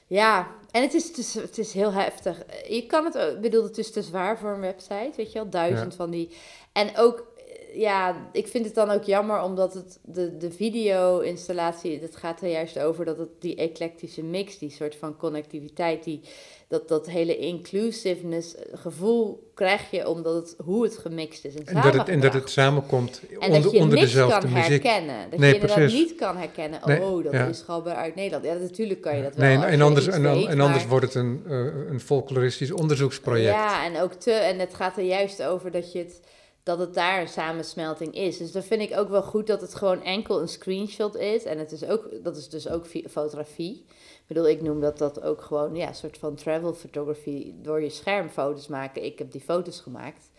Ja, 0.07 0.49
en 0.71 0.83
het 0.83 0.95
is, 0.95 1.09
het 1.09 1.19
is, 1.19 1.35
het 1.35 1.59
is 1.59 1.73
heel 1.73 1.93
heftig. 1.93 2.43
Je 2.69 2.87
kan 2.87 3.05
het 3.05 3.19
ook, 3.19 3.35
ik 3.35 3.40
bedoel, 3.40 3.62
het 3.62 3.79
is 3.79 3.90
te 3.90 4.03
zwaar 4.03 4.38
voor 4.38 4.51
een 4.51 4.61
website, 4.61 5.12
weet 5.17 5.33
je 5.33 5.38
wel, 5.38 5.51
duizend 5.51 5.95
van 5.95 6.11
die. 6.11 6.37
En 6.73 6.90
ook, 6.97 7.27
ja, 7.75 8.29
ik 8.33 8.47
vind 8.49 8.65
het 8.65 8.75
dan 8.75 8.91
ook 8.91 9.03
jammer 9.05 9.43
omdat 9.43 9.75
het 9.75 9.99
de, 10.03 10.37
de 10.37 10.51
video-installatie, 10.51 12.01
het 12.03 12.17
gaat 12.17 12.41
er 12.41 12.49
juist 12.49 12.79
over 12.79 13.05
dat 13.05 13.19
het 13.19 13.29
die 13.39 13.57
eclectische 13.57 14.23
mix, 14.23 14.59
die 14.59 14.71
soort 14.71 14.97
van 14.97 15.17
connectiviteit, 15.17 16.05
die, 16.05 16.21
dat, 16.69 16.89
dat 16.89 17.07
hele 17.11 17.37
inclusiveness 17.37 18.55
gevoel 18.73 19.51
krijg 19.55 19.91
je 19.91 20.09
omdat 20.09 20.35
het, 20.35 20.57
hoe 20.65 20.83
het 20.85 20.99
gemixt 20.99 21.45
is. 21.45 21.55
En, 21.55 21.67
En 21.67 21.83
dat 21.83 21.93
het, 21.95 22.09
en 22.09 22.21
dat 22.21 22.33
het 22.33 22.51
samenkomt 22.51 23.21
en 23.31 23.37
onder, 23.41 23.63
dat 23.63 23.73
je 23.73 23.79
onder 23.79 23.99
niks 23.99 24.11
dezelfde 24.13 24.39
kan 24.41 24.53
muziek. 24.53 24.83
herkennen. 24.83 25.31
Dat 25.31 25.39
Nee, 25.39 25.49
je 25.49 25.55
inderdaad 25.55 25.79
precies. 25.79 25.99
niet 25.99 26.15
kan 26.15 26.37
herkennen, 26.37 26.81
Nee, 26.85 27.01
oh, 27.03 27.25
dat 27.25 27.33
ja. 27.33 27.47
is 27.47 27.61
gewoon 27.61 27.89
uit 27.89 28.15
Nederland. 28.15 28.45
Ja, 28.45 28.55
natuurlijk 28.55 29.01
kan 29.01 29.17
je 29.17 29.23
dat 29.23 29.35
wel. 29.35 29.47
Nee, 29.49 29.65
en, 29.67 29.81
anders, 29.81 30.07
en, 30.07 30.23
dan- 30.23 30.35
weet, 30.35 30.47
en 30.47 30.61
anders 30.61 30.87
wordt 30.87 31.05
het 31.05 31.15
een, 31.15 31.43
eh, 31.49 31.57
een 31.91 32.01
folkloristisch 32.01 32.73
onderzoeksproject. 32.73 33.55
Ja, 33.55 33.85
en 33.85 34.01
ook 34.01 34.13
te, 34.13 34.33
en 34.33 34.59
het 34.59 34.75
gaat 34.75 34.97
er 34.97 35.05
juist 35.05 35.43
over 35.43 35.71
dat 35.71 35.93
je 35.93 35.99
het, 35.99 36.21
dat 36.64 36.79
het 36.79 36.94
daar 36.94 37.20
een 37.20 37.29
samensmelting 37.29 38.14
is. 38.14 38.37
Dus 38.37 38.53
dat 38.53 38.64
vind 38.64 38.83
ik 38.83 38.96
ook 38.96 39.09
wel 39.09 39.22
goed 39.22 39.46
dat 39.46 39.61
het 39.61 39.74
gewoon 39.74 40.03
enkel 40.03 40.40
een 40.40 40.48
screenshot 40.48 41.16
is. 41.16 41.44
En 41.44 41.59
het 41.59 41.72
is 41.72 41.85
ook, 41.85 42.09
dat 42.22 42.37
is 42.37 42.48
dus 42.48 42.68
ook 42.68 42.87
fi- 42.87 43.09
fotografie. 43.09 43.85
Ik 43.88 44.24
bedoel, 44.27 44.48
ik 44.48 44.62
noem 44.62 44.81
dat 44.81 44.98
dat 44.98 45.22
ook 45.22 45.40
gewoon, 45.40 45.74
ja, 45.74 45.88
een 45.88 45.94
soort 45.94 46.18
van 46.18 46.35
travel 46.35 46.74
photography. 46.74 47.53
Door 47.62 47.83
je 47.83 47.90
scherm 47.90 48.29
foto's 48.29 48.66
maken. 48.66 49.05
Ik 49.05 49.18
heb 49.18 49.33
die 49.33 49.40
foto's 49.40 49.81
gemaakt. 49.81 50.31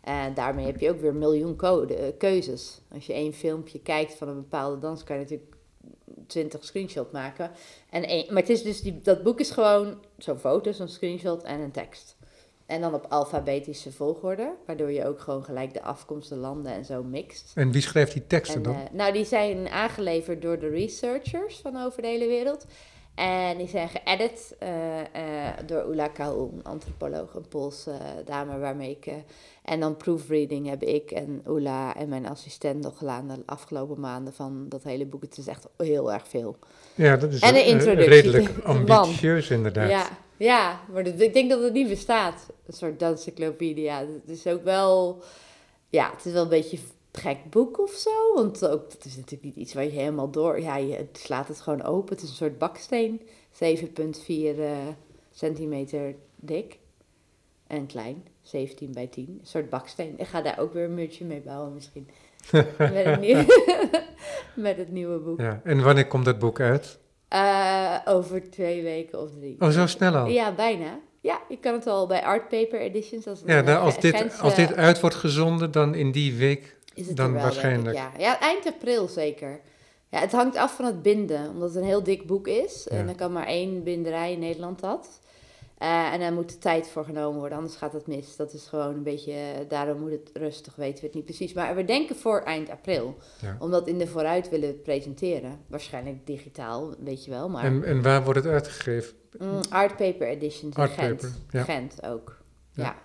En 0.00 0.34
daarmee 0.34 0.66
heb 0.66 0.80
je 0.80 0.90
ook 0.90 1.00
weer 1.00 1.10
een 1.10 1.18
miljoen 1.18 1.56
code, 1.56 1.94
eh, 1.94 2.12
keuzes. 2.18 2.80
Als 2.92 3.06
je 3.06 3.12
één 3.12 3.32
filmpje 3.32 3.80
kijkt 3.80 4.14
van 4.14 4.28
een 4.28 4.34
bepaalde 4.36 4.78
dans, 4.78 5.04
kan 5.04 5.16
je 5.16 5.22
natuurlijk 5.22 5.56
20 6.26 6.64
screenshot 6.64 7.12
maken. 7.12 7.50
En 7.90 8.04
één, 8.04 8.26
maar 8.32 8.42
het 8.42 8.50
is 8.50 8.62
dus 8.62 8.80
die, 8.80 9.00
dat 9.00 9.22
boek 9.22 9.40
is 9.40 9.50
gewoon 9.50 9.98
zo'n 10.16 10.38
foto, 10.38 10.72
zo'n 10.72 10.88
screenshot 10.88 11.42
en 11.42 11.60
een 11.60 11.70
tekst. 11.70 12.16
En 12.68 12.80
dan 12.80 12.94
op 12.94 13.06
alfabetische 13.08 13.92
volgorde, 13.92 14.54
waardoor 14.66 14.92
je 14.92 15.06
ook 15.06 15.20
gewoon 15.20 15.44
gelijk 15.44 15.74
de 15.74 15.82
afkomst, 15.82 16.28
de 16.28 16.36
landen 16.36 16.72
en 16.72 16.84
zo 16.84 17.02
mixt. 17.02 17.52
En 17.54 17.70
wie 17.70 17.82
schrijft 17.82 18.12
die 18.12 18.26
teksten 18.26 18.56
En, 18.56 18.62
dan? 18.62 18.74
eh, 18.74 18.80
nou, 18.92 19.12
die 19.12 19.24
zijn 19.24 19.68
aangeleverd 19.68 20.42
door 20.42 20.58
de 20.58 20.68
researchers 20.68 21.58
van 21.58 21.82
over 21.82 22.02
de 22.02 22.08
hele 22.08 22.26
wereld. 22.26 22.66
En 23.14 23.58
die 23.58 23.68
zijn 23.68 23.88
geëdit 23.88 24.56
eh, 24.58 25.00
eh, 25.00 25.54
door 25.66 25.92
Ula 25.92 26.08
Kaul, 26.08 26.52
een 26.54 26.64
antropoloog, 26.64 27.34
een 27.34 27.48
Poolse 27.48 27.92
dame 28.24 28.58
waarmee 28.58 28.90
ik... 28.90 29.12
en 29.64 29.80
dan 29.80 29.96
proofreading 29.96 30.68
heb 30.68 30.82
ik 30.82 31.10
en 31.10 31.42
Ula 31.46 31.96
en 31.96 32.08
mijn 32.08 32.28
assistent 32.28 32.82
nog 32.82 32.98
gedaan 32.98 33.28
de 33.28 33.42
afgelopen 33.46 34.00
maanden 34.00 34.32
van 34.32 34.66
dat 34.68 34.82
hele 34.82 35.06
boek. 35.06 35.22
Het 35.22 35.38
is 35.38 35.46
echt 35.46 35.68
heel 35.76 36.12
erg 36.12 36.28
veel. 36.28 36.56
ja, 36.94 37.16
dat 37.16 37.32
is 37.32 37.40
en 37.40 37.54
een 37.54 37.64
introductie. 37.64 38.08
redelijk 38.08 38.50
ambitieus 38.64 39.50
inderdaad. 39.50 39.90
Ja, 39.90 40.08
ja 40.38 40.80
maar 40.92 41.04
dat- 41.04 41.20
ik 41.20 41.32
denk 41.32 41.50
dat 41.50 41.62
het 41.62 41.72
niet 41.72 41.88
bestaat. 41.88 42.46
Een 42.66 42.72
soort 42.72 42.98
dansencyclopedia. 42.98 43.98
Het 44.00 44.28
is 44.36 44.46
ook 44.46 44.64
wel... 44.64 45.22
Ja, 45.88 46.10
het 46.16 46.24
is 46.26 46.32
wel 46.32 46.42
een 46.42 46.48
beetje 46.48 46.76
een 46.76 47.20
gek 47.20 47.50
boek 47.50 47.80
of 47.80 47.90
zo. 47.90 48.34
Want 48.34 48.66
ook, 48.66 48.92
het 48.92 49.04
is 49.04 49.16
natuurlijk 49.16 49.42
niet 49.42 49.56
iets 49.56 49.74
waar 49.74 49.84
je 49.84 49.90
helemaal 49.90 50.30
door... 50.30 50.60
Ja, 50.60 50.76
je 50.76 51.06
slaat 51.12 51.48
het 51.48 51.60
gewoon 51.60 51.82
open. 51.82 52.14
Het 52.14 52.22
is 52.22 52.28
een 52.28 52.34
soort 52.34 52.58
baksteen. 52.58 53.20
7,4 53.20 53.28
eh, 54.28 54.70
centimeter 55.30 56.14
dik. 56.36 56.78
En 57.66 57.86
klein. 57.86 58.24
17 58.42 58.92
bij 58.92 59.06
10. 59.06 59.24
Een 59.40 59.46
soort 59.46 59.70
baksteen. 59.70 60.14
Ik 60.18 60.26
ga 60.26 60.42
daar 60.42 60.58
ook 60.58 60.72
weer 60.72 60.84
een 60.84 60.94
muurtje 60.94 61.24
mee 61.24 61.40
bouwen 61.40 61.74
misschien. 61.74 62.08
met, 62.78 63.04
het 63.04 63.20
nieuwe, 63.20 63.46
met 64.54 64.76
het 64.76 64.90
nieuwe 64.90 65.18
boek. 65.18 65.40
Ja, 65.40 65.60
En 65.64 65.82
wanneer 65.82 66.06
komt 66.06 66.24
dat 66.24 66.38
boek 66.38 66.60
uit? 66.60 66.98
Eh, 67.28 67.94
over 68.04 68.50
twee 68.50 68.82
weken 68.82 69.20
of 69.20 69.30
drie. 69.38 69.56
Oh, 69.58 69.68
zo 69.68 69.86
snel 69.86 70.14
al? 70.14 70.26
Ja, 70.26 70.52
bijna. 70.52 70.98
Ja, 71.20 71.40
je 71.48 71.58
kan 71.58 71.72
het 71.72 71.86
al 71.86 72.06
bij 72.06 72.22
Art 72.22 72.48
Paper 72.48 72.80
Editions. 72.80 73.26
Als, 73.26 73.42
Ja, 73.46 73.60
nou, 73.60 73.76
eh, 73.76 73.82
als, 73.82 74.00
dit, 74.00 74.40
als 74.40 74.54
dit 74.54 74.74
uit 74.74 75.00
wordt 75.00 75.16
gezonden, 75.16 75.70
dan 75.70 75.94
in 75.94 76.12
die 76.12 76.34
week. 76.34 76.76
is 76.94 77.06
het 77.06 77.16
dan 77.16 77.26
wel, 77.32 77.36
ik, 77.36 77.42
waarschijnlijk. 77.42 77.96
ja. 77.96 78.10
ja, 78.18 78.40
eind 78.40 78.66
april 78.66 79.08
zeker. 79.08 79.60
Ja, 80.10 80.18
het 80.18 80.32
hangt 80.32 80.56
af 80.56 80.76
van 80.76 80.84
het 80.84 81.02
binden, 81.02 81.50
omdat 81.50 81.68
het 81.68 81.78
een 81.78 81.88
heel 81.88 82.02
dik 82.02 82.26
boek 82.26 82.48
is. 82.48 82.86
Ja. 82.90 82.96
En 82.96 83.06
dan 83.06 83.14
kan 83.14 83.32
maar 83.32 83.46
één 83.46 83.82
binderij 83.82 84.32
in 84.32 84.38
Nederland 84.38 84.80
dat. 84.80 85.20
Eh, 85.78 86.12
en 86.12 86.20
daar 86.20 86.32
moet 86.32 86.48
de 86.50 86.58
tijd 86.58 86.88
voor 86.88 87.04
genomen 87.04 87.38
worden, 87.38 87.58
anders 87.58 87.76
gaat 87.76 87.92
het 87.92 88.06
mis. 88.06 88.36
Dat 88.36 88.52
is 88.52 88.66
gewoon 88.66 88.94
een 88.94 89.02
beetje, 89.02 89.32
eh, 89.32 89.68
daarom 89.68 90.00
moet 90.00 90.10
het 90.10 90.30
rustig, 90.32 90.76
weten 90.76 91.00
we 91.00 91.06
het 91.06 91.14
niet 91.14 91.24
precies. 91.24 91.52
Maar 91.52 91.74
we 91.74 91.84
denken 91.84 92.16
voor 92.16 92.40
eind 92.40 92.70
april, 92.70 93.16
Ja. 93.40 93.56
omdat 93.58 93.86
in 93.86 93.98
de 93.98 94.06
vooruit 94.06 94.48
willen 94.48 94.68
we 94.68 94.74
het 94.74 94.82
presenteren. 94.82 95.60
Waarschijnlijk 95.66 96.26
digitaal, 96.26 96.94
weet 96.98 97.24
je 97.24 97.30
wel, 97.30 97.48
maar... 97.48 97.64
En, 97.64 97.84
en 97.84 98.02
waar 98.02 98.24
wordt 98.24 98.44
het 98.44 98.52
uitgegeven? 98.52 99.14
Mm, 99.38 99.60
Art 99.70 99.96
Paper 99.96 100.28
Editions 100.28 100.76
in 100.76 100.82
Art 100.82 100.90
Gent. 100.90 101.20
Paper, 101.20 101.34
ja. 101.50 101.62
Gent 101.64 102.02
ook. 102.06 102.36
Ja. 102.72 102.82
Ja. 102.84 102.96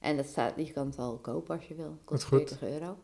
En 0.00 0.16
dat 0.16 0.26
staat, 0.26 0.52
je 0.56 0.72
kan 0.72 0.86
het 0.86 0.98
al 0.98 1.18
kopen 1.22 1.56
als 1.56 1.64
je 1.68 1.74
wil. 1.74 1.98
Kost 2.04 2.30
Wat 2.30 2.40
goed. 2.40 2.48
40 2.58 2.68
euro. 2.68 2.96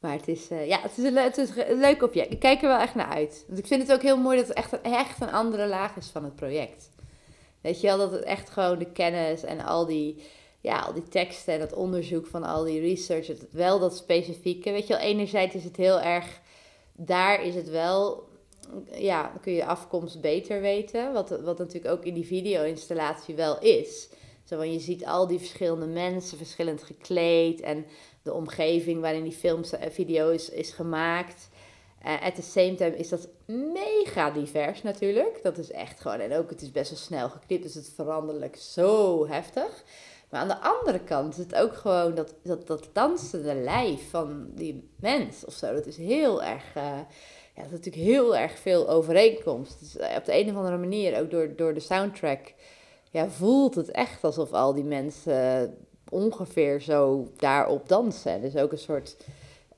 Maar 0.00 0.12
het 0.12 0.28
is, 0.28 0.48
eh, 0.50 0.66
ja, 0.66 0.80
het 0.80 0.98
is, 0.98 1.04
een, 1.04 1.16
het 1.16 1.36
is 1.36 1.56
een 1.56 1.78
leuk 1.78 2.02
object. 2.02 2.32
Ik 2.32 2.38
kijk 2.38 2.62
er 2.62 2.68
wel 2.68 2.78
echt 2.80 2.94
naar 2.94 3.06
uit. 3.10 3.44
Want 3.46 3.58
ik 3.58 3.66
vind 3.66 3.82
het 3.82 3.92
ook 3.92 4.02
heel 4.02 4.16
mooi 4.16 4.36
dat 4.44 4.48
het 4.48 4.80
echt 4.82 5.20
een 5.20 5.30
andere 5.32 5.66
laag 5.66 5.96
is 5.96 6.06
van 6.08 6.24
het 6.24 6.34
project. 6.34 6.90
Weet 7.62 7.80
je 7.80 7.86
wel, 7.86 7.98
dat 7.98 8.12
het 8.12 8.22
echt 8.22 8.50
gewoon 8.50 8.78
de 8.78 8.92
kennis 8.92 9.42
en 9.42 9.60
al 9.60 9.86
die, 9.86 10.22
ja, 10.60 10.80
al 10.80 10.92
die 10.92 11.08
teksten 11.08 11.54
en 11.54 11.60
het 11.60 11.72
onderzoek 11.72 12.26
van 12.26 12.42
al 12.42 12.64
die 12.64 12.80
research, 12.80 13.26
het, 13.26 13.46
wel 13.50 13.78
dat 13.78 13.96
specifieke. 13.96 14.70
Weet 14.70 14.86
je 14.86 14.92
wel, 14.92 15.02
enerzijds 15.02 15.54
is 15.54 15.64
het 15.64 15.76
heel 15.76 16.00
erg, 16.00 16.40
daar 16.92 17.44
is 17.44 17.54
het 17.54 17.68
wel, 17.68 18.28
ja, 18.92 19.22
dan 19.22 19.40
kun 19.40 19.52
je 19.52 19.66
afkomst 19.66 20.20
beter 20.20 20.60
weten. 20.60 21.12
Wat, 21.12 21.28
wat 21.28 21.58
natuurlijk 21.58 21.94
ook 21.94 22.04
in 22.04 22.14
die 22.14 22.26
video-installatie 22.26 23.34
wel 23.34 23.60
is. 23.60 24.08
Zo, 24.44 24.62
je 24.62 24.80
ziet 24.80 25.06
al 25.06 25.26
die 25.26 25.38
verschillende 25.38 25.86
mensen, 25.86 26.38
verschillend 26.38 26.82
gekleed 26.82 27.60
en 27.60 27.86
de 28.22 28.32
omgeving 28.32 29.00
waarin 29.00 29.22
die 29.22 29.32
films 29.32 29.72
en 29.72 29.92
video 29.92 30.30
is, 30.30 30.50
is 30.50 30.70
gemaakt. 30.70 31.48
Eh, 32.02 32.22
at 32.22 32.34
the 32.34 32.42
same 32.42 32.74
time 32.74 32.96
is 32.96 33.08
dat 33.08 33.28
mega 33.46 34.30
divers 34.30 34.82
natuurlijk. 34.82 35.40
Dat 35.42 35.58
is 35.58 35.70
echt 35.70 36.00
gewoon, 36.00 36.18
en 36.20 36.36
ook 36.36 36.50
het 36.50 36.62
is 36.62 36.70
best 36.70 36.90
wel 36.90 36.98
snel 36.98 37.28
geknipt, 37.28 37.62
dus 37.62 37.74
het 37.74 37.92
veranderlijk 37.94 38.56
zo 38.56 39.26
heftig. 39.26 39.84
Maar 40.30 40.40
aan 40.40 40.48
de 40.48 40.60
andere 40.60 41.00
kant 41.00 41.32
is 41.32 41.38
het 41.38 41.54
ook 41.54 41.74
gewoon 41.74 42.14
dat, 42.14 42.34
dat, 42.42 42.66
dat 42.66 42.88
dansende 42.92 43.54
lijf 43.54 44.10
van 44.10 44.50
die 44.54 44.88
mens 44.96 45.44
of 45.44 45.52
zo. 45.52 45.74
Dat 45.74 45.86
is 45.86 45.96
heel 45.96 46.42
erg, 46.42 46.64
eh, 46.74 46.82
ja, 47.54 47.62
dat 47.62 47.64
is 47.64 47.70
natuurlijk 47.70 48.04
heel 48.04 48.36
erg 48.36 48.58
veel 48.58 48.88
overeenkomst. 48.88 49.78
Dus 49.80 49.96
eh, 49.96 50.16
op 50.16 50.24
de 50.24 50.38
een 50.38 50.50
of 50.50 50.56
andere 50.56 50.76
manier, 50.76 51.20
ook 51.20 51.30
door, 51.30 51.56
door 51.56 51.74
de 51.74 51.80
soundtrack, 51.80 52.54
ja, 53.10 53.28
voelt 53.28 53.74
het 53.74 53.90
echt 53.90 54.24
alsof 54.24 54.52
al 54.52 54.74
die 54.74 54.84
mensen 54.84 55.76
ongeveer 56.08 56.80
zo 56.80 57.28
daarop 57.36 57.88
dansen. 57.88 58.40
Dus 58.40 58.56
ook 58.56 58.72
een 58.72 58.78
soort 58.78 59.16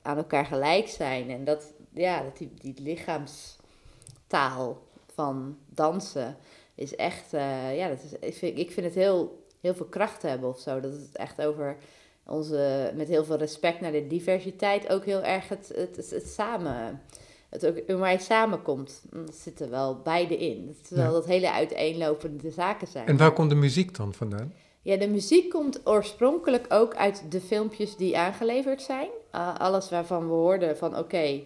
aan 0.01 0.17
elkaar 0.17 0.45
gelijk 0.45 0.87
zijn. 0.87 1.29
En 1.29 1.43
dat, 1.43 1.73
ja, 1.95 2.23
dat 2.23 2.37
die, 2.37 2.49
die 2.61 2.75
lichaamstaal 2.81 4.81
van 5.13 5.57
dansen 5.69 6.37
is 6.75 6.95
echt, 6.95 7.33
eh, 7.33 7.77
ja, 7.77 7.87
dat 7.89 7.97
is, 8.03 8.11
ik, 8.19 8.33
vind, 8.33 8.57
ik 8.59 8.71
vind 8.71 8.85
het 8.85 8.95
heel, 8.95 9.43
heel 9.61 9.75
veel 9.75 9.85
kracht 9.85 10.21
hebben 10.21 10.49
of 10.49 10.59
zo. 10.59 10.79
Dat 10.79 10.91
het 10.91 11.09
echt 11.15 11.41
over 11.41 11.77
onze, 12.25 12.91
met 12.95 13.07
heel 13.07 13.25
veel 13.25 13.37
respect 13.37 13.81
naar 13.81 13.91
de 13.91 14.07
diversiteit, 14.07 14.89
ook 14.89 15.05
heel 15.05 15.23
erg 15.23 15.49
het, 15.49 15.71
het, 15.75 15.95
het, 15.95 16.09
het 16.09 16.27
samen, 16.27 17.01
het 17.49 17.65
ook 17.65 17.97
waar 17.97 18.11
je 18.11 18.19
samenkomt. 18.19 19.01
Dat 19.11 19.35
zit 19.35 19.59
er 19.59 19.69
wel 19.69 19.99
beide 20.03 20.37
in. 20.37 20.77
Terwijl 20.87 21.07
Ja. 21.07 21.13
dat 21.13 21.25
hele 21.25 21.51
uiteenlopende 21.51 22.51
zaken 22.51 22.87
zijn. 22.87 23.07
En 23.07 23.17
waar 23.17 23.33
komt 23.33 23.49
de 23.49 23.55
muziek 23.55 23.95
dan 23.97 24.13
vandaan? 24.13 24.53
Ja, 24.81 24.97
de 24.97 25.07
muziek 25.07 25.49
komt 25.49 25.81
oorspronkelijk 25.87 26.65
ook 26.69 26.95
uit 26.95 27.23
de 27.29 27.41
filmpjes 27.41 27.95
die 27.95 28.17
aangeleverd 28.17 28.81
zijn. 28.81 29.07
Uh, 29.35 29.59
alles 29.59 29.89
waarvan 29.89 30.27
we 30.27 30.33
hoorden 30.33 30.77
van 30.77 30.97
oké, 30.97 31.41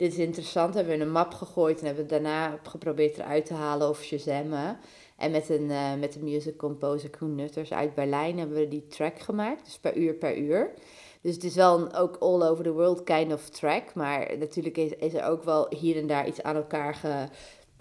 dit 0.00 0.12
is 0.12 0.18
interessant, 0.18 0.74
hebben 0.74 0.92
we 0.92 1.00
in 1.00 1.06
een 1.06 1.12
map 1.12 1.34
gegooid 1.34 1.80
en 1.80 1.86
hebben 1.86 2.04
we 2.04 2.10
daarna 2.10 2.58
geprobeerd 2.62 3.18
eruit 3.18 3.46
te 3.46 3.54
halen 3.54 3.88
of 3.88 4.02
shazammen. 4.02 4.78
En 5.16 5.30
met 5.30 5.48
een, 5.48 5.62
uh, 5.62 5.94
met 5.94 6.12
de 6.12 6.22
music 6.22 6.56
composer 6.56 7.10
Koen 7.10 7.34
Nutters 7.34 7.72
uit 7.72 7.94
Berlijn 7.94 8.38
hebben 8.38 8.56
we 8.56 8.68
die 8.68 8.86
track 8.86 9.18
gemaakt, 9.18 9.64
dus 9.64 9.78
per 9.78 9.96
uur 9.96 10.14
per 10.14 10.38
uur. 10.38 10.70
Dus 11.20 11.34
het 11.34 11.44
is 11.44 11.54
wel 11.54 11.80
een 11.80 11.94
ook 11.94 12.16
all 12.16 12.42
over 12.42 12.64
the 12.64 12.72
world 12.72 13.04
kind 13.04 13.32
of 13.32 13.48
track, 13.48 13.94
maar 13.94 14.38
natuurlijk 14.38 14.76
is, 14.76 14.90
is 14.90 15.14
er 15.14 15.24
ook 15.24 15.44
wel 15.44 15.66
hier 15.76 15.96
en 15.96 16.06
daar 16.06 16.26
iets 16.26 16.42
aan 16.42 16.56
elkaar 16.56 16.94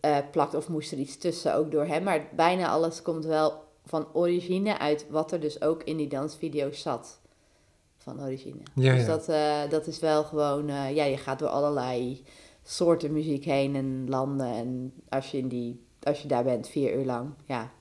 geplakt 0.02 0.54
of 0.54 0.70
moest 0.70 0.92
er 0.92 0.98
iets 0.98 1.18
tussen 1.18 1.56
ook 1.56 1.72
door 1.72 1.86
hem. 1.86 2.04
Maar 2.04 2.28
bijna 2.36 2.70
alles 2.70 3.02
komt 3.02 3.26
wel 3.26 3.64
van 3.86 4.08
origine 4.14 4.78
uit 4.78 5.06
wat 5.10 5.32
er 5.32 5.40
dus 5.40 5.62
ook 5.62 5.84
in 5.84 5.98
die 5.98 6.08
dansvideo's 6.08 6.82
zat. 6.82 7.20
Van 8.10 8.22
origine. 8.24 8.60
Ja, 8.74 8.94
dus 8.94 9.02
ja. 9.02 9.08
Dat, 9.08 9.30
uh, 9.30 9.70
dat 9.70 9.88
is 9.88 10.00
wel 10.00 10.24
gewoon, 10.24 10.70
uh, 10.70 10.96
ja, 10.96 11.04
je 11.04 11.18
gaat 11.18 11.40
door 11.40 11.48
allerlei 11.50 12.24
soorten 12.64 13.14
muziek 13.14 13.46
heen 13.46 13.76
en 13.76 14.10
landen. 14.10 14.48
En 14.48 14.94
als 15.10 15.32
je, 15.32 15.38
in 15.38 15.48
die, 15.48 15.84
als 16.04 16.22
je 16.22 16.28
daar 16.28 16.44
bent, 16.44 16.68
vier 16.68 16.94
uur 17.00 17.06
lang, 17.06 17.30
ja. 17.46 17.72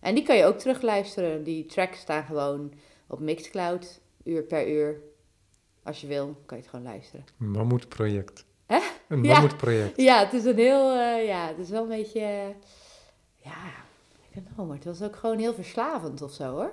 En 0.00 0.14
die 0.14 0.24
kan 0.24 0.36
je 0.36 0.44
ook 0.44 0.58
terugluisteren. 0.58 1.44
Die 1.44 1.66
tracks 1.66 1.98
staan 2.00 2.24
gewoon 2.24 2.72
op 3.06 3.20
Mixcloud, 3.20 4.00
uur 4.24 4.42
per 4.42 4.68
uur. 4.68 5.00
Als 5.82 6.00
je 6.00 6.06
wil, 6.06 6.36
kan 6.46 6.56
je 6.56 6.62
het 6.62 6.72
gewoon 6.72 6.84
luisteren. 6.86 7.24
Een 7.40 7.50
mammoetproject. 7.50 8.44
Hè? 8.66 8.78
Een 9.08 9.22
Ja. 9.24 9.32
mammoetproject. 9.32 9.96
Ja, 10.00 10.18
het 10.24 10.32
is 10.32 10.44
een 10.44 10.56
heel, 10.58 10.94
uh, 10.94 11.26
ja, 11.26 11.46
het 11.48 11.58
is 11.58 11.68
wel 11.70 11.82
een 11.82 11.88
beetje, 11.88 12.20
ja, 13.36 13.66
ik 14.28 14.34
weet 14.34 14.44
niet, 14.56 14.66
maar 14.66 14.76
het 14.76 14.84
was 14.84 15.02
ook 15.02 15.16
gewoon 15.16 15.38
heel 15.38 15.54
verslavend 15.54 16.22
of 16.22 16.32
zo 16.32 16.44
hoor. 16.50 16.72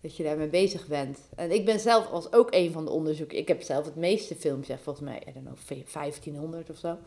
Dat 0.00 0.16
je 0.16 0.22
daarmee 0.22 0.48
bezig 0.48 0.86
bent. 0.86 1.18
En 1.36 1.50
ik 1.50 1.64
ben 1.64 1.80
zelf 1.80 2.10
als 2.10 2.32
ook 2.32 2.48
een 2.50 2.72
van 2.72 2.84
de 2.84 2.90
onderzoeken. 2.90 3.38
Ik 3.38 3.48
heb 3.48 3.62
zelf 3.62 3.84
het 3.84 3.96
meeste 3.96 4.34
filmpjes, 4.34 4.80
volgens 4.80 5.04
mij, 5.04 5.22
I 5.28 5.32
don't 5.32 5.46
know, 5.46 5.86
1500 5.92 6.70
of 6.70 6.76
zo, 6.76 6.98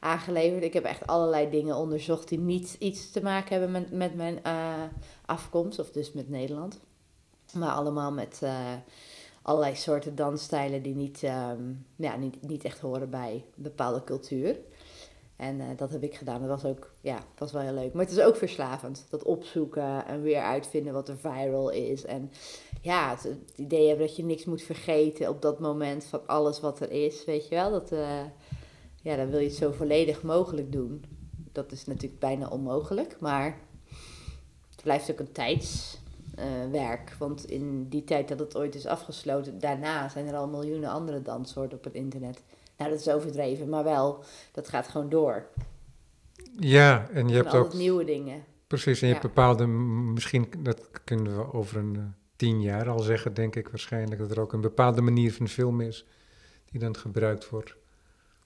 aangeleverd. 0.00 0.62
Ik 0.64 0.72
heb 0.72 0.84
echt 0.84 1.06
allerlei 1.06 1.50
dingen 1.50 1.76
onderzocht 1.76 2.28
die 2.28 2.38
niet 2.38 2.76
iets 2.78 3.10
te 3.10 3.22
maken 3.22 3.50
hebben 3.50 3.70
met, 3.70 3.92
met 3.92 4.14
mijn 4.14 4.40
uh, 4.46 4.82
afkomst, 5.26 5.78
of 5.78 5.90
dus 5.90 6.12
met 6.12 6.28
Nederland. 6.28 6.80
Maar 7.52 7.70
allemaal 7.70 8.12
met 8.12 8.40
uh, 8.42 8.72
allerlei 9.42 9.74
soorten 9.74 10.14
dansstijlen 10.14 10.82
die 10.82 10.94
niet, 10.94 11.22
um, 11.22 11.86
ja, 11.96 12.16
niet, 12.16 12.42
niet 12.42 12.64
echt 12.64 12.80
horen 12.80 13.10
bij 13.10 13.32
een 13.32 13.62
bepaalde 13.62 14.04
cultuur. 14.04 14.56
En 15.40 15.60
uh, 15.60 15.66
dat 15.76 15.90
heb 15.90 16.02
ik 16.02 16.14
gedaan. 16.14 16.40
Dat 16.40 16.62
was 16.62 16.70
ook, 16.70 16.90
ja, 17.00 17.18
was 17.38 17.52
wel 17.52 17.62
heel 17.62 17.74
leuk. 17.74 17.92
Maar 17.92 18.04
het 18.04 18.16
is 18.16 18.24
ook 18.24 18.36
verslavend. 18.36 19.06
Dat 19.10 19.22
opzoeken 19.22 20.06
en 20.06 20.22
weer 20.22 20.42
uitvinden 20.42 20.92
wat 20.92 21.08
er 21.08 21.16
viral 21.16 21.70
is. 21.70 22.04
En 22.04 22.30
ja, 22.82 23.10
het, 23.10 23.36
idee 23.56 23.88
hebben 23.88 24.06
dat 24.06 24.16
je 24.16 24.24
niks 24.24 24.44
moet 24.44 24.62
vergeten 24.62 25.28
op 25.28 25.42
dat 25.42 25.60
moment 25.60 26.04
van 26.04 26.26
alles 26.26 26.60
wat 26.60 26.80
er 26.80 26.90
is. 26.90 27.24
Weet 27.24 27.48
je 27.48 27.54
wel? 27.54 27.70
Dat, 27.70 27.92
uh, 27.92 28.20
ja, 29.02 29.16
dan 29.16 29.30
wil 29.30 29.38
je 29.38 29.46
het 29.46 29.56
zo 29.56 29.72
volledig 29.72 30.22
mogelijk 30.22 30.72
doen. 30.72 31.04
Dat 31.52 31.72
is 31.72 31.86
natuurlijk 31.86 32.20
bijna 32.20 32.48
onmogelijk. 32.48 33.16
Maar 33.20 33.58
het 34.70 34.82
blijft 34.82 35.10
ook 35.10 35.18
een 35.18 35.32
tijdswerk. 35.32 37.10
Uh, 37.10 37.18
want 37.18 37.44
in 37.44 37.88
die 37.88 38.04
tijd 38.04 38.28
dat 38.28 38.38
het 38.38 38.56
ooit 38.56 38.74
is 38.74 38.86
afgesloten, 38.86 39.60
daarna 39.60 40.08
zijn 40.08 40.26
er 40.26 40.36
al 40.36 40.48
miljoenen 40.48 40.90
andere 40.90 41.22
danssoorten 41.22 41.78
op 41.78 41.84
het 41.84 41.94
internet. 41.94 42.42
Nou, 42.80 42.92
dat 42.92 43.00
is 43.00 43.08
overdreven, 43.08 43.68
maar 43.68 43.84
wel, 43.84 44.24
dat 44.52 44.68
gaat 44.68 44.88
gewoon 44.88 45.08
door. 45.08 45.46
Ja, 46.58 47.08
en 47.12 47.28
je 47.28 47.34
hebt 47.34 47.54
ook... 47.54 47.74
nieuwe 47.74 48.04
dingen. 48.04 48.44
Precies, 48.66 49.00
en 49.00 49.08
je 49.08 49.14
ja. 49.14 49.20
hebt 49.20 49.34
bepaalde, 49.34 49.66
misschien, 49.66 50.48
dat 50.58 50.90
kunnen 51.04 51.36
we 51.36 51.52
over 51.52 51.76
een 51.76 51.94
uh, 51.94 52.02
tien 52.36 52.62
jaar 52.62 52.88
al 52.88 52.98
zeggen, 52.98 53.34
denk 53.34 53.56
ik 53.56 53.68
waarschijnlijk, 53.68 54.20
dat 54.20 54.30
er 54.30 54.40
ook 54.40 54.52
een 54.52 54.60
bepaalde 54.60 55.00
manier 55.00 55.32
van 55.32 55.48
film 55.48 55.80
is 55.80 56.06
die 56.70 56.80
dan 56.80 56.96
gebruikt 56.96 57.48
wordt. 57.48 57.76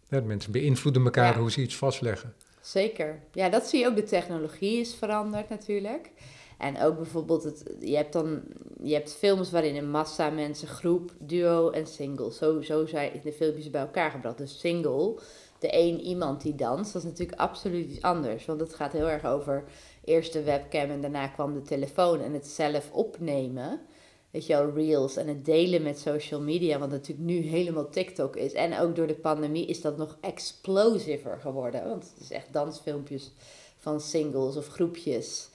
Ja, 0.09 0.21
mensen 0.21 0.53
beïnvloeden 0.53 1.05
elkaar 1.05 1.35
ja. 1.35 1.41
hoe 1.41 1.51
ze 1.51 1.61
iets 1.61 1.77
vastleggen. 1.77 2.35
Zeker. 2.61 3.19
Ja, 3.33 3.49
dat 3.49 3.67
zie 3.67 3.81
je 3.81 3.87
ook. 3.87 3.97
De 3.97 4.03
technologie 4.03 4.81
is 4.81 4.95
veranderd 4.95 5.49
natuurlijk. 5.49 6.11
En 6.59 6.81
ook 6.81 6.97
bijvoorbeeld, 6.97 7.43
het, 7.43 7.65
je, 7.81 7.97
hebt 7.97 8.13
dan, 8.13 8.43
je 8.83 8.95
hebt 8.95 9.13
films 9.13 9.51
waarin 9.51 9.77
een 9.77 9.91
massa 9.91 10.31
mensen, 10.31 10.69
groep, 10.69 11.13
duo 11.19 11.71
en 11.71 11.87
single. 11.87 12.33
Zo, 12.33 12.61
zo 12.61 12.87
zijn 12.87 13.21
de 13.23 13.33
filmpjes 13.33 13.71
bij 13.71 13.81
elkaar 13.81 14.11
gebracht. 14.11 14.39
Dus 14.39 14.59
single, 14.59 15.15
de 15.59 15.71
één 15.71 16.01
iemand 16.01 16.43
die 16.43 16.55
danst, 16.55 16.93
dat 16.93 17.03
is 17.03 17.09
natuurlijk 17.09 17.41
absoluut 17.41 17.91
iets 17.91 18.03
anders. 18.03 18.45
Want 18.45 18.61
het 18.61 18.75
gaat 18.75 18.93
heel 18.93 19.09
erg 19.09 19.25
over 19.25 19.65
eerst 20.05 20.33
de 20.33 20.43
webcam 20.43 20.91
en 20.91 21.01
daarna 21.01 21.29
kwam 21.29 21.55
de 21.55 21.63
telefoon 21.63 22.21
en 22.21 22.33
het 22.33 22.47
zelf 22.47 22.91
opnemen. 22.93 23.81
Weet 24.31 24.47
je 24.47 24.73
reels 24.75 25.17
en 25.17 25.29
het 25.29 25.45
delen 25.45 25.83
met 25.83 25.99
social 25.99 26.41
media, 26.41 26.79
wat 26.79 26.91
natuurlijk 26.91 27.29
nu 27.29 27.37
helemaal 27.37 27.89
TikTok 27.89 28.37
is. 28.37 28.53
En 28.53 28.79
ook 28.79 28.97
door 28.97 29.07
de 29.07 29.15
pandemie 29.15 29.67
is 29.67 29.81
dat 29.81 29.97
nog 29.97 30.19
explosiver 30.21 31.39
geworden. 31.41 31.89
Want 31.89 32.13
het 32.15 32.23
is 32.23 32.31
echt 32.31 32.53
dansfilmpjes 32.53 33.33
van 33.79 34.01
singles 34.01 34.57
of 34.57 34.69
groepjes 34.69 35.49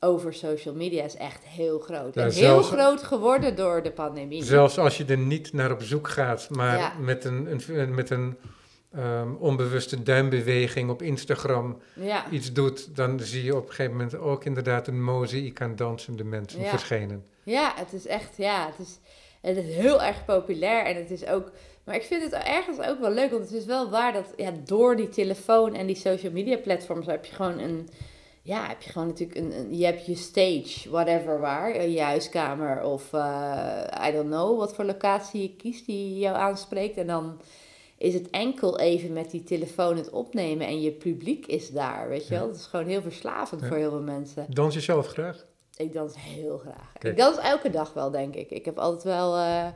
over 0.00 0.34
social 0.34 0.74
media 0.74 1.04
is 1.04 1.16
echt 1.16 1.44
heel 1.44 1.78
groot. 1.78 2.16
En 2.16 2.32
heel 2.32 2.62
groot 2.62 3.02
geworden 3.02 3.56
door 3.56 3.82
de 3.82 3.90
pandemie. 3.90 4.44
Zelfs 4.44 4.78
als 4.78 4.96
je 4.96 5.04
er 5.04 5.18
niet 5.18 5.52
naar 5.52 5.72
op 5.72 5.82
zoek 5.82 6.08
gaat, 6.08 6.48
maar 6.50 6.78
ja. 6.78 6.92
met 6.98 7.24
een, 7.24 7.60
een, 7.68 7.94
met 7.94 8.10
een 8.10 8.36
um, 8.96 9.36
onbewuste 9.36 10.02
duimbeweging 10.02 10.90
op 10.90 11.02
Instagram 11.02 11.80
ja. 11.94 12.30
iets 12.30 12.52
doet, 12.52 12.96
dan 12.96 13.20
zie 13.20 13.44
je 13.44 13.56
op 13.56 13.62
een 13.62 13.74
gegeven 13.74 13.92
moment 13.92 14.18
ook 14.18 14.44
inderdaad 14.44 14.86
een 14.86 15.02
mozaïek 15.02 15.60
aan 15.60 15.76
dansende 15.76 16.24
mensen 16.24 16.64
verschijnen. 16.64 17.24
Ja, 17.42 17.72
het 17.76 17.92
is 17.92 18.06
echt, 18.06 18.36
ja, 18.36 18.66
het 18.66 18.86
is, 18.86 18.98
het 19.40 19.56
is 19.56 19.74
heel 19.74 20.02
erg 20.02 20.24
populair 20.24 20.84
en 20.84 20.96
het 20.96 21.10
is 21.10 21.26
ook... 21.26 21.50
Maar 21.84 21.94
ik 21.94 22.02
vind 22.02 22.22
het 22.22 22.32
ergens 22.32 22.78
ook 22.80 23.00
wel 23.00 23.10
leuk, 23.10 23.30
want 23.30 23.42
het 23.42 23.52
is 23.52 23.64
wel 23.64 23.90
waar 23.90 24.12
dat 24.12 24.26
ja, 24.36 24.52
door 24.64 24.96
die 24.96 25.08
telefoon 25.08 25.74
en 25.74 25.86
die 25.86 25.96
social 25.96 26.32
media 26.32 26.56
platforms 26.56 27.06
heb 27.06 27.24
je 27.24 27.34
gewoon 27.34 27.58
een 27.58 27.88
ja, 28.42 28.68
heb 28.68 28.82
je 28.82 28.90
gewoon 28.90 29.08
natuurlijk 29.08 29.38
een, 29.38 29.58
een, 29.58 29.76
je 29.76 29.84
hebt 29.84 30.06
je 30.06 30.14
stage, 30.14 30.90
whatever 30.90 31.40
waar, 31.40 31.88
je 31.88 32.00
huiskamer 32.00 32.82
of 32.82 33.12
uh, 33.12 33.84
I 34.08 34.12
don't 34.12 34.30
know 34.30 34.58
wat 34.58 34.74
voor 34.74 34.84
locatie 34.84 35.42
je 35.42 35.56
kiest 35.56 35.86
die 35.86 36.18
jou 36.18 36.36
aanspreekt. 36.36 36.96
En 36.96 37.06
dan 37.06 37.40
is 37.98 38.14
het 38.14 38.30
enkel 38.30 38.78
even 38.78 39.12
met 39.12 39.30
die 39.30 39.42
telefoon 39.42 39.96
het 39.96 40.10
opnemen 40.10 40.66
en 40.66 40.80
je 40.80 40.90
publiek 40.90 41.46
is 41.46 41.70
daar, 41.70 42.08
weet 42.08 42.26
je 42.26 42.34
wel. 42.34 42.46
Dat 42.46 42.56
is 42.56 42.66
gewoon 42.66 42.86
heel 42.86 43.02
verslavend 43.02 43.60
ja. 43.60 43.66
voor 43.66 43.76
heel 43.76 43.90
veel 43.90 44.00
mensen. 44.00 44.46
Dans 44.48 44.74
je 44.74 44.80
zelf 44.80 45.06
graag? 45.06 45.46
Ik 45.76 45.92
dans 45.92 46.14
heel 46.18 46.58
graag. 46.58 46.92
Kijk. 46.98 47.12
Ik 47.14 47.20
dans 47.20 47.38
elke 47.38 47.70
dag 47.70 47.92
wel, 47.92 48.10
denk 48.10 48.34
ik. 48.34 48.50
Ik 48.50 48.64
heb 48.64 48.78
altijd 48.78 49.02
wel... 49.02 49.36
Uh, 49.36 49.66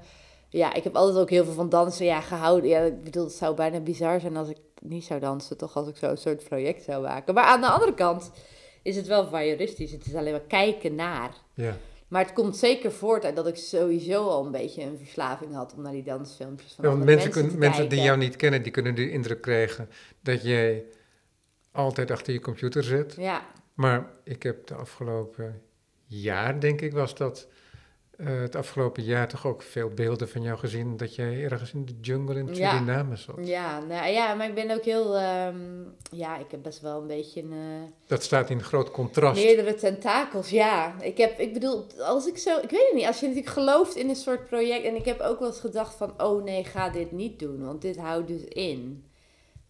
ja, 0.48 0.74
ik 0.74 0.84
heb 0.84 0.96
altijd 0.96 1.18
ook 1.18 1.30
heel 1.30 1.44
veel 1.44 1.52
van 1.52 1.68
dansen 1.68 2.04
ja, 2.04 2.20
gehouden. 2.20 2.70
Ja, 2.70 2.80
ik 2.80 3.02
bedoel, 3.02 3.24
het 3.24 3.32
zou 3.32 3.54
bijna 3.54 3.80
bizar 3.80 4.20
zijn 4.20 4.36
als 4.36 4.48
ik 4.48 4.56
niet 4.80 5.04
zou 5.04 5.20
dansen, 5.20 5.56
toch 5.56 5.76
als 5.76 5.88
ik 5.88 5.96
zo'n 5.96 6.16
soort 6.16 6.44
project 6.44 6.82
zou 6.82 7.02
maken. 7.02 7.34
Maar 7.34 7.44
aan 7.44 7.60
de 7.60 7.66
andere 7.66 7.94
kant 7.94 8.30
is 8.84 8.96
het 8.96 9.06
wel 9.06 9.26
voyeuristisch. 9.26 9.92
Het 9.92 10.06
is 10.06 10.14
alleen 10.14 10.32
maar 10.32 10.40
kijken 10.40 10.94
naar. 10.94 11.34
Ja. 11.54 11.76
Maar 12.08 12.24
het 12.24 12.32
komt 12.32 12.56
zeker 12.56 12.92
voort 12.92 13.24
uit 13.24 13.36
dat 13.36 13.46
ik 13.46 13.56
sowieso 13.56 14.28
al 14.28 14.44
een 14.44 14.50
beetje 14.50 14.82
een 14.82 14.98
verslaving 14.98 15.54
had 15.54 15.74
om 15.76 15.82
naar 15.82 15.92
die 15.92 16.02
dansfilmpjes 16.02 16.72
van 16.72 16.84
ja, 16.84 16.90
want 16.90 17.04
mensen, 17.04 17.24
mensen, 17.24 17.42
kunnen, 17.42 17.58
mensen 17.58 17.88
die 17.88 18.00
jou 18.00 18.18
niet 18.18 18.36
kennen, 18.36 18.62
die 18.62 18.72
kunnen 18.72 18.94
de 18.94 19.10
indruk 19.10 19.40
krijgen 19.40 19.88
dat 20.20 20.42
jij 20.42 20.84
altijd 21.72 22.10
achter 22.10 22.32
je 22.32 22.40
computer 22.40 22.82
zit. 22.84 23.14
Ja. 23.14 23.46
Maar 23.74 24.10
ik 24.24 24.42
heb 24.42 24.66
de 24.66 24.74
afgelopen 24.74 25.62
jaar, 26.06 26.60
denk 26.60 26.80
ik, 26.80 26.92
was 26.92 27.14
dat 27.14 27.48
uh, 28.18 28.40
het 28.40 28.56
afgelopen 28.56 29.02
jaar 29.02 29.28
toch 29.28 29.46
ook 29.46 29.62
veel 29.62 29.88
beelden 29.88 30.28
van 30.28 30.42
jou 30.42 30.58
gezien 30.58 30.96
dat 30.96 31.14
jij 31.14 31.44
ergens 31.44 31.72
in 31.72 31.84
de 31.84 31.94
jungle 32.00 32.38
in 32.38 32.54
Suriname 32.54 33.10
ja. 33.10 33.16
zat. 33.16 33.34
Ja, 33.42 33.80
nou, 33.80 34.08
ja, 34.08 34.34
maar 34.34 34.48
ik 34.48 34.54
ben 34.54 34.70
ook 34.70 34.84
heel, 34.84 35.20
um, 35.22 35.94
ja, 36.10 36.38
ik 36.38 36.50
heb 36.50 36.62
best 36.62 36.80
wel 36.80 37.00
een 37.00 37.06
beetje 37.06 37.42
een... 37.42 37.52
Uh, 37.52 37.82
dat 38.06 38.22
staat 38.22 38.50
in 38.50 38.62
groot 38.62 38.90
contrast. 38.90 39.44
Meerdere 39.44 39.74
tentakels, 39.74 40.50
ja. 40.50 41.00
Ik 41.00 41.18
heb, 41.18 41.38
ik 41.38 41.52
bedoel, 41.52 41.86
als 41.98 42.26
ik 42.26 42.38
zo, 42.38 42.58
ik 42.58 42.70
weet 42.70 42.86
het 42.86 42.94
niet, 42.94 43.06
als 43.06 43.20
je 43.20 43.26
natuurlijk 43.26 43.54
gelooft 43.54 43.96
in 43.96 44.08
een 44.08 44.16
soort 44.16 44.46
project 44.46 44.84
en 44.84 44.96
ik 44.96 45.04
heb 45.04 45.20
ook 45.20 45.38
wel 45.38 45.48
eens 45.48 45.60
gedacht 45.60 45.94
van, 45.94 46.22
oh 46.22 46.44
nee, 46.44 46.64
ga 46.64 46.90
dit 46.90 47.12
niet 47.12 47.38
doen, 47.38 47.64
want 47.64 47.82
dit 47.82 47.96
houdt 47.96 48.28
dus 48.28 48.44
in 48.44 49.04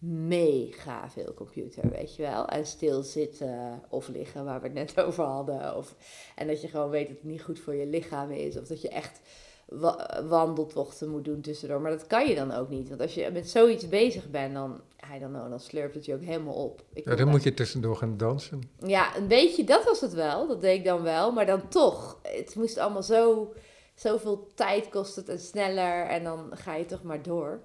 mega 0.07 1.09
veel 1.09 1.33
computer, 1.33 1.89
weet 1.89 2.15
je 2.15 2.21
wel. 2.21 2.47
En 2.47 2.65
stilzitten 2.65 3.81
of 3.89 4.07
liggen, 4.07 4.45
waar 4.45 4.61
we 4.61 4.67
het 4.67 4.75
net 4.75 4.99
over 5.05 5.23
hadden. 5.23 5.75
Of, 5.75 5.95
en 6.35 6.47
dat 6.47 6.61
je 6.61 6.67
gewoon 6.67 6.89
weet 6.89 7.07
dat 7.07 7.17
het 7.17 7.25
niet 7.25 7.43
goed 7.43 7.59
voor 7.59 7.75
je 7.75 7.87
lichaam 7.87 8.31
is. 8.31 8.57
Of 8.57 8.67
dat 8.67 8.81
je 8.81 8.89
echt 8.89 9.21
wa 9.65 10.23
wandeltochten 10.27 11.09
moet 11.09 11.25
doen 11.25 11.41
tussendoor. 11.41 11.81
Maar 11.81 11.91
dat 11.91 12.07
kan 12.07 12.27
je 12.27 12.35
dan 12.35 12.51
ook 12.51 12.69
niet. 12.69 12.89
Want 12.89 13.01
als 13.01 13.13
je 13.13 13.29
met 13.33 13.49
zoiets 13.49 13.87
bezig 13.87 14.29
bent, 14.29 14.53
dan, 14.53 14.81
don't 15.19 15.33
know, 15.33 15.49
dan 15.49 15.59
slurpt 15.59 15.95
het 15.95 16.05
je 16.05 16.13
ook 16.13 16.23
helemaal 16.23 16.53
op. 16.53 16.83
Ik 16.93 17.05
ja, 17.05 17.15
dan 17.15 17.27
moet 17.27 17.43
je 17.43 17.53
tussendoor 17.53 17.95
gaan 17.95 18.17
dansen. 18.17 18.61
Ja, 18.85 19.17
een 19.17 19.27
beetje, 19.27 19.63
dat 19.63 19.83
was 19.83 20.01
het 20.01 20.13
wel. 20.13 20.47
Dat 20.47 20.61
deed 20.61 20.77
ik 20.77 20.85
dan 20.85 21.01
wel. 21.01 21.31
Maar 21.31 21.45
dan 21.45 21.67
toch, 21.67 22.19
het 22.21 22.55
moest 22.55 22.77
allemaal 22.77 23.03
zo, 23.03 23.53
zoveel 23.95 24.47
tijd 24.55 24.89
kosten 24.89 25.27
en 25.27 25.39
sneller. 25.39 26.05
En 26.05 26.23
dan 26.23 26.49
ga 26.51 26.75
je 26.75 26.85
toch 26.85 27.03
maar 27.03 27.21
door. 27.21 27.59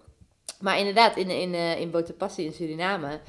Maar 0.60 0.78
inderdaad, 0.78 1.16
in, 1.16 1.30
in, 1.30 1.54
uh, 1.54 1.80
in 1.80 1.90
Botapassi 1.90 2.44
in 2.44 2.52
Suriname, 2.52 3.20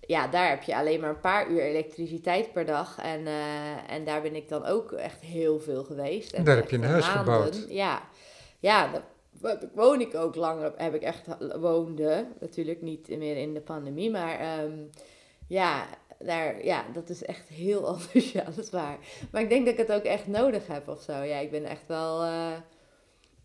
ja, 0.00 0.28
daar 0.28 0.48
heb 0.48 0.62
je 0.62 0.76
alleen 0.76 1.00
maar 1.00 1.10
een 1.10 1.20
paar 1.20 1.50
uur 1.50 1.60
elektriciteit 1.60 2.52
per 2.52 2.66
dag. 2.66 2.98
En, 2.98 3.20
uh, 3.20 3.90
en 3.92 4.04
daar 4.04 4.22
ben 4.22 4.34
ik 4.34 4.48
dan 4.48 4.64
ook 4.64 4.92
echt 4.92 5.20
heel 5.20 5.60
veel 5.60 5.84
geweest. 5.84 6.32
En 6.32 6.44
daar 6.44 6.56
heb 6.56 6.70
je 6.70 6.76
een 6.76 6.84
huis 6.84 7.06
maanden. 7.06 7.34
gebouwd. 7.34 7.66
Ja, 7.68 8.02
ja 8.58 8.90
daar 8.92 9.02
woon 9.74 10.00
ik 10.00 10.14
ook 10.14 10.34
lang, 10.34 10.72
heb 10.76 10.94
ik 10.94 11.02
echt 11.02 11.26
woonde. 11.60 12.26
Natuurlijk 12.40 12.82
niet 12.82 13.08
meer 13.08 13.36
in 13.36 13.54
de 13.54 13.60
pandemie, 13.60 14.10
maar 14.10 14.60
um, 14.62 14.90
ja, 15.48 15.86
daar, 16.18 16.64
ja, 16.64 16.84
dat 16.92 17.08
is 17.08 17.24
echt 17.24 17.48
heel 17.48 17.86
anders. 17.86 18.32
Ja, 18.32 18.44
dat 18.44 18.58
is 18.58 18.70
waar. 18.70 18.98
Maar 19.30 19.42
ik 19.42 19.48
denk 19.48 19.64
dat 19.64 19.78
ik 19.78 19.86
het 19.86 19.96
ook 19.96 20.04
echt 20.04 20.26
nodig 20.26 20.66
heb 20.66 20.88
of 20.88 21.02
zo. 21.02 21.12
Ja, 21.12 21.38
ik 21.38 21.50
ben 21.50 21.64
echt 21.64 21.86
wel... 21.86 22.24
Uh, 22.24 22.52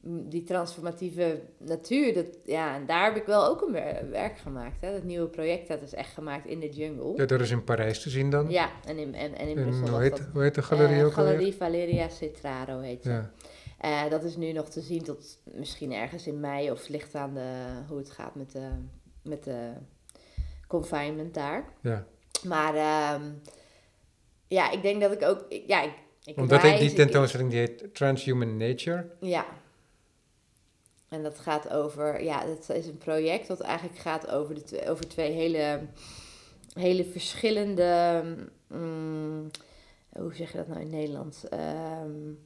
die 0.05 0.43
transformatieve 0.43 1.41
natuur, 1.57 2.13
dat, 2.13 2.25
ja, 2.45 2.75
en 2.75 2.85
daar 2.85 3.05
heb 3.05 3.15
ik 3.15 3.25
wel 3.25 3.45
ook 3.45 3.61
een 3.61 3.71
werk 4.09 4.37
gemaakt. 4.37 4.81
Hè. 4.81 4.91
Dat 4.91 5.03
nieuwe 5.03 5.27
project, 5.27 5.67
dat 5.67 5.81
is 5.81 5.93
echt 5.93 6.13
gemaakt 6.13 6.45
in 6.45 6.59
de 6.59 6.69
jungle. 6.69 7.13
Ja, 7.15 7.25
dat 7.25 7.41
is 7.41 7.51
in 7.51 7.63
Parijs 7.63 8.01
te 8.01 8.09
zien 8.09 8.29
dan? 8.29 8.49
Ja, 8.49 8.69
en 8.85 8.97
in, 8.97 9.15
en, 9.15 9.37
en 9.37 9.47
in 9.47 9.55
Brussel. 9.55 9.87
Hoe 9.87 10.01
heet, 10.01 10.27
hoe 10.33 10.41
heet 10.41 10.55
de 10.55 10.61
galerie 10.61 10.97
uh, 10.97 11.05
ook 11.05 11.13
Galerie? 11.13 11.53
Valeria 11.53 12.09
Cetraro 12.09 12.79
heet 12.79 13.03
ja. 13.03 13.31
Uh, 13.85 14.09
dat 14.09 14.23
is 14.23 14.35
nu 14.35 14.51
nog 14.51 14.69
te 14.69 14.81
zien 14.81 15.03
tot 15.03 15.37
misschien 15.43 15.93
ergens 15.93 16.27
in 16.27 16.39
mei 16.39 16.71
of 16.71 16.87
ligt 16.87 17.15
aan 17.15 17.33
de, 17.33 17.65
hoe 17.87 17.97
het 17.97 18.09
gaat 18.09 18.35
met 18.35 18.51
de, 18.51 18.69
met 19.21 19.43
de 19.43 19.71
confinement 20.67 21.33
daar. 21.33 21.65
Ja. 21.81 22.05
Maar 22.43 22.73
um, 23.13 23.41
ja, 24.47 24.71
ik 24.71 24.81
denk 24.81 25.01
dat 25.01 25.11
ik 25.11 25.23
ook, 25.23 25.45
ja, 25.67 25.81
ik, 25.81 25.93
ik 26.23 26.37
Omdat 26.37 26.61
reis, 26.61 26.79
die 26.79 26.93
tentoonstelling 26.93 27.49
die 27.49 27.59
heet 27.59 27.93
Transhuman 27.93 28.57
Nature. 28.57 29.09
Ja. 29.19 29.45
En 31.13 31.23
dat 31.23 31.39
gaat 31.39 31.69
over, 31.69 32.23
ja, 32.23 32.45
het 32.47 32.69
is 32.69 32.87
een 32.87 32.97
project 32.97 33.47
dat 33.47 33.59
eigenlijk 33.59 33.99
gaat 33.99 34.27
over, 34.27 34.55
de 34.55 34.89
over 34.89 35.07
twee 35.07 35.31
hele, 35.31 35.79
hele 36.73 37.05
verschillende, 37.05 38.21
um, 38.71 39.51
hoe 40.09 40.35
zeg 40.35 40.51
je 40.51 40.57
dat 40.57 40.67
nou 40.67 40.81
in 40.81 40.89
Nederlands? 40.89 41.43
Um, 42.03 42.39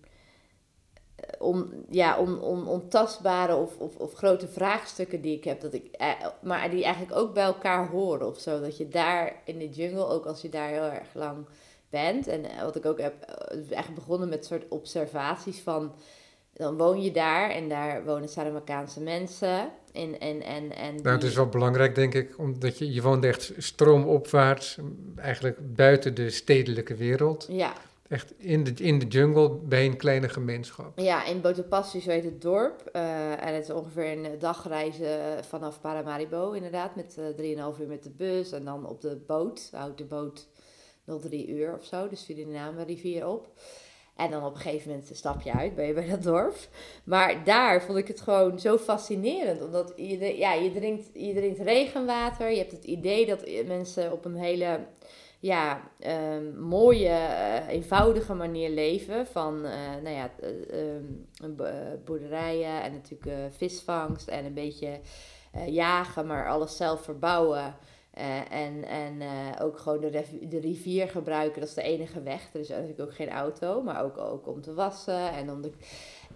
om, 1.39 1.73
ja, 1.89 2.19
on, 2.19 2.41
on, 2.41 2.67
ontastbare 2.67 3.56
of, 3.56 3.77
of, 3.77 3.95
of 3.95 4.13
grote 4.13 4.47
vraagstukken 4.47 5.21
die 5.21 5.36
ik 5.36 5.43
heb, 5.43 5.62
dat 5.62 5.73
ik, 5.73 5.88
eh, 5.91 6.10
maar 6.41 6.69
die 6.69 6.84
eigenlijk 6.84 7.15
ook 7.15 7.34
bij 7.34 7.43
elkaar 7.43 7.89
horen 7.89 8.27
of 8.27 8.39
zo. 8.39 8.60
Dat 8.60 8.77
je 8.77 8.88
daar 8.88 9.41
in 9.45 9.58
de 9.58 9.69
jungle, 9.69 10.08
ook 10.08 10.25
als 10.25 10.41
je 10.41 10.49
daar 10.49 10.69
heel 10.69 10.84
erg 10.84 11.13
lang 11.13 11.45
bent, 11.89 12.27
en 12.27 12.45
wat 12.63 12.75
ik 12.75 12.86
ook 12.86 12.99
heb, 12.99 13.23
eigenlijk 13.49 13.95
begonnen 13.95 14.30
met 14.30 14.45
soort 14.45 14.67
observaties 14.67 15.60
van 15.60 15.93
dan 16.57 16.77
woon 16.77 17.01
je 17.01 17.11
daar 17.11 17.49
en 17.49 17.69
daar 17.69 18.05
wonen 18.05 18.29
Saramakaanse 18.29 19.01
mensen. 19.01 19.69
En, 19.93 20.19
en, 20.19 20.41
en, 20.41 20.75
en 20.75 20.95
Nou, 20.95 21.15
het 21.15 21.23
is 21.23 21.35
wel 21.35 21.47
belangrijk, 21.47 21.95
denk 21.95 22.13
ik, 22.13 22.37
omdat 22.37 22.77
je, 22.77 22.93
je 22.93 23.01
woont 23.01 23.23
echt 23.25 23.53
stroomopwaarts, 23.57 24.77
eigenlijk 25.15 25.75
buiten 25.75 26.15
de 26.15 26.29
stedelijke 26.29 26.95
wereld. 26.95 27.47
Ja. 27.49 27.73
Echt 28.07 28.33
in 28.37 28.63
de, 28.63 28.73
in 28.73 28.99
de 28.99 29.07
jungle 29.07 29.49
bij 29.49 29.85
een 29.85 29.97
kleine 29.97 30.29
gemeenschap. 30.29 30.99
Ja, 30.99 31.25
in 31.25 31.41
Botopassi, 31.41 32.01
zo 32.01 32.09
heet 32.09 32.23
het 32.23 32.41
dorp. 32.41 32.89
Uh, 32.95 33.45
en 33.45 33.53
het 33.53 33.63
is 33.63 33.69
ongeveer 33.69 34.11
een 34.11 34.39
dagreizen 34.39 35.43
vanaf 35.43 35.81
Paramaribo, 35.81 36.51
inderdaad, 36.51 36.95
met 36.95 37.17
uh, 37.37 37.73
3,5 37.75 37.81
uur 37.81 37.87
met 37.87 38.03
de 38.03 38.09
bus. 38.09 38.51
En 38.51 38.65
dan 38.65 38.85
op 38.85 39.01
de 39.01 39.23
boot, 39.27 39.69
houdt 39.71 39.97
de 39.97 40.05
boot 40.05 40.47
nog 41.03 41.21
drie 41.21 41.47
uur 41.47 41.73
of 41.77 41.85
zo, 41.85 42.09
dus 42.09 42.23
Suriname 42.23 42.83
rivier 42.83 43.27
op. 43.27 43.47
En 44.17 44.32
dan 44.32 44.45
op 44.45 44.53
een 44.53 44.62
gegeven 44.62 44.89
moment 44.89 45.10
stap 45.13 45.41
je 45.41 45.53
uit, 45.53 45.75
ben 45.75 45.86
je 45.86 45.93
bij 45.93 46.08
dat 46.08 46.23
dorp. 46.23 46.56
Maar 47.03 47.43
daar 47.43 47.82
vond 47.82 47.97
ik 47.97 48.08
het 48.08 48.21
gewoon 48.21 48.60
zo 48.60 48.77
fascinerend. 48.77 49.62
Omdat 49.62 49.93
je, 49.95 50.38
ja, 50.38 50.53
je, 50.53 50.71
drinkt, 50.71 51.10
je 51.13 51.34
drinkt 51.34 51.60
regenwater. 51.60 52.49
Je 52.49 52.58
hebt 52.58 52.71
het 52.71 52.84
idee 52.84 53.25
dat 53.25 53.49
mensen 53.65 54.12
op 54.12 54.25
een 54.25 54.36
hele 54.36 54.80
ja, 55.39 55.82
um, 56.36 56.60
mooie, 56.60 57.10
uh, 57.10 57.67
eenvoudige 57.67 58.34
manier 58.34 58.69
leven. 58.69 59.27
Van 59.27 59.65
uh, 59.65 59.71
nou 60.03 60.15
ja, 60.15 60.30
uh, 60.71 61.67
boerderijen 62.06 62.82
en 62.82 62.91
natuurlijk 62.91 63.53
visvangst 63.56 64.27
en 64.27 64.45
een 64.45 64.53
beetje 64.53 64.99
jagen, 65.67 66.27
maar 66.27 66.49
alles 66.49 66.77
zelf 66.77 67.01
verbouwen. 67.01 67.75
Uh, 68.17 68.51
en 68.51 68.86
en 68.86 69.21
uh, 69.21 69.30
ook 69.62 69.80
gewoon 69.80 69.99
de, 69.99 70.23
de, 70.41 70.60
rivier 70.60 71.10
gebruiken, 71.10 71.60
dat 71.60 71.69
is 71.69 71.75
de 71.75 71.82
enige 71.82 72.23
weg. 72.23 72.53
Er 72.53 72.60
is 72.60 72.69
natuurlijk 72.69 72.99
ook 72.99 73.15
geen 73.15 73.30
auto, 73.30 73.82
maar 73.82 74.03
ook, 74.03 74.17
ook 74.17 74.47
om 74.47 74.62
te 74.62 74.73
wassen. 74.73 75.32
En, 75.32 75.51
om 75.51 75.62
de, 75.62 75.71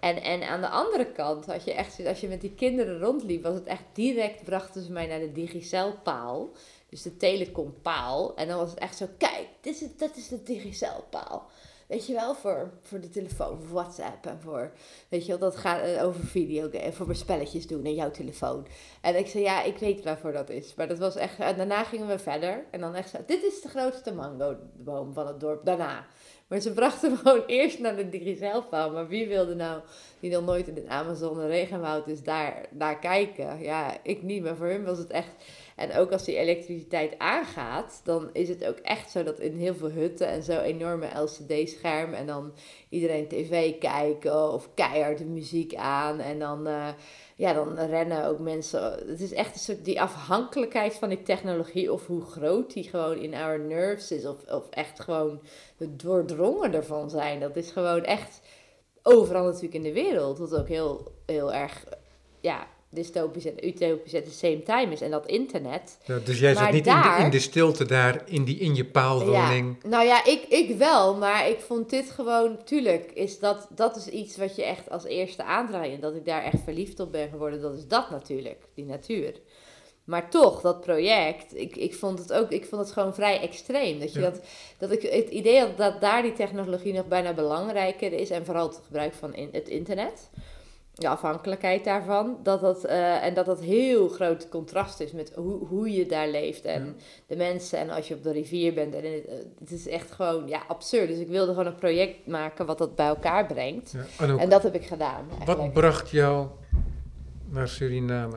en, 0.00 0.22
en 0.22 0.42
aan 0.42 0.60
de 0.60 0.68
andere 0.68 1.12
kant, 1.12 1.46
had 1.46 1.64
je 1.64 1.72
echt, 1.72 2.06
als 2.06 2.20
je 2.20 2.28
met 2.28 2.40
die 2.40 2.54
kinderen 2.54 3.00
rondliep, 3.00 3.42
was 3.42 3.54
het 3.54 3.66
echt 3.66 3.84
direct, 3.92 4.44
brachten 4.44 4.82
ze 4.82 4.92
mij 4.92 5.06
naar 5.06 5.20
de 5.20 5.32
Digicel-paal. 5.32 6.50
Dus 6.88 7.02
de 7.02 7.16
telecompaal. 7.16 8.36
En 8.36 8.48
dan 8.48 8.58
was 8.58 8.70
het 8.70 8.78
echt 8.78 8.96
zo, 8.96 9.06
kijk, 9.18 9.48
dit 9.60 9.82
is, 9.82 9.96
dat 9.96 10.16
is 10.16 10.28
de 10.28 10.42
Digicel-paal. 10.42 11.48
Weet 11.92 12.06
je 12.06 12.12
wel, 12.12 12.34
voor, 12.34 12.70
voor 12.82 13.00
de 13.00 13.08
telefoon, 13.08 13.62
voor 13.62 13.74
WhatsApp 13.74 14.26
en 14.26 14.40
voor, 14.40 14.72
weet 15.08 15.22
je 15.22 15.28
wel, 15.28 15.38
dat 15.38 15.56
gaat 15.56 15.86
uh, 15.86 16.04
over 16.04 16.26
video 16.26 16.70
en 16.70 16.92
voor 16.92 17.14
spelletjes 17.14 17.66
doen 17.66 17.84
en 17.84 17.94
jouw 17.94 18.10
telefoon. 18.10 18.66
En 19.00 19.18
ik 19.18 19.26
zei, 19.26 19.44
ja, 19.44 19.62
ik 19.62 19.78
weet 19.78 20.04
waarvoor 20.04 20.32
dat 20.32 20.50
is. 20.50 20.74
Maar 20.74 20.88
dat 20.88 20.98
was 20.98 21.16
echt, 21.16 21.38
en 21.38 21.56
daarna 21.56 21.84
gingen 21.84 22.06
we 22.06 22.18
verder. 22.18 22.64
En 22.70 22.80
dan 22.80 22.94
echt 22.94 23.10
zo, 23.10 23.18
dit 23.26 23.42
is 23.42 23.60
de 23.60 23.68
grootste 23.68 24.14
mangoboom 24.14 25.12
van 25.12 25.26
het 25.26 25.40
dorp, 25.40 25.64
daarna. 25.64 26.06
Maar 26.46 26.60
ze 26.60 26.72
brachten 26.72 27.16
gewoon 27.18 27.44
eerst 27.46 27.78
naar 27.78 27.96
de 27.96 28.08
Digicel-paal. 28.08 28.90
Maar 28.90 29.08
wie 29.08 29.28
wilde 29.28 29.54
nou, 29.54 29.80
die 30.20 30.30
nog 30.30 30.44
nooit 30.44 30.68
in 30.68 30.74
het 30.74 30.86
Amazon 30.86 31.46
regenwoud 31.46 32.08
is, 32.08 32.22
daar, 32.22 32.66
daar 32.70 32.98
kijken? 32.98 33.62
Ja, 33.62 33.96
ik 34.02 34.22
niet, 34.22 34.42
maar 34.42 34.56
voor 34.56 34.66
hun 34.66 34.84
was 34.84 34.98
het 34.98 35.10
echt 35.10 35.30
en 35.76 35.94
ook 35.94 36.12
als 36.12 36.24
die 36.24 36.36
elektriciteit 36.36 37.18
aangaat, 37.18 38.00
dan 38.04 38.30
is 38.32 38.48
het 38.48 38.64
ook 38.64 38.78
echt 38.78 39.10
zo 39.10 39.22
dat 39.22 39.38
in 39.38 39.56
heel 39.56 39.74
veel 39.74 39.90
hutten 39.90 40.26
en 40.26 40.42
zo 40.42 40.60
enorme 40.60 41.20
LCD-scherm 41.20 42.14
en 42.14 42.26
dan 42.26 42.52
iedereen 42.88 43.28
tv 43.28 43.78
kijken 43.78 44.52
of 44.52 44.68
keihard 44.74 45.18
de 45.18 45.24
muziek 45.24 45.74
aan 45.74 46.18
en 46.18 46.38
dan, 46.38 46.66
uh, 46.66 46.88
ja, 47.36 47.52
dan 47.52 47.78
rennen 47.78 48.26
ook 48.26 48.38
mensen. 48.38 49.08
Het 49.08 49.20
is 49.20 49.32
echt 49.32 49.54
een 49.54 49.60
soort 49.60 49.84
die 49.84 50.00
afhankelijkheid 50.00 50.94
van 50.94 51.08
die 51.08 51.22
technologie 51.22 51.92
of 51.92 52.06
hoe 52.06 52.24
groot 52.24 52.72
die 52.72 52.84
gewoon 52.88 53.18
in 53.18 53.34
our 53.34 53.60
nerves 53.60 54.10
is 54.10 54.26
of, 54.26 54.50
of 54.50 54.68
echt 54.70 55.00
gewoon 55.00 55.42
het 55.76 56.00
doordrongen 56.00 56.74
ervan 56.74 57.10
zijn. 57.10 57.40
Dat 57.40 57.56
is 57.56 57.70
gewoon 57.70 58.04
echt 58.04 58.40
overal 59.02 59.44
natuurlijk 59.44 59.74
in 59.74 59.82
de 59.82 59.92
wereld, 59.92 60.38
wat 60.38 60.54
ook 60.54 60.68
heel, 60.68 61.12
heel 61.26 61.52
erg 61.52 61.84
ja, 62.40 62.66
dystopisch 62.92 63.44
en 63.44 63.66
utopisch 63.66 64.14
at 64.14 64.24
the 64.24 64.30
same 64.30 64.62
time 64.62 64.92
is. 64.92 65.00
En 65.00 65.10
dat 65.10 65.26
internet. 65.26 65.98
Ja, 66.04 66.18
dus 66.24 66.38
jij 66.38 66.54
zat 66.54 66.72
niet 66.72 66.84
daar, 66.84 67.12
in, 67.12 67.18
de, 67.18 67.24
in, 67.24 67.30
de, 67.30 67.38
stilte 67.38 67.84
daar, 67.84 68.22
in, 68.24 68.44
die, 68.44 68.58
in 68.58 68.74
je 68.74 68.84
paalwoning? 68.84 69.76
Ja, 69.82 69.88
nou 69.88 70.04
ja, 70.04 70.24
ik, 70.24 70.44
ik 70.48 70.76
wel. 70.76 71.16
Maar 71.16 71.48
ik 71.48 71.60
vond 71.60 71.90
dit 71.90 72.10
gewoon... 72.10 72.64
Tuurlijk, 72.64 73.10
is 73.14 73.38
dat, 73.38 73.68
dat 73.74 73.96
is 73.96 74.06
iets 74.06 74.36
wat 74.36 74.56
je 74.56 74.64
echt 74.64 74.90
als 74.90 75.04
eerste 75.04 75.44
aandraait. 75.44 75.94
En 75.94 76.00
dat 76.00 76.14
ik 76.14 76.24
daar 76.24 76.42
echt 76.42 76.62
verliefd 76.64 77.00
op 77.00 77.12
ben 77.12 77.28
geworden. 77.28 77.60
Dat 77.60 77.74
is 77.74 77.86
dat 77.86 78.10
natuurlijk, 78.10 78.58
die 78.74 78.84
natuur. 78.84 79.34
Maar 80.04 80.30
toch, 80.30 80.60
dat 80.60 80.80
project, 80.80 81.56
ik, 81.56 81.76
ik 81.76 81.94
vond 81.94 82.18
het 82.18 82.32
ook, 82.32 82.50
ik 82.50 82.66
vond 82.66 82.82
het 82.82 82.92
gewoon 82.92 83.14
vrij 83.14 83.40
extreem. 83.40 84.00
Dat, 84.00 84.12
je 84.12 84.20
dat, 84.20 84.40
dat 84.78 84.90
ik 84.90 85.02
het 85.02 85.28
idee 85.28 85.60
had 85.60 85.76
dat 85.76 86.00
daar 86.00 86.22
die 86.22 86.32
technologie 86.32 86.92
nog 86.92 87.08
bijna 87.08 87.32
belangrijker 87.32 88.12
is. 88.12 88.30
En 88.30 88.44
vooral 88.44 88.68
het 88.68 88.80
gebruik 88.84 89.14
van 89.14 89.34
in, 89.34 89.48
het 89.52 89.68
internet 89.68 90.30
de 90.94 91.08
afhankelijkheid 91.08 91.84
daarvan. 91.84 92.36
Dat 92.42 92.60
dat, 92.60 92.84
uh, 92.84 93.24
en 93.24 93.34
dat 93.34 93.46
dat 93.46 93.60
heel 93.60 94.08
groot 94.08 94.48
contrast 94.48 95.00
is 95.00 95.12
met 95.12 95.32
hoe, 95.34 95.66
hoe 95.66 95.92
je 95.92 96.06
daar 96.06 96.28
leeft 96.28 96.64
en 96.64 96.96
de 97.26 97.36
mensen. 97.36 97.78
En 97.78 97.90
als 97.90 98.08
je 98.08 98.14
op 98.14 98.22
de 98.22 98.32
rivier 98.32 98.74
bent. 98.74 98.94
En 98.94 99.04
het, 99.12 99.46
het, 99.58 99.70
is 99.70 99.88
echt 99.88 100.10
gewoon 100.10 100.48
ja, 100.48 100.62
absurd. 100.68 101.08
Dus 101.08 101.18
ik 101.18 101.28
wilde 101.28 101.50
gewoon 101.50 101.66
een 101.66 101.74
project 101.74 102.26
maken 102.26 102.66
wat 102.66 102.78
dat 102.78 102.96
bij 102.96 103.06
elkaar 103.06 103.46
brengt. 103.46 103.92
Ja, 103.92 104.24
en, 104.24 104.38
en, 104.38 104.48
dat 104.48 104.62
heb 104.62 104.74
ik 104.74 104.86
gedaan. 104.86 105.24
Eigenlijk. 105.28 105.60
Wat 105.60 105.72
bracht 105.72 106.10
jou 106.10 106.46
naar 107.48 107.68
Suriname? 107.68 108.36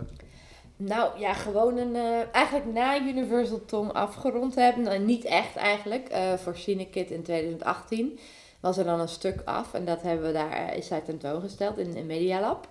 Nou 0.78 1.20
ja, 1.20 1.34
gewoon 1.34 1.78
een. 1.78 1.96
Uh, 1.96 2.20
eigenlijk 2.32 2.74
na 2.74 3.00
Universal 3.02 3.66
Tong 3.66 3.92
afgerond 3.94 4.56
hebben. 4.56 4.84
Nou, 4.84 5.00
niet 5.00 5.26
echt 5.26 5.56
eigenlijk. 5.56 6.12
Uh, 6.12 6.34
voor 6.34 6.56
Cinekit 6.56 7.12
in 7.12 7.24
2018 7.24 8.20
was 8.60 8.78
er 8.78 8.84
dan 8.84 9.00
een 9.00 9.08
stuk 9.08 9.42
af. 9.46 9.74
En 9.74 9.86
dat 9.86 10.02
hebben 10.02 10.26
we 10.26 10.34
daar, 10.34 10.52
eh, 10.52 10.78
is 10.78 10.88
daar 10.88 11.04
tentoongesteld 11.04 11.78
in 11.78 11.98
een 11.98 12.06
Medialab. 12.06 12.70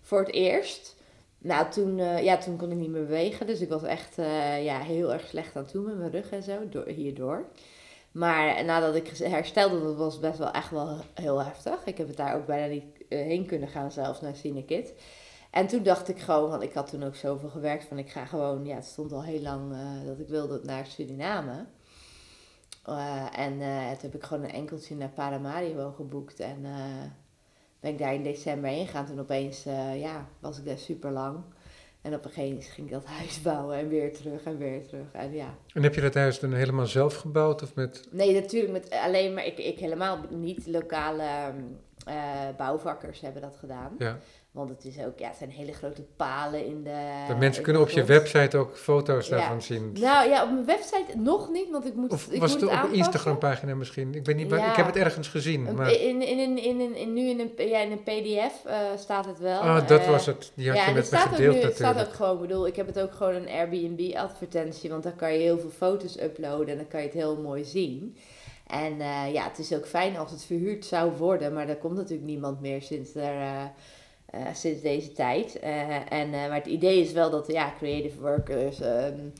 Voor 0.00 0.18
het 0.18 0.32
eerst. 0.32 0.96
Nou, 1.38 1.70
toen, 1.70 1.98
uh, 1.98 2.22
ja, 2.22 2.36
toen 2.36 2.56
kon 2.56 2.70
ik 2.70 2.76
niet 2.76 2.90
meer 2.90 3.06
bewegen. 3.06 3.46
Dus 3.46 3.60
ik 3.60 3.68
was 3.68 3.82
echt 3.82 4.18
uh, 4.18 4.64
ja, 4.64 4.78
heel 4.78 5.12
erg 5.12 5.26
slecht 5.26 5.56
aan 5.56 5.66
toe 5.66 5.82
met 5.82 5.98
mijn 5.98 6.10
rug 6.10 6.30
en 6.30 6.42
zo, 6.42 6.68
door, 6.68 6.86
hierdoor. 6.86 7.44
Maar 8.12 8.64
nadat 8.64 8.94
ik 8.94 9.08
herstelde, 9.08 9.82
dat 9.82 9.96
was 9.96 10.18
best 10.18 10.38
wel 10.38 10.50
echt 10.50 10.70
wel 10.70 10.96
heel 11.14 11.44
heftig. 11.44 11.84
Ik 11.84 11.98
heb 11.98 12.06
het 12.06 12.16
daar 12.16 12.36
ook 12.36 12.46
bijna 12.46 12.66
niet 12.66 12.84
heen 13.08 13.46
kunnen 13.46 13.68
gaan, 13.68 13.92
zelfs 13.92 14.20
naar 14.20 14.34
Cinekit. 14.34 14.94
En 15.50 15.66
toen 15.66 15.82
dacht 15.82 16.08
ik 16.08 16.18
gewoon, 16.18 16.50
want 16.50 16.62
ik 16.62 16.72
had 16.72 16.90
toen 16.90 17.04
ook 17.04 17.14
zoveel 17.14 17.48
gewerkt 17.48 17.84
van 17.84 17.98
ik 17.98 18.10
ga 18.10 18.24
gewoon, 18.24 18.66
ja, 18.66 18.74
het 18.74 18.84
stond 18.84 19.12
al 19.12 19.22
heel 19.22 19.40
lang 19.40 19.74
dat 20.06 20.18
ik 20.18 20.28
wilde 20.28 20.60
naar 20.62 20.86
Suriname. 20.86 21.66
Uh, 22.88 23.38
en 23.38 23.52
uh, 23.52 23.90
toen 23.90 24.10
heb 24.10 24.14
ik 24.14 24.22
gewoon 24.22 24.44
een 24.44 24.52
enkeltje 24.52 24.96
naar 24.96 25.08
Paramaribo 25.08 25.90
geboekt. 25.90 26.40
En 26.40 26.58
uh, 26.62 27.02
ben 27.80 27.90
ik 27.90 27.98
daar 27.98 28.14
in 28.14 28.22
december 28.22 28.70
heen 28.70 28.86
gegaan. 28.86 29.06
Toen 29.06 29.20
opeens 29.20 29.62
ja, 29.94 30.28
was 30.38 30.58
ik 30.58 30.64
daar 30.64 30.78
super 30.78 31.10
lang. 31.10 31.42
En 32.02 32.14
op 32.14 32.24
een 32.24 32.30
gegeven 32.30 32.50
moment 32.50 32.70
ging 32.72 32.86
ik 32.86 32.92
dat 32.92 33.04
huis 33.04 33.42
bouwen 33.52 33.76
en 33.76 33.88
weer 33.88 34.12
terug 34.12 34.44
en 34.44 34.58
weer 34.58 34.86
terug. 34.86 35.12
En, 35.12 35.32
ja. 35.32 35.54
en 35.72 35.82
heb 35.82 35.94
je 35.94 36.00
dat 36.00 36.14
huis 36.14 36.38
dan 36.38 36.52
helemaal 36.52 36.86
zelf 36.86 37.14
gebouwd? 37.14 37.62
Of 37.62 37.74
met... 37.74 38.08
Nee, 38.10 38.34
natuurlijk 38.34 38.72
met 38.72 38.90
alleen 38.90 39.34
maar 39.34 39.46
ik, 39.46 39.58
ik 39.58 39.78
helemaal 39.78 40.18
niet. 40.30 40.66
Lokale 40.66 41.54
bouwvakkers 42.56 43.20
hebben 43.20 43.42
dat 43.42 43.56
gedaan. 43.56 43.94
Ja. 43.98 44.18
Want 44.50 44.70
het, 44.70 44.84
is 44.84 44.98
ook, 45.04 45.18
ja, 45.18 45.28
het 45.28 45.36
zijn 45.36 45.50
hele 45.50 45.72
grote 45.72 46.02
palen 46.16 46.66
in 46.66 46.82
de. 46.82 47.24
De 47.28 47.34
mensen 47.34 47.62
kunnen 47.62 47.82
op 47.82 47.88
je 47.88 48.04
website 48.04 48.56
ook 48.56 48.78
foto's 48.78 49.28
daarvan 49.28 49.62
zien. 49.62 49.92
Nou 50.00 50.28
ja, 50.28 50.42
op 50.44 50.50
mijn 50.50 50.64
website 50.64 51.16
nog 51.16 51.50
niet, 51.50 51.70
want 51.70 51.86
ik 51.86 51.94
moet. 51.94 52.12
Of 52.12 52.28
ik 52.30 52.40
was 52.40 52.52
moet 52.52 52.60
het, 52.60 52.70
op 52.70 52.82
een 52.82 52.92
Instagram-pagina 52.92 53.74
misschien? 53.74 54.14
Ik 54.14 54.26
weet 54.26 54.36
niet, 54.36 54.50
ja. 54.50 54.70
ik 54.70 54.76
heb 54.76 54.86
het 54.86 54.96
ergens 54.96 55.28
gezien. 55.28 55.74
Maar... 55.74 55.92
In, 55.92 56.22
in, 56.22 56.38
in, 56.38 56.58
in, 56.58 56.96
in, 56.96 57.12
nu 57.12 57.28
in 57.28 57.40
een, 57.40 57.68
ja, 57.68 57.78
in 57.78 57.90
een 57.90 58.02
PDF 58.02 58.66
uh, 58.66 58.76
staat 58.96 59.26
het 59.26 59.38
wel. 59.38 59.60
Ah, 59.60 59.88
dat 59.88 60.00
uh, 60.00 60.08
was 60.08 60.26
het. 60.26 60.52
Die 60.54 60.68
had 60.68 60.76
ja, 60.76 60.86
je 60.86 60.94
met 60.94 61.10
me 61.10 61.16
gedeeld 61.16 61.38
nu, 61.38 61.46
natuurlijk. 61.46 61.64
Het 61.64 61.76
staat 61.76 62.06
ook 62.06 62.14
gewoon, 62.14 62.40
bedoel, 62.40 62.66
ik 62.66 62.76
heb 62.76 62.86
het 62.86 63.00
ook 63.00 63.12
gewoon 63.12 63.34
een 63.34 63.48
Airbnb-advertentie, 63.48 64.90
want 64.90 65.02
daar 65.02 65.12
kan 65.12 65.32
je 65.32 65.38
heel 65.38 65.58
veel 65.58 65.70
foto's 65.70 66.20
uploaden 66.20 66.68
en 66.68 66.76
dan 66.76 66.88
kan 66.88 67.00
je 67.00 67.06
het 67.06 67.16
heel 67.16 67.36
mooi 67.36 67.64
zien. 67.64 68.16
En 68.66 68.92
uh, 68.92 69.32
ja, 69.32 69.44
het 69.44 69.58
is 69.58 69.74
ook 69.74 69.86
fijn 69.86 70.16
als 70.16 70.30
het 70.30 70.44
verhuurd 70.44 70.84
zou 70.84 71.12
worden, 71.12 71.52
maar 71.52 71.66
daar 71.66 71.76
komt 71.76 71.96
natuurlijk 71.96 72.28
niemand 72.28 72.60
meer 72.60 72.82
sinds 72.82 73.14
er 73.14 73.72
uh, 74.34 74.54
sinds 74.54 74.82
deze 74.82 75.12
tijd. 75.12 75.60
Uh, 75.64 76.12
en, 76.12 76.26
uh, 76.26 76.32
maar 76.32 76.54
het 76.54 76.66
idee 76.66 77.00
is 77.00 77.12
wel 77.12 77.30
dat 77.30 77.46
ja, 77.46 77.74
creative 77.78 78.20
workers, 78.20 78.80
um, 78.80 79.32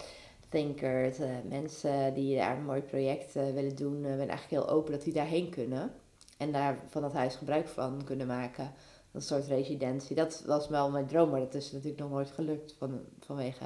thinkers, 0.49 1.19
mensen 1.49 2.15
die 2.15 2.37
daar 2.37 2.57
een 2.57 2.65
mooi 2.65 2.81
project 2.81 3.33
willen 3.33 3.77
doen, 3.77 4.03
ben 4.03 4.19
eigenlijk 4.19 4.51
heel 4.51 4.69
open 4.69 4.93
dat 4.93 5.03
die 5.03 5.13
daarheen 5.13 5.51
kunnen. 5.51 5.93
En 6.39 6.53
daar 6.53 6.79
van 6.89 7.03
dat 7.03 7.13
huis 7.13 7.35
gebruik 7.35 7.69
van 7.69 8.05
kunnen 8.05 8.27
maken. 8.27 8.73
Een 9.13 9.23
soort 9.23 9.47
residentie. 9.47 10.17
Dat 10.17 10.43
was 10.47 10.69
wel 10.69 10.91
mijn 10.91 11.07
droom, 11.07 11.31
maar 11.31 11.41
dat 11.41 11.55
is 11.55 11.73
natuurlijk 11.73 12.01
nog 12.01 12.11
nooit 12.11 12.31
gelukt 12.31 12.75
van, 12.79 13.01
vanwege 13.21 13.65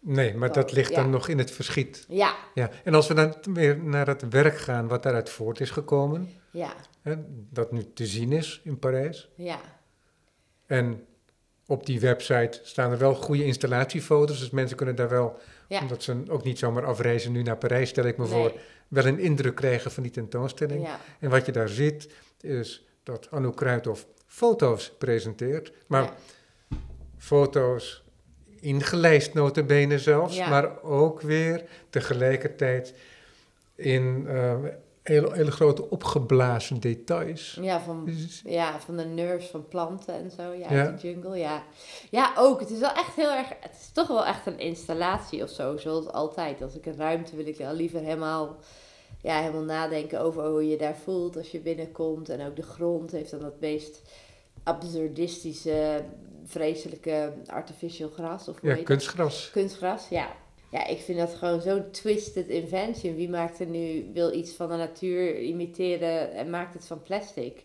Nee, 0.00 0.34
maar 0.34 0.52
dat 0.52 0.72
ligt 0.72 0.94
dan 0.94 1.10
nog 1.10 1.28
in 1.28 1.38
het 1.38 1.50
verschiet. 1.50 2.04
Ja. 2.08 2.36
ja. 2.54 2.70
En 2.84 2.94
als 2.94 3.08
we 3.08 3.14
dan 3.14 3.34
weer 3.52 3.84
naar 3.84 4.06
het 4.06 4.28
werk 4.28 4.56
gaan 4.56 4.88
wat 4.88 5.02
daaruit 5.02 5.30
voort 5.30 5.60
is 5.60 5.70
gekomen, 5.70 6.30
ja. 6.50 6.72
Hè, 7.02 7.14
dat 7.50 7.72
nu 7.72 7.92
te 7.94 8.06
zien 8.06 8.32
is 8.32 8.60
in 8.64 8.78
Parijs. 8.78 9.28
Ja. 9.34 9.58
En 10.68 11.06
op 11.66 11.86
die 11.86 12.00
website 12.00 12.60
staan 12.62 12.90
er 12.90 12.98
wel 12.98 13.14
goede 13.14 13.44
installatiefoto's, 13.44 14.38
dus 14.38 14.50
mensen 14.50 14.76
kunnen 14.76 14.96
daar 14.96 15.08
wel, 15.08 15.38
ja. 15.68 15.80
omdat 15.80 16.02
ze 16.02 16.22
ook 16.28 16.44
niet 16.44 16.58
zomaar 16.58 16.84
afreizen 16.84 17.32
nu 17.32 17.42
naar 17.42 17.56
Parijs, 17.56 17.88
stel 17.88 18.04
ik 18.04 18.16
me 18.16 18.26
voor, 18.26 18.52
wel 18.88 19.06
een 19.06 19.18
indruk 19.18 19.54
krijgen 19.54 19.90
van 19.90 20.02
die 20.02 20.12
tentoonstelling. 20.12 20.82
Ja. 20.82 21.00
En 21.20 21.30
wat 21.30 21.46
je 21.46 21.52
daar 21.52 21.68
ziet, 21.68 22.08
is 22.40 22.86
dat 23.02 23.28
Anouk 23.30 23.56
Kruithof 23.56 24.06
foto's 24.26 24.92
presenteert, 24.98 25.72
maar 25.86 26.12
foto's 27.18 28.02
ingelijst 28.60 29.34
notabene 29.34 29.98
zelfs, 29.98 30.38
maar 30.38 30.82
ook 30.82 31.20
weer 31.20 31.64
tegelijkertijd 31.90 32.94
in 33.74 34.24
uh, 34.26 34.54
hele, 35.08 35.34
hele 35.34 35.50
grote 35.50 35.90
opgeblazen 35.90 36.80
details. 36.80 37.58
Ja 37.60 37.80
van, 37.80 38.08
ja, 38.44 38.80
van 38.80 38.96
de 38.96 39.04
nerves 39.04 39.48
van 39.48 39.68
planten 39.68 40.14
en 40.14 40.30
zo, 40.30 40.52
ja, 40.52 40.72
ja. 40.72 40.90
de 40.90 41.08
jungle, 41.08 41.38
ja. 41.38 41.62
Ja, 42.10 42.32
ook, 42.36 42.60
het 42.60 42.70
is 42.70 42.78
wel 42.78 42.92
echt 42.92 43.14
heel 43.14 43.30
erg, 43.30 43.48
het 43.60 43.76
is 43.80 43.90
toch 43.92 44.08
wel 44.08 44.26
echt 44.26 44.46
een 44.46 44.58
installatie 44.58 45.42
of 45.42 45.50
zo, 45.50 45.76
zoals 45.76 46.08
altijd. 46.08 46.62
Als 46.62 46.74
ik 46.74 46.86
een 46.86 46.96
ruimte 46.96 47.36
wil 47.36 47.46
ik 47.46 47.60
al 47.60 47.74
liever 47.74 48.00
helemaal, 48.00 48.56
ja, 49.22 49.40
helemaal 49.40 49.62
nadenken 49.62 50.20
over 50.20 50.46
hoe 50.46 50.68
je 50.68 50.76
daar 50.76 50.96
voelt 50.96 51.36
als 51.36 51.50
je 51.50 51.60
binnenkomt. 51.60 52.28
En 52.28 52.46
ook 52.46 52.56
de 52.56 52.62
grond 52.62 53.10
heeft 53.10 53.30
dan 53.30 53.44
het 53.44 53.60
meest 53.60 54.02
absurdistische 54.62 56.04
vreselijke 56.44 57.32
artificial 57.46 58.08
gras. 58.08 58.48
Of 58.48 58.62
ja, 58.62 58.76
kunstgras. 58.82 59.50
Kunstgras, 59.50 60.08
ja. 60.08 60.28
Ja, 60.70 60.86
ik 60.86 60.98
vind 60.98 61.18
dat 61.18 61.34
gewoon 61.34 61.60
zo'n 61.60 61.90
twisted 61.90 62.48
invention. 62.48 63.14
Wie 63.14 63.28
maakt 63.28 63.60
er 63.60 63.66
nu, 63.66 64.10
wil 64.12 64.32
iets 64.32 64.52
van 64.52 64.68
de 64.68 64.76
natuur 64.76 65.40
imiteren 65.40 66.32
en 66.32 66.50
maakt 66.50 66.74
het 66.74 66.86
van 66.86 67.02
plastic? 67.02 67.64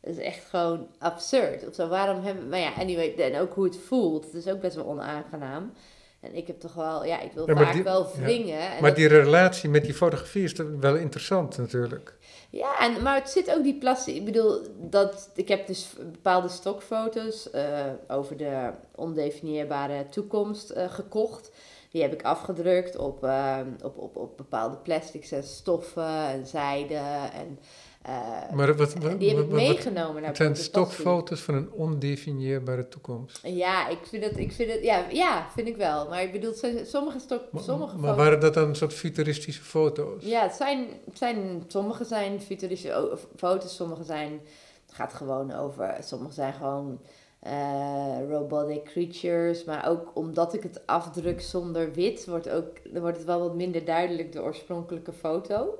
Dat 0.00 0.16
is 0.16 0.18
echt 0.18 0.44
gewoon 0.44 0.86
absurd. 0.98 1.68
Of 1.68 1.74
zo, 1.74 1.88
waarom 1.88 2.24
hebben... 2.24 2.48
Maar 2.48 2.58
ja, 2.58 2.72
anyway, 2.78 3.14
en 3.14 3.40
ook 3.40 3.54
hoe 3.54 3.64
het 3.64 3.78
voelt. 3.78 4.24
Het 4.24 4.34
is 4.34 4.48
ook 4.48 4.60
best 4.60 4.76
wel 4.76 4.86
onaangenaam. 4.86 5.72
En 6.20 6.34
ik 6.34 6.46
heb 6.46 6.60
toch 6.60 6.74
wel, 6.74 7.04
ja, 7.04 7.20
ik 7.20 7.32
wil 7.32 7.46
vaak 7.46 7.82
wel 7.82 8.10
wringen. 8.16 8.58
Ja. 8.58 8.80
maar 8.80 8.94
die 8.94 9.08
relatie 9.08 9.68
met 9.68 9.84
die 9.84 9.94
fotografie 9.94 10.42
is 10.42 10.52
wel 10.80 10.96
interessant 10.96 11.58
natuurlijk. 11.58 12.16
Ja, 12.50 12.78
en, 12.80 13.02
maar 13.02 13.14
het 13.14 13.30
zit 13.30 13.50
ook 13.50 13.62
die 13.62 13.78
plastic. 13.78 14.14
Ik 14.16 14.24
bedoel, 14.24 14.60
dat, 14.80 15.30
ik 15.34 15.48
heb 15.48 15.66
dus 15.66 15.88
bepaalde 16.12 16.48
stokfoto's 16.48 17.48
uh, 17.54 17.84
over 18.08 18.36
de 18.36 18.70
ondefinieerbare 18.94 20.08
toekomst 20.08 20.70
uh, 20.70 20.92
gekocht. 20.92 21.50
Die 21.98 22.06
heb 22.06 22.16
ik 22.16 22.26
afgedrukt 22.26 22.96
op, 22.96 23.24
uh, 23.24 23.58
op, 23.82 23.98
op, 23.98 24.16
op 24.16 24.36
bepaalde 24.36 24.76
plastics 24.76 25.32
en 25.32 25.42
stoffen 25.42 26.28
en 26.28 26.46
zijde 26.46 26.94
en 27.32 27.58
uh, 28.06 28.52
maar 28.52 28.76
wat, 28.76 28.94
wat, 28.94 29.18
die 29.18 29.28
heb 29.28 29.38
ik 29.38 29.50
wat, 29.50 29.60
meegenomen 29.60 30.14
naar 30.14 30.28
Het 30.28 30.36
zijn 30.36 30.56
stokfoto's 30.56 31.40
van 31.40 31.54
een 31.54 31.72
ondefinieerbare 31.72 32.88
toekomst. 32.88 33.40
Ja, 33.42 33.88
ik 33.88 33.98
vind 34.02 34.24
het, 34.24 34.38
ik 34.38 34.52
vind 34.52 34.70
het 34.72 34.82
ja, 34.82 35.06
ja, 35.10 35.46
vind 35.54 35.68
ik 35.68 35.76
wel. 35.76 36.08
Maar 36.08 36.22
ik 36.22 36.32
bedoel, 36.32 36.52
sommige 36.84 37.18
stok, 37.18 37.42
maar, 37.52 37.62
sommige 37.62 37.96
Maar 37.96 38.16
waren 38.16 38.40
dat 38.40 38.54
dan 38.54 38.68
een 38.68 38.76
soort 38.76 38.94
futuristische 38.94 39.62
foto's? 39.62 40.24
Ja, 40.24 40.42
het 40.42 40.54
zijn, 40.54 40.86
het 41.04 41.18
zijn, 41.18 41.64
sommige 41.66 42.04
zijn 42.04 42.40
futuristische 42.40 43.18
foto's, 43.36 43.76
sommige 43.76 44.04
zijn, 44.04 44.40
het 44.86 44.94
gaat 44.94 45.14
gewoon 45.14 45.54
over, 45.54 45.96
sommige 46.00 46.32
zijn 46.32 46.52
gewoon 46.52 47.00
uh, 47.46 48.16
robotic 48.28 48.84
creatures. 48.84 49.64
Maar 49.64 49.88
ook 49.88 50.10
omdat 50.14 50.54
ik 50.54 50.62
het 50.62 50.86
afdruk 50.86 51.40
zonder 51.40 51.92
wit, 51.92 52.26
wordt, 52.26 52.48
ook, 52.48 52.76
wordt 52.92 53.16
het 53.16 53.26
wel 53.26 53.40
wat 53.40 53.54
minder 53.54 53.84
duidelijk 53.84 54.32
de 54.32 54.42
oorspronkelijke 54.42 55.12
foto. 55.12 55.78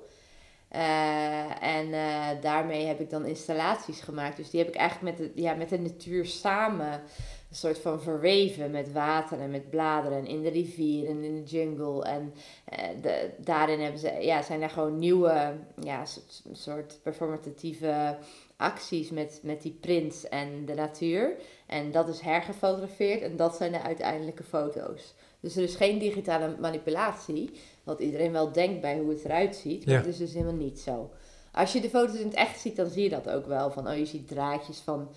Uh, 0.72 1.62
en 1.62 1.88
uh, 1.88 2.26
daarmee 2.40 2.86
heb 2.86 3.00
ik 3.00 3.10
dan 3.10 3.26
installaties 3.26 4.00
gemaakt. 4.00 4.36
Dus 4.36 4.50
die 4.50 4.60
heb 4.60 4.68
ik 4.68 4.74
eigenlijk 4.74 5.18
met 5.18 5.34
de, 5.34 5.42
ja, 5.42 5.54
met 5.54 5.68
de 5.68 5.78
natuur 5.78 6.26
samen 6.26 6.92
een 7.50 7.56
soort 7.56 7.78
van 7.78 8.00
verweven 8.00 8.70
met 8.70 8.92
water 8.92 9.40
en 9.40 9.50
met 9.50 9.70
bladeren 9.70 10.18
en 10.18 10.26
in 10.26 10.42
de 10.42 10.48
rivier 10.48 11.08
en 11.08 11.22
in 11.24 11.34
de 11.34 11.50
jungle. 11.50 12.04
En 12.04 12.34
daarin 13.36 13.80
hebben 13.80 14.00
ze, 14.00 14.10
ja, 14.20 14.42
zijn 14.42 14.62
er 14.62 14.70
gewoon 14.70 14.98
nieuwe, 14.98 15.56
ja, 15.80 16.04
soort, 16.04 16.42
soort 16.52 16.98
performatieve 17.02 18.16
acties 18.58 19.10
met, 19.10 19.40
met 19.42 19.62
die 19.62 19.76
prints 19.80 20.28
en 20.28 20.64
de 20.64 20.74
natuur. 20.74 21.36
En 21.66 21.90
dat 21.90 22.08
is 22.08 22.20
hergefotografeerd 22.20 23.22
en 23.22 23.36
dat 23.36 23.56
zijn 23.56 23.72
de 23.72 23.82
uiteindelijke 23.82 24.42
foto's. 24.42 25.14
Dus 25.40 25.56
er 25.56 25.62
is 25.62 25.74
geen 25.74 25.98
digitale 25.98 26.56
manipulatie, 26.60 27.50
wat 27.84 28.00
iedereen 28.00 28.32
wel 28.32 28.52
denkt 28.52 28.80
bij 28.80 28.98
hoe 28.98 29.10
het 29.10 29.24
eruit 29.24 29.56
ziet. 29.56 29.86
Maar 29.86 29.94
ja. 29.94 30.00
dat 30.00 30.12
is 30.12 30.18
dus 30.18 30.32
helemaal 30.32 30.54
niet 30.54 30.80
zo. 30.80 31.10
Als 31.52 31.72
je 31.72 31.80
de 31.80 31.88
foto's 31.88 32.18
in 32.18 32.26
het 32.26 32.34
echt 32.34 32.60
ziet, 32.60 32.76
dan 32.76 32.90
zie 32.90 33.02
je 33.02 33.08
dat 33.08 33.30
ook 33.30 33.46
wel. 33.46 33.70
Van, 33.70 33.88
oh, 33.88 33.96
je 33.96 34.06
ziet 34.06 34.28
draadjes 34.28 34.78
van, 34.78 35.08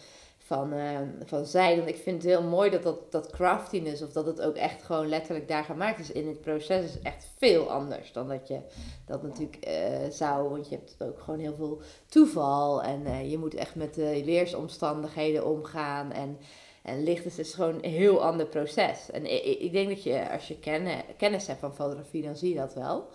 van, 0.51 0.73
uh, 0.73 0.99
van 1.25 1.45
zijde. 1.45 1.81
Ik 1.81 1.95
vind 1.95 2.23
het 2.23 2.31
heel 2.31 2.43
mooi 2.43 2.69
dat, 2.69 2.83
dat 2.83 3.11
dat 3.11 3.31
craftiness, 3.31 4.01
of 4.01 4.11
dat 4.11 4.25
het 4.25 4.41
ook 4.41 4.55
echt 4.55 4.83
gewoon 4.83 5.07
letterlijk 5.09 5.47
daar 5.47 5.63
gemaakt 5.63 5.99
is 5.99 6.11
in 6.11 6.27
het 6.27 6.41
proces, 6.41 6.85
is 6.85 7.01
echt 7.01 7.27
veel 7.37 7.69
anders 7.69 8.11
dan 8.11 8.27
dat 8.27 8.47
je 8.47 8.59
dat 9.05 9.23
natuurlijk 9.23 9.67
uh, 9.67 10.09
zou. 10.09 10.49
Want 10.49 10.69
je 10.69 10.75
hebt 10.75 10.95
ook 10.99 11.19
gewoon 11.19 11.39
heel 11.39 11.55
veel 11.55 11.81
toeval 12.07 12.83
en 12.83 13.01
uh, 13.01 13.31
je 13.31 13.37
moet 13.37 13.53
echt 13.53 13.75
met 13.75 13.93
de 13.93 14.25
weersomstandigheden 14.25 15.45
omgaan. 15.45 16.11
En 16.11 16.37
en 16.83 17.03
licht 17.03 17.25
is 17.25 17.35
dus 17.35 17.53
gewoon 17.53 17.75
een 17.75 17.89
heel 17.89 18.23
ander 18.23 18.45
proces. 18.45 19.11
En 19.11 19.25
ik, 19.25 19.59
ik 19.59 19.71
denk 19.71 19.89
dat 19.89 20.03
je, 20.03 20.31
als 20.31 20.47
je 20.47 20.59
kennis, 21.17 21.47
hebt 21.47 21.59
van 21.59 21.75
fotografie, 21.75 22.23
dan 22.23 22.35
zie 22.35 22.49
je 22.49 22.59
dat 22.59 22.73
wel. 22.73 23.07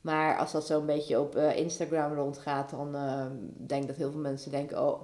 Maar 0.00 0.38
als 0.38 0.52
dat 0.52 0.66
zo'n 0.66 0.86
beetje 0.86 1.20
op 1.20 1.36
Instagram 1.36 2.14
rondgaat, 2.14 2.70
dan 2.70 2.96
denk 3.56 3.82
ik 3.82 3.88
dat 3.88 3.96
heel 3.96 4.10
veel 4.10 4.20
mensen 4.20 4.50
denken, 4.50 4.86
oh, 4.86 5.00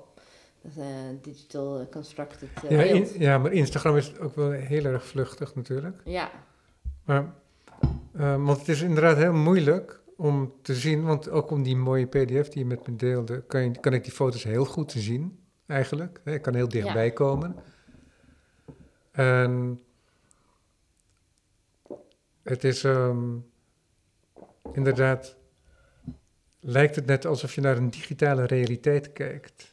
een 0.63 1.19
digital 1.23 1.89
constructed 1.91 2.49
uh, 2.65 2.71
ja, 2.71 2.83
in, 2.83 3.07
ja, 3.19 3.39
maar 3.39 3.53
Instagram 3.53 3.97
is 3.97 4.19
ook 4.19 4.35
wel 4.35 4.51
heel 4.51 4.85
erg 4.85 5.07
vluchtig 5.07 5.55
natuurlijk. 5.55 6.01
Ja. 6.05 6.31
Maar, 7.05 7.33
want 8.13 8.59
het 8.59 8.69
is 8.69 8.83
inderdaad 8.83 9.17
heel 9.17 9.33
moeilijk 9.33 10.01
om 10.17 10.53
te 10.63 10.75
zien, 10.75 11.03
want 11.03 11.31
ook 11.31 11.51
om 11.51 11.63
die 11.63 11.77
mooie 11.77 12.07
pdf 12.07 12.49
die 12.49 12.59
je 12.59 12.65
met 12.65 12.87
me 12.87 12.97
deelde, 12.97 13.43
kan, 13.43 13.63
je, 13.63 13.81
kan 13.81 13.93
ik 13.93 14.05
die 14.05 14.13
foto's 14.13 14.45
heel 14.45 14.65
goed 14.65 14.93
zien 14.93 15.39
eigenlijk. 15.67 16.21
Ik 16.25 16.43
kan 16.43 16.55
heel 16.55 16.69
dichtbij 16.69 17.05
ja. 17.05 17.13
komen. 17.13 17.57
En 19.11 19.81
het 22.43 22.65
is 22.65 22.83
um, 22.83 23.51
inderdaad, 24.73 25.37
lijkt 26.61 26.97
het 26.97 27.07
net 27.07 27.27
alsof 27.27 27.55
je 27.55 27.61
naar 27.61 27.77
een 27.77 27.91
digitale 27.91 28.47
realiteit 28.47 29.13
kijkt. 29.13 29.70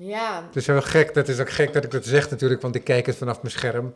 Ja. 0.00 0.44
Het 0.46 0.56
is 0.56 0.66
gek, 0.68 1.14
dat 1.14 1.28
is 1.28 1.40
ook 1.40 1.50
gek 1.50 1.72
dat 1.72 1.84
ik 1.84 1.90
dat 1.90 2.04
zeg 2.04 2.30
natuurlijk, 2.30 2.60
want 2.60 2.74
ik 2.74 2.84
kijk 2.84 3.06
het 3.06 3.16
vanaf 3.16 3.42
mijn 3.42 3.54
scherm. 3.54 3.94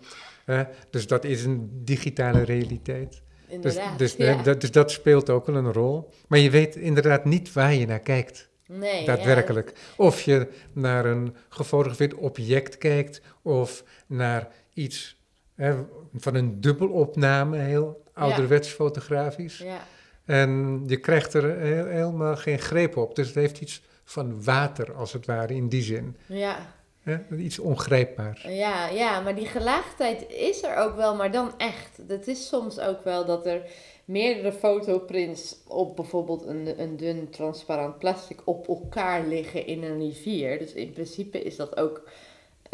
Dus 0.90 1.06
dat 1.06 1.24
is 1.24 1.44
een 1.44 1.70
digitale 1.84 2.42
realiteit. 2.42 3.22
Inderdaad, 3.48 3.98
dus, 3.98 4.16
dus, 4.16 4.26
ja. 4.26 4.42
dat, 4.42 4.60
dus 4.60 4.70
dat 4.70 4.90
speelt 4.90 5.30
ook 5.30 5.46
wel 5.46 5.56
een 5.56 5.72
rol. 5.72 6.10
Maar 6.28 6.38
je 6.38 6.50
weet 6.50 6.76
inderdaad 6.76 7.24
niet 7.24 7.52
waar 7.52 7.74
je 7.74 7.86
naar 7.86 8.00
kijkt. 8.00 8.48
Nee, 8.66 9.06
daadwerkelijk. 9.06 9.72
Ja. 9.74 10.04
Of 10.04 10.20
je 10.20 10.48
naar 10.72 11.04
een 11.04 11.36
gefotografeerd 11.48 12.14
object 12.14 12.78
kijkt, 12.78 13.20
of 13.42 13.84
naar 14.06 14.48
iets 14.74 15.20
hè, 15.54 15.74
van 16.14 16.34
een 16.34 16.60
dubbelopname, 16.60 17.58
heel 17.58 18.02
ouderwets 18.12 18.68
fotografisch. 18.68 19.58
Ja. 19.58 19.86
En 20.24 20.82
je 20.86 20.96
krijgt 20.96 21.34
er 21.34 21.58
heel, 21.58 21.86
helemaal 21.86 22.36
geen 22.36 22.58
greep 22.58 22.96
op. 22.96 23.14
Dus 23.14 23.26
het 23.26 23.34
heeft 23.34 23.60
iets 23.60 23.82
van 24.04 24.44
water, 24.44 24.94
als 24.94 25.12
het 25.12 25.26
ware, 25.26 25.54
in 25.54 25.68
die 25.68 25.82
zin. 25.82 26.16
Ja. 26.26 26.72
Hè, 27.02 27.36
iets 27.36 27.58
ongrijpbaar. 27.58 28.50
Ja, 28.50 28.88
ja, 28.88 29.20
maar 29.20 29.34
die 29.34 29.46
gelaagdheid 29.46 30.30
is 30.30 30.62
er 30.62 30.76
ook 30.76 30.96
wel, 30.96 31.16
maar 31.16 31.32
dan 31.32 31.52
echt. 31.58 32.00
Het 32.08 32.28
is 32.28 32.48
soms 32.48 32.80
ook 32.80 33.04
wel 33.04 33.24
dat 33.24 33.46
er 33.46 33.62
meerdere 34.04 34.52
fotoprints 34.52 35.56
op 35.66 35.96
bijvoorbeeld 35.96 36.46
een, 36.46 36.80
een 36.80 36.96
dun 36.96 37.30
transparant 37.30 37.98
plastic 37.98 38.40
op 38.44 38.68
elkaar 38.68 39.26
liggen 39.26 39.66
in 39.66 39.82
een 39.82 39.98
rivier. 39.98 40.58
Dus 40.58 40.72
in 40.72 40.92
principe 40.92 41.42
is 41.42 41.56
dat 41.56 41.76
ook 41.76 42.08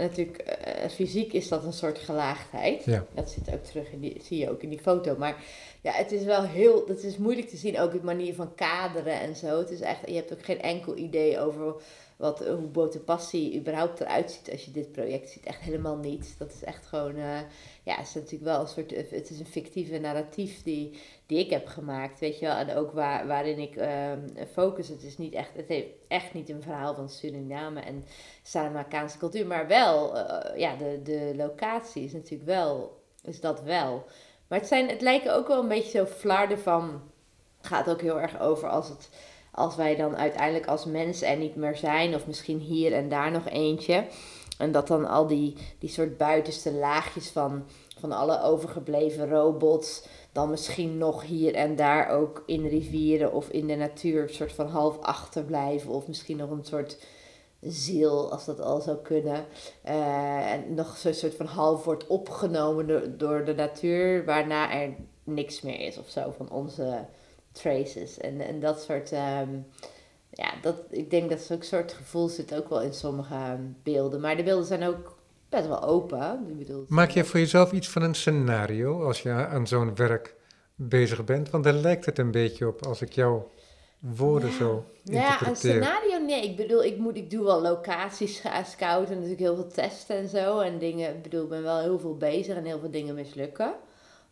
natuurlijk, 0.01 0.59
uh, 0.85 0.91
fysiek 0.91 1.33
is 1.33 1.49
dat 1.49 1.65
een 1.65 1.73
soort 1.73 1.99
gelaagdheid. 1.99 2.85
Ja. 2.85 3.05
Dat 3.15 3.31
zit 3.31 3.55
ook 3.55 3.65
terug 3.65 3.93
in 3.93 4.01
die, 4.01 4.21
zie 4.23 4.39
je 4.39 4.51
ook 4.51 4.63
in 4.63 4.69
die 4.69 4.81
foto. 4.81 5.17
Maar 5.19 5.45
ja, 5.81 5.93
het 5.93 6.13
is 6.13 6.25
wel 6.25 6.43
heel, 6.43 6.85
het 6.87 7.05
is 7.05 7.17
moeilijk 7.17 7.49
te 7.49 7.57
zien, 7.57 7.81
ook 7.81 7.93
de 7.93 8.01
manier 8.03 8.35
van 8.35 8.55
kaderen 8.55 9.21
en 9.21 9.37
zo. 9.37 9.59
Het 9.59 9.71
is 9.71 9.81
echt, 9.81 10.01
je 10.07 10.15
hebt 10.15 10.33
ook 10.33 10.45
geen 10.45 10.61
enkel 10.61 10.97
idee 10.97 11.41
over 11.41 11.75
wat, 12.21 12.47
hoe 12.47 12.57
Botepassie 12.57 13.59
überhaupt 13.59 14.01
eruit 14.01 14.31
ziet 14.31 14.51
als 14.51 14.65
je 14.65 14.71
dit 14.71 14.93
project 14.93 15.31
ziet. 15.31 15.45
Echt 15.45 15.61
helemaal 15.61 15.97
niet. 15.97 16.35
Dat 16.39 16.53
is 16.53 16.65
echt 16.65 16.87
gewoon, 16.87 17.17
uh, 17.17 17.39
ja, 17.83 17.97
het 17.97 18.07
is 18.07 18.15
natuurlijk 18.15 18.45
wel 18.45 18.61
een 18.61 18.69
soort, 18.69 18.91
het 18.91 19.31
is 19.31 19.39
een 19.39 19.47
fictieve 19.47 19.99
narratief 19.99 20.63
die, 20.63 21.01
die 21.27 21.39
ik 21.39 21.51
heb 21.51 21.67
gemaakt, 21.67 22.21
weet 22.21 22.39
je 22.39 22.47
wel. 22.47 22.57
En 22.57 22.77
ook 22.77 22.93
waar, 22.93 23.27
waarin 23.27 23.59
ik 23.59 23.77
um, 23.77 24.47
focus. 24.53 24.89
Het 24.89 25.03
is 25.03 25.19
niet 25.19 25.35
echt, 25.35 25.51
het 25.55 25.69
heeft 25.69 25.89
echt 26.09 26.35
niet 26.35 26.49
een 26.49 26.63
verhaal 26.63 26.95
van 26.95 27.09
Suriname 27.09 27.81
en 27.81 28.05
Saramakaanse 28.43 29.19
cultuur. 29.19 29.47
Maar 29.47 29.67
wel, 29.67 30.17
uh, 30.17 30.59
ja, 30.59 30.77
de, 30.77 31.01
de 31.03 31.33
locatie 31.37 32.05
is 32.05 32.13
natuurlijk 32.13 32.51
wel, 32.51 33.01
is 33.23 33.41
dat 33.41 33.63
wel. 33.63 34.05
Maar 34.49 34.59
het, 34.59 34.69
zijn, 34.69 34.89
het 34.89 35.01
lijken 35.01 35.35
ook 35.35 35.49
wel 35.49 35.63
een 35.63 35.69
beetje 35.69 35.99
zo 35.99 36.07
flarden 36.07 36.59
van... 36.59 37.03
gaat 37.61 37.91
ook 37.91 38.01
heel 38.01 38.21
erg 38.21 38.41
over 38.41 38.69
als, 38.69 38.89
het, 38.89 39.09
als 39.53 39.77
wij 39.77 39.97
dan 39.97 40.17
uiteindelijk 40.17 40.67
als 40.67 40.85
mensen 40.85 41.29
er 41.29 41.37
niet 41.37 41.57
meer 41.57 41.77
zijn... 41.77 42.15
of 42.15 42.27
misschien 42.27 42.59
hier 42.59 42.93
en 42.93 43.09
daar 43.09 43.31
nog 43.31 43.49
eentje... 43.49 44.05
En 44.61 44.73
dat 44.73 44.87
dan 44.87 45.09
al 45.09 45.27
die, 45.27 45.57
die 45.79 45.89
soort 45.89 46.17
buitenste 46.17 46.73
laagjes 46.73 47.29
van, 47.29 47.65
van 47.99 48.13
alle 48.13 48.43
overgebleven 48.43 49.29
robots 49.29 50.07
dan 50.33 50.51
misschien 50.51 50.99
nog 50.99 51.23
hier 51.23 51.55
en 51.55 51.77
daar 51.77 52.09
ook 52.09 52.43
in 52.47 52.67
rivieren 52.67 53.33
of 53.33 53.49
in 53.49 53.67
de 53.67 53.75
natuur 53.75 54.23
een 54.23 54.35
soort 54.35 54.53
van 54.53 54.67
half 54.67 54.99
achterblijven. 55.01 55.91
Of 55.91 56.07
misschien 56.09 56.37
nog 56.37 56.51
een 56.51 56.65
soort 56.65 56.99
ziel, 57.61 58.33
als 58.33 58.45
dat 58.45 58.61
al 58.61 58.81
zou 58.81 58.97
kunnen. 58.97 59.45
Uh, 59.85 60.53
en 60.53 60.75
nog 60.75 60.97
zo'n 60.97 61.15
soort 61.15 61.35
van 61.35 61.47
half 61.47 61.85
wordt 61.85 62.07
opgenomen 62.07 62.87
door, 62.87 63.17
door 63.17 63.45
de 63.45 63.55
natuur, 63.55 64.25
waarna 64.25 64.73
er 64.73 64.95
niks 65.25 65.61
meer 65.61 65.81
is 65.81 65.99
of 65.99 66.09
zo 66.09 66.35
van 66.37 66.51
onze 66.51 67.07
traces. 67.53 68.19
En, 68.19 68.41
en 68.41 68.61
dat 68.61 68.83
soort. 68.83 69.13
Um, 69.13 69.67
ja, 70.31 70.53
dat, 70.63 70.77
ik 70.91 71.11
denk 71.11 71.31
dat 71.31 71.41
zo'n 71.41 71.63
soort 71.63 71.93
gevoel 71.93 72.29
zit 72.29 72.55
ook 72.55 72.69
wel 72.69 72.83
in 72.83 72.95
sommige 72.95 73.59
beelden. 73.83 74.21
Maar 74.21 74.37
de 74.37 74.43
beelden 74.43 74.67
zijn 74.67 74.83
ook 74.83 75.19
best 75.49 75.67
wel 75.67 75.83
open. 75.83 76.47
Ik 76.49 76.59
bedoel, 76.59 76.85
Maak 76.89 77.11
je 77.11 77.25
voor 77.25 77.41
jezelf 77.41 77.73
iets 77.73 77.89
van 77.89 78.03
een 78.03 78.15
scenario 78.15 79.05
als 79.05 79.23
je 79.23 79.31
aan 79.31 79.67
zo'n 79.67 79.95
werk 79.95 80.35
bezig 80.75 81.25
bent? 81.25 81.51
Want 81.51 81.65
daar 81.65 81.73
lijkt 81.73 82.07
het 82.07 82.19
een 82.19 82.31
beetje 82.31 82.67
op 82.67 82.87
als 82.87 83.03
ik 83.03 83.13
jouw 83.13 83.51
woorden 83.99 84.53
zo 84.53 84.85
Ja, 85.05 85.47
een 85.47 85.57
scenario, 85.57 86.19
nee. 86.19 86.45
Ik 86.45 86.57
bedoel, 86.57 86.85
ik, 86.85 86.99
moet, 86.99 87.17
ik 87.17 87.31
doe 87.31 87.45
wel 87.45 87.61
locaties 87.61 88.43
scouten 88.65 89.15
en 89.15 89.15
natuurlijk 89.15 89.41
heel 89.41 89.55
veel 89.55 89.69
testen 89.69 90.17
en 90.17 90.29
zo. 90.29 90.59
En 90.59 90.79
dingen, 90.79 91.15
ik 91.15 91.23
bedoel, 91.23 91.43
ik 91.43 91.49
ben 91.49 91.63
wel 91.63 91.81
heel 91.81 91.99
veel 91.99 92.17
bezig 92.17 92.57
en 92.57 92.65
heel 92.65 92.79
veel 92.79 92.91
dingen 92.91 93.15
mislukken. 93.15 93.75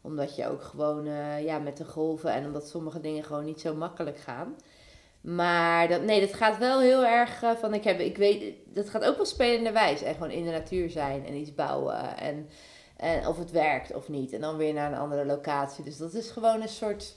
Omdat 0.00 0.36
je 0.36 0.48
ook 0.48 0.62
gewoon, 0.62 1.06
uh, 1.06 1.44
ja, 1.44 1.58
met 1.58 1.76
de 1.76 1.84
golven 1.84 2.32
en 2.32 2.44
omdat 2.44 2.68
sommige 2.68 3.00
dingen 3.00 3.24
gewoon 3.24 3.44
niet 3.44 3.60
zo 3.60 3.74
makkelijk 3.74 4.18
gaan. 4.18 4.56
Maar 5.20 5.88
dat, 5.88 6.02
nee, 6.02 6.20
dat 6.20 6.34
gaat 6.34 6.58
wel 6.58 6.80
heel 6.80 7.04
erg 7.04 7.42
uh, 7.42 7.50
van, 7.50 7.74
ik 7.74 7.84
heb, 7.84 8.00
ik 8.00 8.16
weet, 8.16 8.54
dat 8.74 8.90
gaat 8.90 9.04
ook 9.04 9.16
wel 9.16 9.26
spelende 9.26 9.72
wijs. 9.72 10.02
En 10.02 10.14
gewoon 10.14 10.30
in 10.30 10.44
de 10.44 10.50
natuur 10.50 10.90
zijn 10.90 11.26
en 11.26 11.34
iets 11.34 11.54
bouwen. 11.54 12.16
En, 12.16 12.48
en 12.96 13.26
of 13.26 13.38
het 13.38 13.50
werkt 13.50 13.94
of 13.94 14.08
niet. 14.08 14.32
En 14.32 14.40
dan 14.40 14.56
weer 14.56 14.72
naar 14.72 14.92
een 14.92 14.98
andere 14.98 15.26
locatie. 15.26 15.84
Dus 15.84 15.96
dat 15.96 16.14
is 16.14 16.30
gewoon 16.30 16.62
een 16.62 16.68
soort 16.68 17.16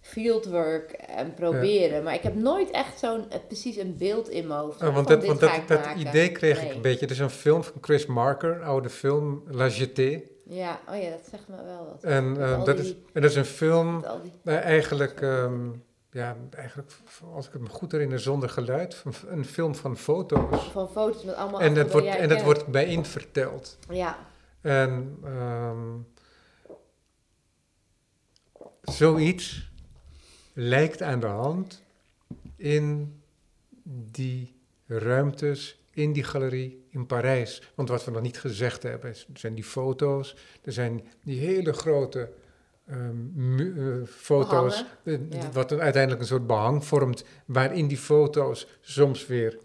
fieldwork 0.00 0.90
en 0.92 1.34
proberen. 1.34 2.02
Maar 2.02 2.14
ik 2.14 2.22
heb 2.22 2.34
nooit 2.34 2.70
echt 2.70 2.98
zo'n 2.98 3.24
uh, 3.28 3.36
precies 3.46 3.76
een 3.76 3.96
beeld 3.96 4.28
in 4.28 4.46
mijn 4.46 4.60
hoofd. 4.60 4.82
Oh, 4.82 4.94
want 4.94 5.08
dat, 5.08 5.26
want 5.26 5.40
dat, 5.40 5.68
dat 5.68 5.86
idee 5.96 6.32
kreeg 6.32 6.62
ik 6.62 6.74
een 6.74 6.82
beetje. 6.82 7.00
Het 7.00 7.10
is 7.10 7.18
een 7.18 7.30
film 7.30 7.64
van 7.64 7.74
Chris 7.80 8.06
Marker, 8.06 8.62
oude 8.62 8.90
film, 8.90 9.42
La 9.46 9.68
Jetée. 9.68 10.30
Ja, 10.44 10.80
oh 10.88 11.02
ja, 11.02 11.10
dat 11.10 11.26
zegt 11.30 11.48
me 11.48 11.64
wel 11.64 11.86
wat. 11.86 12.04
En, 12.04 12.24
uh, 12.24 12.64
dat, 12.64 12.78
is, 12.78 12.94
en 13.12 13.22
dat 13.22 13.30
is 13.30 13.36
een 13.36 13.44
film, 13.44 14.04
die... 14.22 14.54
eigenlijk... 14.54 15.20
Um, 15.20 15.84
ja, 16.10 16.36
eigenlijk, 16.50 16.92
als 17.34 17.46
ik 17.46 17.52
het 17.52 17.62
me 17.62 17.68
goed 17.68 17.92
herinner, 17.92 18.20
zonder 18.20 18.48
geluid. 18.48 19.02
Een 19.26 19.44
film 19.44 19.74
van 19.74 19.96
foto's. 19.96 20.64
Van 20.64 20.88
foto's 20.90 21.24
met 21.24 21.34
allemaal... 21.34 21.60
En 21.60 21.74
dat 21.74 21.92
wordt, 21.92 22.06
en 22.06 22.28
dat 22.28 22.42
wordt 22.42 22.66
bijeen 22.66 23.04
verteld. 23.04 23.78
Ja. 23.88 24.18
En 24.60 25.18
um, 25.24 26.06
zoiets 28.82 29.70
lijkt 30.52 31.02
aan 31.02 31.20
de 31.20 31.26
hand 31.26 31.82
in 32.56 33.20
die 33.84 34.60
ruimtes, 34.86 35.81
in 35.94 36.12
die 36.12 36.24
galerie 36.24 36.86
in 36.90 37.06
Parijs. 37.06 37.62
Want 37.74 37.88
wat 37.88 38.04
we 38.04 38.10
nog 38.10 38.22
niet 38.22 38.38
gezegd 38.38 38.82
hebben, 38.82 39.14
zijn 39.34 39.54
die 39.54 39.64
foto's. 39.64 40.36
Er 40.64 40.72
zijn 40.72 41.06
die 41.22 41.38
hele 41.38 41.72
grote 41.72 42.32
um, 42.90 44.06
foto's, 44.06 44.84
uh, 45.04 45.18
wat 45.52 45.72
uiteindelijk 45.72 46.20
een 46.20 46.28
soort 46.28 46.46
behang 46.46 46.84
vormt, 46.84 47.24
waarin 47.44 47.86
die 47.86 47.98
foto's 47.98 48.66
soms 48.80 49.26
weer 49.26 49.58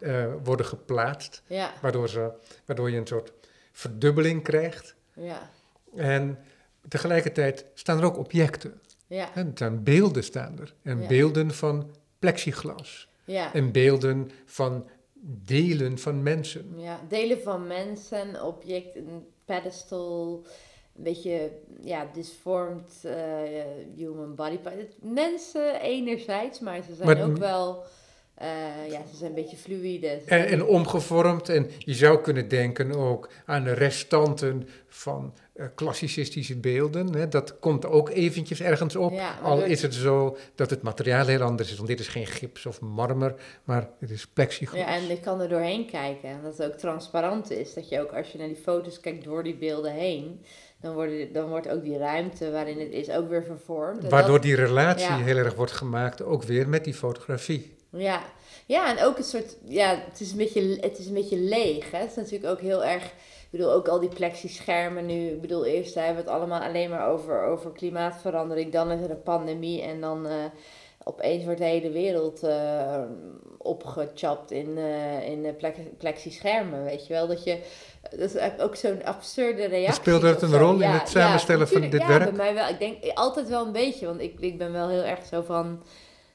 uh, 0.00 0.26
worden 0.44 0.66
geplaatst, 0.66 1.42
ja. 1.46 1.72
waardoor, 1.80 2.08
ze, 2.08 2.32
waardoor 2.64 2.90
je 2.90 2.96
een 2.96 3.06
soort 3.06 3.32
verdubbeling 3.72 4.42
krijgt. 4.42 4.94
Ja. 5.14 5.50
En 5.94 6.38
tegelijkertijd 6.88 7.66
staan 7.74 7.98
er 7.98 8.04
ook 8.04 8.18
objecten. 8.18 8.80
Ja. 9.06 9.34
En 9.34 9.50
staan 9.54 9.82
beelden 9.82 10.24
staan 10.24 10.58
er. 10.60 10.74
En 10.82 11.06
beelden 11.06 11.50
van 11.50 11.94
plexiglas. 12.18 13.08
Ja. 13.24 13.54
En 13.54 13.72
beelden 13.72 14.30
van 14.44 14.88
delen 15.24 15.98
van 15.98 16.22
mensen. 16.22 16.74
Ja, 16.76 17.00
delen 17.08 17.42
van 17.42 17.66
mensen, 17.66 18.44
objecten, 18.44 19.26
pedestal, 19.44 20.42
een 20.96 21.02
beetje 21.02 21.50
ja, 21.80 22.08
disformed 22.12 23.02
uh, 23.04 23.12
human 23.96 24.34
body. 24.34 24.58
Mensen 25.00 25.80
enerzijds, 25.80 26.60
maar 26.60 26.82
ze 26.82 26.94
zijn 26.94 27.22
ook 27.22 27.36
wel... 27.36 27.84
Uh, 28.40 28.90
ja, 28.90 29.00
ze 29.10 29.16
zijn 29.16 29.30
een 29.30 29.34
beetje 29.34 29.56
fluïde. 29.56 30.20
En, 30.26 30.46
en, 30.46 30.66
omgevormd. 30.66 31.48
En 31.48 31.70
je 31.78 31.94
zou 31.94 32.20
kunnen 32.20 32.48
denken 32.48 32.92
ook 32.92 33.28
aan 33.46 33.64
de 33.64 33.72
restanten 33.72 34.68
van 34.86 35.34
uh, 35.54 35.66
klassicistische 35.74 36.56
beelden. 36.56 37.14
Hè. 37.14 37.28
Dat 37.28 37.58
komt 37.58 37.86
ook 37.86 38.08
eventjes 38.08 38.60
ergens 38.60 38.96
op. 38.96 39.12
Ja, 39.12 39.38
Al 39.42 39.62
is 39.62 39.82
het 39.82 39.94
zo 39.94 40.36
dat 40.54 40.70
het 40.70 40.82
materiaal 40.82 41.26
heel 41.26 41.40
anders 41.40 41.70
is. 41.70 41.76
Want 41.76 41.88
dit 41.88 42.00
is 42.00 42.08
geen 42.08 42.26
gips 42.26 42.66
of 42.66 42.80
marmer, 42.80 43.34
maar 43.64 43.88
het 43.98 44.10
is 44.10 44.26
plexiglas. 44.26 44.80
Ja, 44.80 44.86
en 44.86 45.06
je 45.06 45.20
kan 45.20 45.40
er 45.40 45.48
doorheen 45.48 45.86
kijken. 45.86 46.28
En 46.28 46.40
dat 46.42 46.58
het 46.58 46.66
ook 46.72 46.78
transparant 46.78 47.50
is. 47.50 47.74
Dat 47.74 47.88
je 47.88 48.00
ook 48.00 48.12
als 48.12 48.32
je 48.32 48.38
naar 48.38 48.48
die 48.48 48.56
foto's 48.56 49.00
kijkt 49.00 49.24
door 49.24 49.42
die 49.42 49.56
beelden 49.56 49.92
heen 49.92 50.40
dan, 50.80 50.94
worden, 50.94 51.32
dan 51.32 51.48
wordt 51.48 51.68
ook 51.68 51.82
die 51.82 51.98
ruimte 51.98 52.50
waarin 52.50 52.80
het 52.80 52.92
is 52.92 53.10
ook 53.10 53.28
weer 53.28 53.44
vervormd. 53.44 54.08
Waardoor 54.08 54.40
die 54.40 54.54
relatie 54.54 55.12
heel 55.12 55.36
erg 55.36 55.54
wordt 55.54 55.72
gemaakt, 55.72 56.22
ook 56.22 56.42
weer 56.42 56.68
met 56.68 56.84
die 56.84 56.94
fotografie. 56.94 57.80
Ja, 57.92 58.22
ja 58.66 58.96
en 58.96 59.04
ook 59.04 59.18
een 59.18 59.24
soort, 59.24 59.56
ja, 59.64 60.02
het 60.10 60.20
is 60.20 60.30
een 60.30 60.36
beetje, 60.36 60.78
het 60.80 60.98
is 60.98 61.06
een 61.06 61.14
beetje 61.14 61.38
leeg. 61.38 61.90
Hè? 61.90 61.98
Het 61.98 62.10
is 62.10 62.16
natuurlijk 62.16 62.52
ook 62.52 62.60
heel 62.60 62.84
erg, 62.84 63.04
ik 63.04 63.48
bedoel, 63.50 63.72
ook 63.72 63.88
al 63.88 64.00
die 64.00 64.08
plexischermen 64.08 65.06
nu. 65.06 65.28
Ik 65.28 65.40
bedoel, 65.40 65.64
eerst 65.64 65.94
hebben 65.94 66.24
we 66.24 66.30
het 66.30 66.38
allemaal 66.38 66.60
alleen 66.60 66.90
maar 66.90 67.08
over, 67.08 67.42
over 67.42 67.72
klimaatverandering, 67.72 68.72
dan 68.72 68.90
is 68.90 69.00
er 69.00 69.10
een 69.10 69.22
pandemie 69.22 69.82
en 69.82 70.00
dan... 70.00 70.26
Uh, 70.26 70.32
opeens 71.04 71.44
wordt 71.44 71.58
de 71.58 71.64
hele 71.64 71.90
wereld 71.90 72.44
uh, 72.44 73.02
opgechapt 73.58 74.50
in, 74.50 74.68
uh, 74.78 75.28
in 75.28 75.56
plexischermen, 75.98 76.84
weet 76.84 77.06
je 77.06 77.12
wel. 77.12 77.26
Dat 77.26 77.44
je 77.44 77.58
dat 78.10 78.34
is 78.34 78.60
ook 78.60 78.76
zo'n 78.76 79.04
absurde 79.04 79.64
reactie. 79.64 80.00
Speelde 80.00 80.28
het 80.28 80.42
een 80.42 80.58
rol 80.58 80.80
in 80.80 80.90
het 80.90 81.08
samenstellen 81.08 81.68
van 81.68 81.80
dit 81.80 82.00
ja, 82.00 82.06
werk? 82.06 82.24
Ja, 82.24 82.30
bij 82.30 82.36
mij 82.36 82.54
wel. 82.54 82.68
Ik 82.68 82.78
denk 82.78 82.96
altijd 83.14 83.48
wel 83.48 83.66
een 83.66 83.72
beetje, 83.72 84.06
want 84.06 84.20
ik, 84.20 84.40
ik 84.40 84.58
ben 84.58 84.72
wel 84.72 84.88
heel 84.88 85.02
erg 85.02 85.26
zo 85.26 85.42
van 85.42 85.82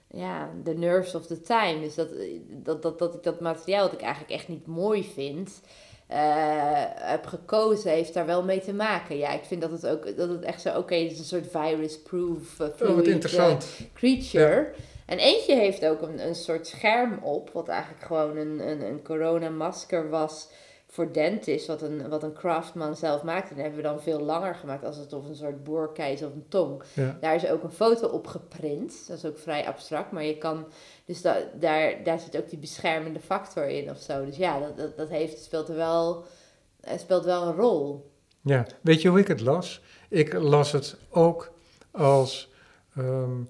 ja, 0.07 0.49
the 0.63 0.73
nerves 0.73 1.15
of 1.15 1.25
the 1.25 1.41
time. 1.41 1.79
Dus 1.79 1.95
dat, 1.95 2.09
dat, 2.47 2.81
dat, 2.81 2.99
dat 2.99 3.13
ik 3.13 3.23
dat 3.23 3.39
materiaal 3.39 3.83
dat 3.83 3.93
ik 3.93 4.01
eigenlijk 4.01 4.33
echt 4.33 4.47
niet 4.47 4.67
mooi 4.67 5.03
vind, 5.03 5.61
uh, 6.11 6.17
heb 6.95 7.25
gekozen, 7.25 7.91
heeft 7.91 8.13
daar 8.13 8.25
wel 8.25 8.43
mee 8.43 8.61
te 8.61 8.73
maken. 8.73 9.17
Ja, 9.17 9.31
ik 9.31 9.43
vind 9.43 9.61
dat 9.61 9.71
het 9.71 9.87
ook 9.87 10.17
dat 10.17 10.29
het 10.29 10.43
echt 10.43 10.61
zo, 10.61 10.77
oké, 10.77 10.95
het 10.95 11.11
is 11.11 11.19
een 11.19 11.25
soort 11.25 11.47
virus-proof, 11.51 12.59
uh, 12.59 12.67
fluid, 12.75 12.81
oh, 12.81 13.05
interessant. 13.05 13.79
creature. 13.93 14.73
En 15.05 15.17
eentje 15.17 15.55
heeft 15.55 15.85
ook 15.85 16.01
een, 16.01 16.27
een 16.27 16.35
soort 16.35 16.67
scherm 16.67 17.19
op, 17.23 17.49
wat 17.53 17.67
eigenlijk 17.67 18.05
gewoon 18.05 18.37
een, 18.37 18.67
een, 18.67 18.81
een 18.81 19.03
coronamasker 19.03 20.09
was 20.09 20.47
voor 20.97 21.11
dentist, 21.11 21.67
wat 21.67 21.81
een, 21.81 22.09
wat 22.09 22.23
een 22.23 22.33
craftman 22.33 22.95
zelf 22.95 23.23
maakte, 23.23 23.53
dan 23.53 23.63
hebben 23.63 23.81
we 23.81 23.87
dan 23.87 24.01
veel 24.01 24.19
langer 24.19 24.55
gemaakt 24.55 24.85
als 24.85 24.97
het 24.97 25.13
of 25.13 25.27
een 25.27 25.35
soort 25.35 25.63
boorkeis 25.63 26.23
of 26.23 26.33
een 26.33 26.45
tong. 26.47 26.83
Daar 27.21 27.35
is 27.35 27.47
ook 27.47 27.63
een 27.63 27.71
foto 27.71 28.07
op 28.07 28.27
geprint. 28.27 29.07
Dat 29.07 29.17
is 29.17 29.25
ook 29.25 29.37
vrij 29.37 29.67
abstract, 29.67 30.11
maar 30.11 30.23
je 30.23 30.37
kan. 30.37 30.65
Dus 31.05 31.21
da, 31.21 31.37
daar, 31.59 32.03
daar 32.03 32.19
zit 32.19 32.37
ook 32.37 32.49
die 32.49 32.59
beschermende 32.59 33.19
factor 33.19 33.67
in 33.67 33.89
of 33.89 33.97
zo. 33.99 34.25
Dus 34.25 34.37
ja, 34.37 34.59
dat, 34.59 34.77
dat, 34.77 34.97
dat 34.97 35.09
heeft, 35.09 35.43
speelt 35.43 35.69
er 35.69 35.75
wel, 35.75 36.25
speelt 36.97 37.25
wel 37.25 37.47
een 37.47 37.55
rol. 37.55 38.11
Ja, 38.41 38.65
weet 38.81 39.01
je 39.01 39.09
hoe 39.09 39.19
ik 39.19 39.27
het 39.27 39.41
las? 39.41 39.81
Ik 40.09 40.33
las 40.33 40.71
het 40.71 40.97
ook 41.09 41.51
als. 41.91 42.51
Ehm, 42.95 43.41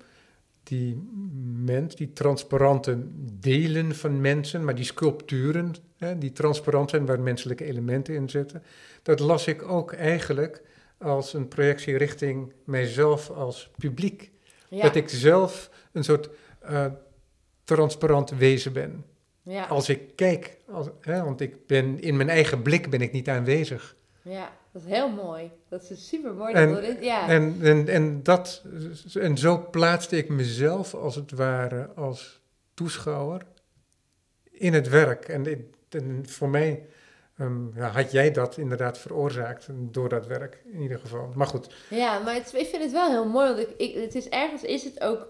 die 0.64 1.04
mens, 1.44 1.96
die 1.96 2.14
transparante 2.14 2.98
delen 3.40 3.96
van 3.96 4.22
mensen, 4.22 4.66
maar 4.66 4.76
die 4.76 4.86
sculpturen, 4.86 5.74
hè, 5.98 6.18
die 6.18 6.32
transparant 6.32 6.90
zijn 6.90 7.06
waar 7.06 7.20
menselijke 7.20 7.66
elementen 7.66 8.14
in 8.14 8.30
zitten, 8.30 8.64
dat 9.02 9.20
las 9.20 9.48
ik 9.48 9.64
ook 9.64 9.94
eigenlijk 9.94 10.62
als 10.98 11.34
een 11.34 11.48
projectie 11.48 11.98
richting 11.98 12.54
mijzelf 12.64 13.30
als 13.30 13.72
publiek. 13.78 14.32
Dat 14.70 14.96
ik 14.96 15.10
zelf 15.10 15.70
een 15.92 16.04
soort 16.04 16.30
uh, 16.70 16.86
transparant 17.64 18.30
wezen 18.30 18.74
ben. 18.74 19.06
Ja. 19.42 19.66
Als 19.66 19.90
ik 19.90 20.16
kijk, 20.16 20.58
als, 20.72 20.88
hè, 21.02 21.24
want 21.24 21.42
ik 21.42 21.68
ben, 21.68 22.02
in 22.02 22.18
mijn 22.18 22.30
eigen 22.30 22.62
blik 22.62 22.90
ben 22.90 23.02
ik 23.02 23.12
niet 23.12 23.30
aanwezig. 23.30 23.96
Ja, 24.22 24.52
dat 24.72 24.82
is 24.82 24.88
heel 24.88 25.10
mooi. 25.10 25.52
Dat 25.70 25.90
is 25.90 26.08
super 26.08 26.34
mooi. 26.34 26.54
En, 26.54 26.98
ja. 27.02 27.28
en, 27.28 27.58
en, 27.62 27.88
en, 27.88 28.24
dat, 28.24 28.64
en 29.14 29.38
zo 29.38 29.68
plaatste 29.72 30.18
ik 30.18 30.30
mezelf 30.30 30.94
als 30.94 31.16
het 31.16 31.32
ware 31.32 31.90
als 31.96 32.42
toeschouwer 32.74 33.42
in 34.52 34.74
het 34.74 34.90
werk. 34.90 35.28
En, 35.28 35.72
en 35.98 36.30
voor 36.30 36.50
mij 36.50 36.86
ehm, 37.38 37.80
had 37.80 38.12
jij 38.12 38.32
dat 38.32 38.58
inderdaad 38.58 38.98
veroorzaakt 38.98 39.68
door 39.72 40.10
dat 40.10 40.28
werk 40.28 40.62
in 40.74 40.82
ieder 40.82 41.00
geval. 41.00 41.32
Maar 41.36 41.48
goed. 41.48 41.76
Ja, 41.90 42.20
maar 42.20 42.36
ik 42.36 42.46
vind 42.46 42.84
het 42.84 42.92
wel 42.92 43.10
heel 43.10 43.28
mooi, 43.28 43.54
want 43.54 43.68
ik, 43.78 43.94
het 43.94 44.16
is 44.16 44.30
ergens 44.30 44.64
is 44.64 44.84
het 44.84 45.02
ook, 45.02 45.28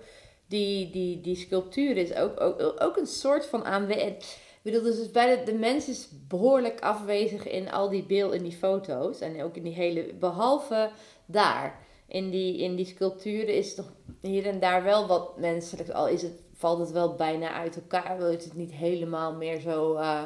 die, 0.48 0.92
die, 0.92 1.22
die 1.22 1.36
sculptuur 1.36 1.98
is 1.98 2.14
ook, 2.14 2.42
ook, 2.42 2.76
ook 2.80 2.98
een 2.98 3.08
soort 3.08 3.46
van 3.46 3.66
aanwezig. 3.66 4.46
Ik 4.62 4.74
bedoel, 4.74 4.82
dus 4.82 5.12
bij 5.12 5.36
de, 5.36 5.52
de 5.52 5.58
mens 5.58 5.88
is 5.90 6.10
behoorlijk 6.28 6.82
afwezig 6.82 7.48
in 7.48 7.72
al 7.72 7.90
die 7.90 8.04
beelden, 8.04 8.38
in 8.38 8.44
die 8.44 8.58
foto's 8.58 9.20
en 9.20 9.44
ook 9.44 9.56
in 9.56 9.64
die 9.64 9.74
hele, 9.74 10.14
behalve 10.20 10.90
daar. 11.26 11.86
In 12.08 12.30
die, 12.30 12.58
in 12.58 12.76
die 12.76 12.86
sculpturen 12.86 13.56
is 13.56 13.76
toch 13.76 13.94
hier 14.22 14.46
en 14.46 14.60
daar 14.60 14.84
wel 14.84 15.08
wat 15.08 15.38
menselijk, 15.38 15.90
al 15.90 16.08
is 16.08 16.22
het, 16.22 16.42
valt 16.58 16.80
het 16.80 16.92
wel 16.92 17.16
bijna 17.16 17.52
uit 17.52 17.76
elkaar, 17.76 18.18
wil 18.18 18.32
het 18.32 18.52
niet 18.54 18.72
helemaal 18.72 19.34
meer 19.34 19.60
zo 19.60 19.96
uh, 19.96 20.22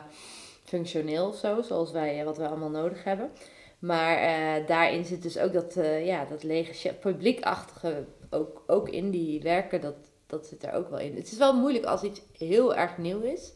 functioneel 0.64 1.28
of 1.28 1.36
zo, 1.36 1.62
zoals 1.62 1.92
wij, 1.92 2.20
eh, 2.20 2.26
wat 2.26 2.38
we 2.38 2.48
allemaal 2.48 2.70
nodig 2.70 3.04
hebben. 3.04 3.32
Maar 3.80 4.24
uh, 4.24 4.68
daarin 4.68 5.06
zit 5.06 5.22
dus 5.22 5.38
ook 5.38 5.54
dat, 5.54 5.76
uh, 5.78 6.06
ja, 6.06 6.26
dat 6.26 6.44
lege 6.44 6.94
publiekachtige, 6.94 8.06
ook, 8.30 8.64
ook 8.68 8.90
in 8.90 9.10
die 9.10 9.42
werken, 9.42 9.82
dat, 9.82 9.96
dat 10.28 10.48
zit 10.48 10.64
er 10.64 10.74
ook 10.74 10.90
wel 10.90 11.00
in. 11.00 11.16
Het 11.16 11.32
is 11.32 11.38
wel 11.38 11.54
moeilijk 11.54 11.86
als 11.86 12.04
iets 12.04 12.22
heel 12.38 12.76
erg 12.76 12.98
nieuw 12.98 13.22
is, 13.22 13.54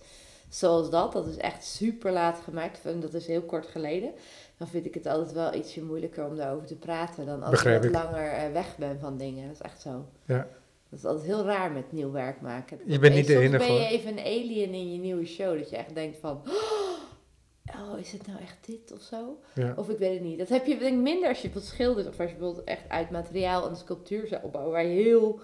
zoals 0.49 0.89
dat. 0.89 1.11
Dat 1.11 1.27
is 1.27 1.37
echt 1.37 1.65
super 1.65 2.11
laat 2.11 2.39
gemaakt, 2.43 2.79
dat 3.01 3.13
is 3.13 3.27
heel 3.27 3.41
kort 3.41 3.67
geleden. 3.67 4.11
Dan 4.57 4.67
vind 4.67 4.85
ik 4.85 4.93
het 4.93 5.05
altijd 5.05 5.31
wel 5.31 5.53
ietsje 5.53 5.83
moeilijker 5.83 6.25
om 6.25 6.35
daarover 6.35 6.67
te 6.67 6.75
praten 6.75 7.25
dan 7.25 7.41
als 7.41 7.51
Begrijp 7.51 7.83
ik 7.83 7.91
wat 7.91 8.03
langer 8.03 8.53
weg 8.53 8.77
ben 8.77 8.99
van 8.99 9.17
dingen. 9.17 9.47
Dat 9.47 9.55
is 9.55 9.61
echt 9.61 9.81
zo. 9.81 10.05
Ja. 10.25 10.47
Dat 10.95 11.03
is 11.03 11.09
altijd 11.09 11.35
heel 11.35 11.45
raar 11.45 11.71
met 11.71 11.91
nieuw 11.91 12.11
werk 12.11 12.41
maken. 12.41 12.79
Je 12.85 12.99
bent 12.99 13.15
niet 13.15 13.27
de 13.27 13.33
Soms 13.33 13.45
enige 13.45 13.65
ben 13.65 13.73
je 13.73 13.87
even 13.87 14.11
een 14.11 14.25
alien 14.25 14.73
in 14.73 14.91
je 14.93 14.99
nieuwe 14.99 15.25
show, 15.25 15.57
dat 15.57 15.69
je 15.69 15.75
echt 15.75 15.93
denkt 15.93 16.17
van... 16.17 16.41
Oh, 17.65 17.99
is 17.99 18.11
het 18.11 18.27
nou 18.27 18.39
echt 18.39 18.57
dit 18.65 18.91
of 18.91 19.01
zo? 19.01 19.39
Ja. 19.55 19.73
Of 19.75 19.89
ik 19.89 19.97
weet 19.97 20.13
het 20.13 20.21
niet. 20.21 20.37
Dat 20.37 20.49
heb 20.49 20.65
je 20.65 20.77
denk 20.77 20.93
ik 20.93 21.01
minder 21.01 21.29
als 21.29 21.41
je 21.41 21.43
bijvoorbeeld 21.49 21.73
schildert 21.73 22.07
of 22.07 22.19
als 22.19 22.29
je 22.29 22.35
bijvoorbeeld 22.35 22.67
echt 22.67 22.89
uit 22.89 23.09
materiaal 23.09 23.69
een 23.69 23.75
sculptuur 23.75 24.27
zou 24.27 24.43
opbouwen 24.43 24.73
waar 24.73 24.85
je 24.85 25.03
heel 25.03 25.39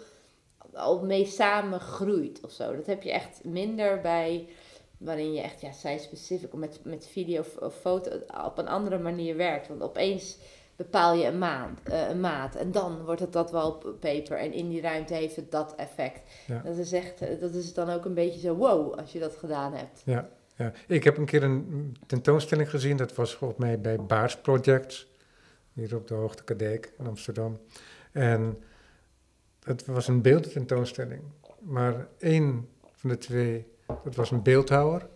al 0.74 1.06
mee 1.06 1.26
samen 1.26 1.80
groeit 1.80 2.40
of 2.44 2.52
zo. 2.52 2.76
Dat 2.76 2.86
heb 2.86 3.04
je 3.04 3.12
echt 3.12 3.44
minder 3.44 4.02
bij 4.02 4.48
waarin 4.98 5.34
je 5.34 5.42
echt, 5.42 5.62
ja, 5.62 5.72
zij 5.72 5.98
specifiek 5.98 6.54
met, 6.54 6.80
met 6.84 7.08
video 7.08 7.40
of, 7.40 7.58
of 7.58 7.76
foto 7.76 8.20
op 8.46 8.58
een 8.58 8.68
andere 8.68 9.00
manier 9.00 9.38
werkt. 9.38 9.68
Want 9.68 9.82
opeens 9.82 10.38
bepaal 10.84 11.14
je 11.14 11.26
een, 11.26 11.38
maand, 11.38 11.80
uh, 11.90 12.10
een 12.10 12.20
maat 12.20 12.56
en 12.56 12.72
dan 12.72 13.06
wordt 13.06 13.22
het 13.22 13.34
dat 13.34 13.52
wallpaper 13.52 14.38
en 14.38 14.54
in 14.54 14.70
die 14.70 14.82
ruimte 14.82 15.14
heeft 15.14 15.36
het 15.36 15.52
dat 15.52 15.76
effect. 15.76 16.22
Ja. 16.48 16.62
Dat 16.66 16.78
is 16.78 16.92
echt, 16.92 17.22
eh, 17.22 17.40
dat 17.40 17.54
is 17.54 17.74
dan 17.74 17.90
ook 17.90 18.06
een 18.06 18.14
beetje 18.14 18.40
zo 18.40 18.56
wow 18.56 18.94
als 18.94 19.12
je 19.12 19.20
dat 19.20 19.36
gedaan 19.36 19.74
hebt. 19.74 20.02
Ja, 20.06 20.30
ja. 20.56 20.72
Ik 20.88 21.04
heb 21.04 21.18
een 21.18 21.26
keer 21.26 21.44
een 21.44 21.98
tentoonstelling 22.08 22.70
gezien, 22.70 22.98
dat 22.98 23.16
was 23.16 23.36
volgens 23.36 23.60
mij 23.60 23.80
bij 23.80 23.96
Baars 23.96 24.38
Projects, 24.38 25.08
hier 25.74 25.96
op 25.96 26.08
de 26.08 26.14
Hoogte 26.14 26.80
in 26.98 27.08
Amsterdam. 27.08 27.60
En 28.12 28.64
het 29.64 29.86
was 29.86 30.08
een 30.08 30.22
beeldtentoonstelling, 30.22 31.22
maar 31.60 32.08
één 32.18 32.70
van 32.92 33.10
de 33.10 33.18
twee, 33.18 33.68
dat 34.04 34.16
was 34.16 34.32
een 34.32 34.44
beeldhouwer. 34.44 35.08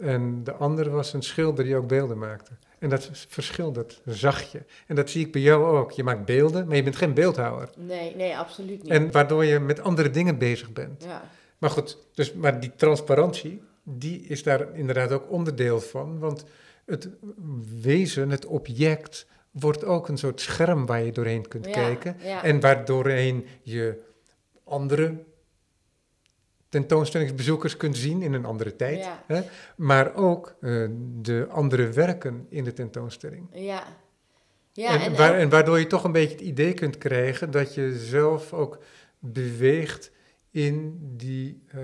En 0.00 0.44
de 0.44 0.52
andere 0.52 0.90
was 0.90 1.12
een 1.12 1.22
schilder 1.22 1.64
die 1.64 1.76
ook 1.76 1.88
beelden 1.88 2.18
maakte. 2.18 2.52
En 2.86 2.92
dat 2.92 3.10
verschil, 3.28 3.72
dat 3.72 4.00
zag 4.04 4.52
je. 4.52 4.62
En 4.86 4.96
dat 4.96 5.10
zie 5.10 5.26
ik 5.26 5.32
bij 5.32 5.40
jou 5.40 5.76
ook. 5.78 5.90
Je 5.90 6.02
maakt 6.04 6.24
beelden, 6.24 6.66
maar 6.66 6.76
je 6.76 6.82
bent 6.82 6.96
geen 6.96 7.14
beeldhouwer. 7.14 7.70
Nee, 7.76 8.16
nee, 8.16 8.36
absoluut 8.36 8.82
niet. 8.82 8.92
En 8.92 9.10
waardoor 9.10 9.44
je 9.44 9.58
met 9.60 9.80
andere 9.80 10.10
dingen 10.10 10.38
bezig 10.38 10.72
bent. 10.72 11.04
ja. 11.04 11.30
Maar 11.58 11.70
goed, 11.70 11.98
dus, 12.14 12.32
maar 12.32 12.60
die 12.60 12.72
transparantie, 12.76 13.62
die 13.82 14.20
is 14.20 14.42
daar 14.42 14.74
inderdaad 14.74 15.12
ook 15.12 15.30
onderdeel 15.30 15.80
van. 15.80 16.18
Want 16.18 16.44
het 16.84 17.08
wezen, 17.82 18.30
het 18.30 18.46
object, 18.46 19.26
wordt 19.50 19.84
ook 19.84 20.08
een 20.08 20.18
soort 20.18 20.40
scherm 20.40 20.86
waar 20.86 21.02
je 21.02 21.12
doorheen 21.12 21.48
kunt 21.48 21.66
Ja, 21.66 21.72
kijken. 21.72 22.16
ja. 22.22 22.42
En 22.44 22.60
waardoorheen 22.60 23.46
je 23.62 24.00
andere 24.64 25.14
tentoonstellingsbezoekers 26.80 27.76
kunt 27.76 27.96
zien 27.96 28.22
in 28.22 28.32
een 28.32 28.44
andere 28.44 28.76
tijd. 28.76 28.98
Ja. 29.04 29.22
Hè? 29.26 29.42
Maar 29.76 30.14
ook 30.14 30.54
eh, 30.60 30.86
de 31.20 31.46
andere 31.50 31.88
werken 31.88 32.46
in 32.48 32.64
de 32.64 32.72
tentoonstelling. 32.72 33.48
Ja. 33.52 33.82
Ja, 34.72 34.90
en, 34.94 35.00
en, 35.00 35.16
waar- 35.16 35.30
ook- 35.32 35.36
en 35.40 35.48
waardoor 35.48 35.78
je 35.78 35.86
toch 35.86 36.04
een 36.04 36.12
beetje 36.12 36.36
het 36.36 36.40
idee 36.46 36.74
kunt 36.74 36.98
krijgen 36.98 37.50
dat 37.50 37.74
je 37.74 37.98
zelf 37.98 38.52
ook 38.52 38.78
beweegt 39.18 40.10
in 40.50 40.98
die 41.16 41.62
eh, 41.66 41.80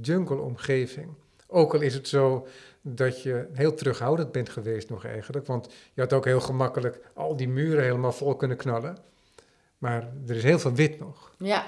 jungle-omgeving. 0.00 1.08
Ook 1.46 1.74
al 1.74 1.80
is 1.80 1.94
het 1.94 2.08
zo 2.08 2.46
dat 2.82 3.22
je 3.22 3.46
heel 3.52 3.74
terughoudend 3.74 4.32
bent 4.32 4.48
geweest 4.48 4.88
nog 4.88 5.04
eigenlijk. 5.04 5.46
Want 5.46 5.68
je 5.92 6.00
had 6.00 6.12
ook 6.12 6.24
heel 6.24 6.40
gemakkelijk 6.40 7.00
al 7.14 7.36
die 7.36 7.48
muren 7.48 7.82
helemaal 7.84 8.12
vol 8.12 8.36
kunnen 8.36 8.56
knallen. 8.56 8.96
Maar 9.78 10.12
er 10.26 10.36
is 10.36 10.42
heel 10.42 10.58
veel 10.58 10.72
wit 10.74 10.98
nog. 10.98 11.32
ja. 11.38 11.64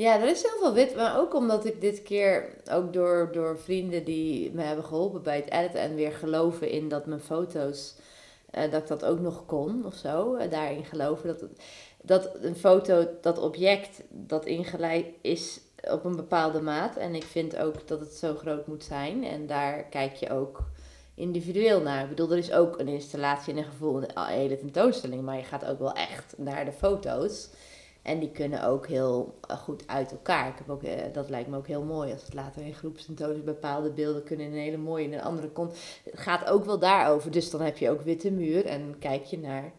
Ja, 0.00 0.20
er 0.20 0.28
is 0.28 0.42
heel 0.42 0.58
veel 0.58 0.72
wit, 0.72 0.96
maar 0.96 1.18
ook 1.18 1.34
omdat 1.34 1.64
ik 1.64 1.80
dit 1.80 2.02
keer, 2.02 2.48
ook 2.70 2.92
door, 2.92 3.28
door 3.32 3.58
vrienden 3.58 4.04
die 4.04 4.50
me 4.52 4.62
hebben 4.62 4.84
geholpen 4.84 5.22
bij 5.22 5.36
het 5.36 5.50
editen 5.50 5.80
en 5.80 5.94
weer 5.94 6.12
geloven 6.12 6.70
in 6.70 6.88
dat 6.88 7.06
mijn 7.06 7.20
foto's, 7.20 7.94
eh, 8.50 8.70
dat 8.70 8.82
ik 8.82 8.88
dat 8.88 9.04
ook 9.04 9.20
nog 9.20 9.46
kon 9.46 9.86
of 9.86 9.94
zo, 9.94 10.34
eh, 10.34 10.50
daarin 10.50 10.84
geloven. 10.84 11.26
Dat, 11.26 11.44
dat 12.02 12.30
een 12.42 12.56
foto, 12.56 13.08
dat 13.20 13.38
object, 13.38 14.02
dat 14.08 14.46
ingeleid 14.46 15.06
is 15.20 15.60
op 15.90 16.04
een 16.04 16.16
bepaalde 16.16 16.60
maat. 16.60 16.96
En 16.96 17.14
ik 17.14 17.24
vind 17.24 17.56
ook 17.56 17.88
dat 17.88 18.00
het 18.00 18.12
zo 18.12 18.34
groot 18.34 18.66
moet 18.66 18.84
zijn. 18.84 19.24
En 19.24 19.46
daar 19.46 19.82
kijk 19.82 20.14
je 20.14 20.30
ook 20.30 20.62
individueel 21.14 21.80
naar. 21.80 22.02
Ik 22.02 22.08
bedoel, 22.08 22.30
er 22.30 22.38
is 22.38 22.52
ook 22.52 22.78
een 22.78 22.88
installatie 22.88 23.52
en 23.52 23.58
een 23.58 23.64
gevoel, 23.64 24.02
een 24.02 24.26
hele 24.26 24.58
tentoonstelling. 24.58 25.22
Maar 25.22 25.36
je 25.36 25.42
gaat 25.42 25.66
ook 25.66 25.78
wel 25.78 25.92
echt 25.92 26.34
naar 26.36 26.64
de 26.64 26.72
foto's. 26.72 27.48
En 28.02 28.18
die 28.18 28.30
kunnen 28.30 28.64
ook 28.64 28.86
heel 28.86 29.38
eh, 29.48 29.56
goed 29.56 29.82
uit 29.86 30.10
elkaar. 30.10 30.48
Ik 30.48 30.54
heb 30.58 30.70
ook, 30.70 30.82
eh, 30.82 31.12
dat 31.12 31.28
lijkt 31.30 31.48
me 31.48 31.56
ook 31.56 31.66
heel 31.66 31.82
mooi 31.82 32.12
als 32.12 32.22
het 32.22 32.34
later 32.34 32.62
in 32.62 32.74
groepstentoonstellingen 32.74 33.44
bepaalde 33.54 33.90
beelden 33.90 34.22
kunnen 34.24 34.46
in 34.46 34.52
een 34.52 34.58
hele 34.58 34.76
mooie 34.76 35.04
in 35.04 35.12
een 35.12 35.22
andere 35.22 35.48
kon. 35.48 35.68
Het 36.04 36.20
gaat 36.20 36.46
ook 36.50 36.64
wel 36.64 36.78
daarover. 36.78 37.30
Dus 37.30 37.50
dan 37.50 37.60
heb 37.60 37.76
je 37.76 37.90
ook 37.90 38.02
witte 38.02 38.30
muur 38.30 38.66
en 38.66 38.96
kijk 38.98 39.24
je 39.24 39.38
naar 39.38 39.72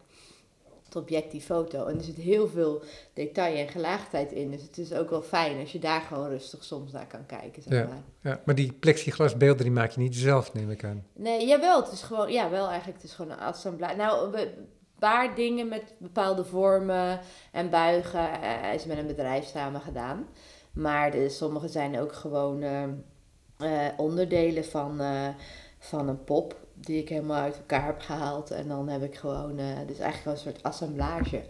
het 0.84 0.96
object, 1.02 1.30
die 1.30 1.40
foto. 1.40 1.86
En 1.86 1.96
er 1.98 2.04
zit 2.04 2.16
heel 2.16 2.48
veel 2.48 2.82
detail 3.12 3.56
en 3.56 3.68
gelaagdheid 3.68 4.32
in. 4.32 4.50
Dus 4.50 4.62
het 4.62 4.78
is 4.78 4.92
ook 4.92 5.10
wel 5.10 5.22
fijn 5.22 5.60
als 5.60 5.72
je 5.72 5.78
daar 5.78 6.00
gewoon 6.00 6.28
rustig 6.28 6.64
soms 6.64 6.92
naar 6.92 7.06
kan 7.06 7.26
kijken. 7.26 7.62
Zeg 7.62 7.72
Ja. 7.72 7.86
maar. 7.86 8.02
Ja, 8.32 8.40
maar 8.44 8.54
die 8.54 8.72
plexiglasbeelden 8.72 9.62
die 9.62 9.72
maak 9.72 9.90
je 9.90 10.00
niet 10.00 10.16
zelf, 10.16 10.52
neem 10.52 10.70
ik 10.70 10.84
aan. 10.84 11.06
Nee, 11.12 11.46
jawel, 11.46 11.82
het 11.82 11.92
is 11.92 12.02
gewoon, 12.02 12.32
ja, 12.32 12.50
wel 12.50 12.68
eigenlijk, 12.68 13.02
het 13.02 13.10
is 13.10 13.14
gewoon 13.16 13.30
een 13.30 13.38
assemblage. 13.38 13.96
Nou, 13.96 14.36
een 14.36 14.50
paar 15.08 15.34
dingen 15.34 15.68
met 15.68 15.94
bepaalde 15.98 16.44
vormen 16.44 17.20
en 17.52 17.70
buigen 17.70 18.42
eh, 18.42 18.74
is 18.74 18.84
met 18.84 18.98
een 18.98 19.06
bedrijf 19.06 19.44
samen 19.44 19.80
gedaan. 19.80 20.26
Maar 20.72 21.10
de, 21.10 21.28
sommige 21.28 21.68
zijn 21.68 22.00
ook 22.00 22.12
gewoon 22.12 22.62
eh, 22.62 22.82
eh, 23.58 23.92
onderdelen 23.96 24.64
van, 24.64 25.00
van 25.78 26.08
een 26.08 26.24
pop 26.24 26.56
die 26.74 26.98
ik 26.98 27.08
helemaal 27.08 27.42
uit 27.42 27.56
elkaar 27.56 27.86
heb 27.86 28.00
gehaald. 28.00 28.50
En 28.50 28.68
dan 28.68 28.88
heb 28.88 29.02
ik 29.02 29.14
gewoon, 29.14 29.56
dus 29.86 29.98
eigenlijk 29.98 30.24
wel 30.24 30.32
een 30.32 30.38
soort 30.38 30.62
assemblage 30.62 31.42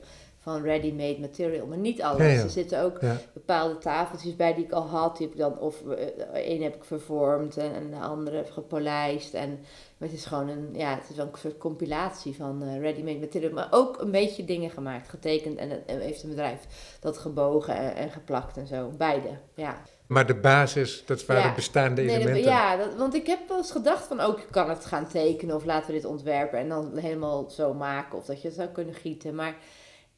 van 0.43 0.63
ready-made 0.63 1.21
material. 1.21 1.67
Maar 1.67 1.79
niet 1.79 2.03
alles. 2.03 2.19
Ja, 2.23 2.27
ja. 2.29 2.43
Er 2.43 2.51
zitten 2.51 2.83
ook 2.83 3.01
Ja, 3.01 3.17
bepaalde 3.35 3.79
tafeltjes 3.79 4.37
bij 4.37 4.55
die 4.55 4.65
ik 4.65 4.73
al 4.73 4.87
had. 4.87 5.17
Die 5.17 5.27
heb 5.27 5.35
ik 5.37 5.41
dan, 5.43 5.59
of 5.59 5.83
eh, 5.89 6.07
één 6.35 6.63
heb 6.63 6.75
ik 6.75 6.85
vervormd 6.85 7.57
en, 7.57 7.75
en 7.75 7.91
de 7.91 7.97
andere 7.97 8.37
heb 8.37 8.51
gepolijst. 8.51 9.35
En 9.35 9.51
maar 9.99 10.09
het 10.11 10.19
is 10.19 10.25
gewoon 10.27 10.49
een, 10.49 10.69
ja, 10.73 10.95
het 10.95 11.11
is 11.11 11.17
wel 11.17 11.27
een 11.33 11.39
soort 11.39 11.59
compilatie 11.59 12.37
van 12.37 12.63
eh, 12.63 12.81
ready-made 12.81 13.19
material. 13.19 13.53
Maar 13.53 13.69
ook 13.71 14.01
een 14.01 14.11
beetje 14.11 14.45
dingen 14.45 14.71
gemaakt, 14.71 15.09
getekend. 15.09 15.59
En, 15.59 15.71
het- 15.71 15.83
en 15.87 16.01
heeft 16.01 16.23
een 16.23 16.29
bedrijf 16.29 16.61
dat 17.01 17.19
gebogen 17.19 17.77
en, 17.77 17.95
en 17.95 18.11
geplakt 18.11 18.57
en 18.57 18.67
zo. 18.67 18.91
Beide, 18.97 19.29
ja. 19.55 19.83
maar 20.07 20.27
de 20.27 20.35
basis, 20.35 21.03
dat 21.07 21.27
waren 21.27 21.55
bestaande 21.55 22.03
Nee, 22.03 22.11
dat- 22.11 22.21
elementen. 22.23 22.51
ja, 22.51 22.77
dat, 22.77 22.95
want 22.95 23.15
ik 23.15 23.27
heb 23.27 23.39
wel 23.49 23.57
eens 23.57 23.71
gedacht 23.71 24.05
van 24.07 24.21
ook, 24.21 24.39
je 24.39 24.47
kan 24.51 24.69
het 24.69 24.85
gaan 24.85 25.07
tekenen 25.09 25.55
of 25.57 25.65
laten 25.65 25.87
we 25.87 25.93
dit 25.93 26.05
ontwerpen 26.05 26.59
en 26.59 26.69
dan 26.69 26.97
helemaal 26.97 27.51
zo 27.51 27.75
maken 27.75 28.19
of 28.19 28.25
dat 28.25 28.43
je 28.43 28.49
het 28.49 28.57
zou 28.57 28.69
kunnen 28.69 28.95
gieten. 28.95 29.35
Maar 29.35 29.57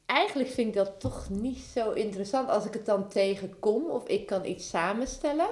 eigenlijk 0.07 0.49
vind 0.49 0.69
ik 0.69 0.75
dat 0.75 1.01
toch 1.01 1.29
niet 1.31 1.59
zo 1.59 1.91
interessant 1.91 2.49
als 2.49 2.65
ik 2.65 2.73
het 2.73 2.87
dan 2.87 3.09
tegenkom 3.09 3.91
of 3.91 4.09
ik 4.09 4.27
kan 4.27 4.45
iets 4.45 4.69
samenstellen 4.69 5.49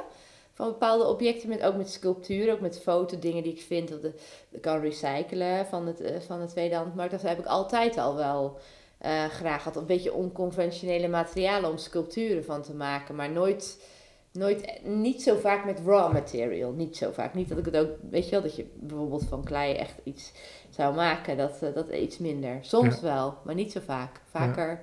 van 0.53 0.67
bepaalde 0.67 1.05
objecten, 1.05 1.49
met, 1.49 1.63
ook 1.63 1.77
met 1.77 1.91
sculpturen, 1.91 2.55
ook 2.55 2.61
met 2.61 2.81
fotodingen 2.81 3.43
die 3.43 3.53
ik 3.53 3.61
vind 3.61 3.89
de, 3.89 4.15
de 4.49 4.59
kan 4.59 4.81
recyclen 4.81 5.67
van, 5.67 5.87
het, 5.87 6.01
eh, 6.01 6.21
van 6.21 6.41
de 6.41 6.47
tweedehandsmarkt. 6.47 7.13
Dat 7.13 7.23
heb 7.23 7.39
ik 7.39 7.47
altijd 7.47 7.99
al 7.99 8.15
wel 8.17 8.59
eh, 8.99 9.25
graag 9.25 9.63
gehad. 9.63 9.77
Een 9.77 9.87
beetje 9.87 10.13
onconventionele 10.13 11.09
materialen 11.09 11.71
om 11.71 11.79
sculpturen 11.79 12.45
van 12.45 12.63
te 12.63 12.75
maken, 12.75 13.15
maar 13.15 13.31
nooit 13.31 13.79
nooit, 14.33 14.81
niet 14.85 15.23
zo 15.23 15.37
vaak 15.37 15.65
met 15.65 15.81
raw 15.87 16.13
material. 16.13 16.73
Niet 16.73 16.97
zo 16.97 17.11
vaak. 17.13 17.35
Niet 17.35 17.49
dat 17.49 17.59
ik 17.59 17.65
het 17.65 17.77
ook, 17.77 17.91
weet 18.11 18.25
je 18.25 18.31
wel, 18.31 18.43
dat 18.43 18.57
je 18.57 18.67
bijvoorbeeld 18.75 19.25
van 19.25 19.45
klei 19.45 19.75
echt 19.75 19.95
iets 20.03 20.33
zou 20.71 20.95
maken. 20.95 21.37
Dat, 21.37 21.63
eh, 21.63 21.75
dat 21.75 21.91
iets 21.91 22.19
minder. 22.19 22.59
Soms 22.61 23.01
wel, 23.01 23.39
maar 23.45 23.55
niet 23.55 23.73
zo 23.73 23.81
vaak. 23.81 24.21
Vaker 24.31 24.83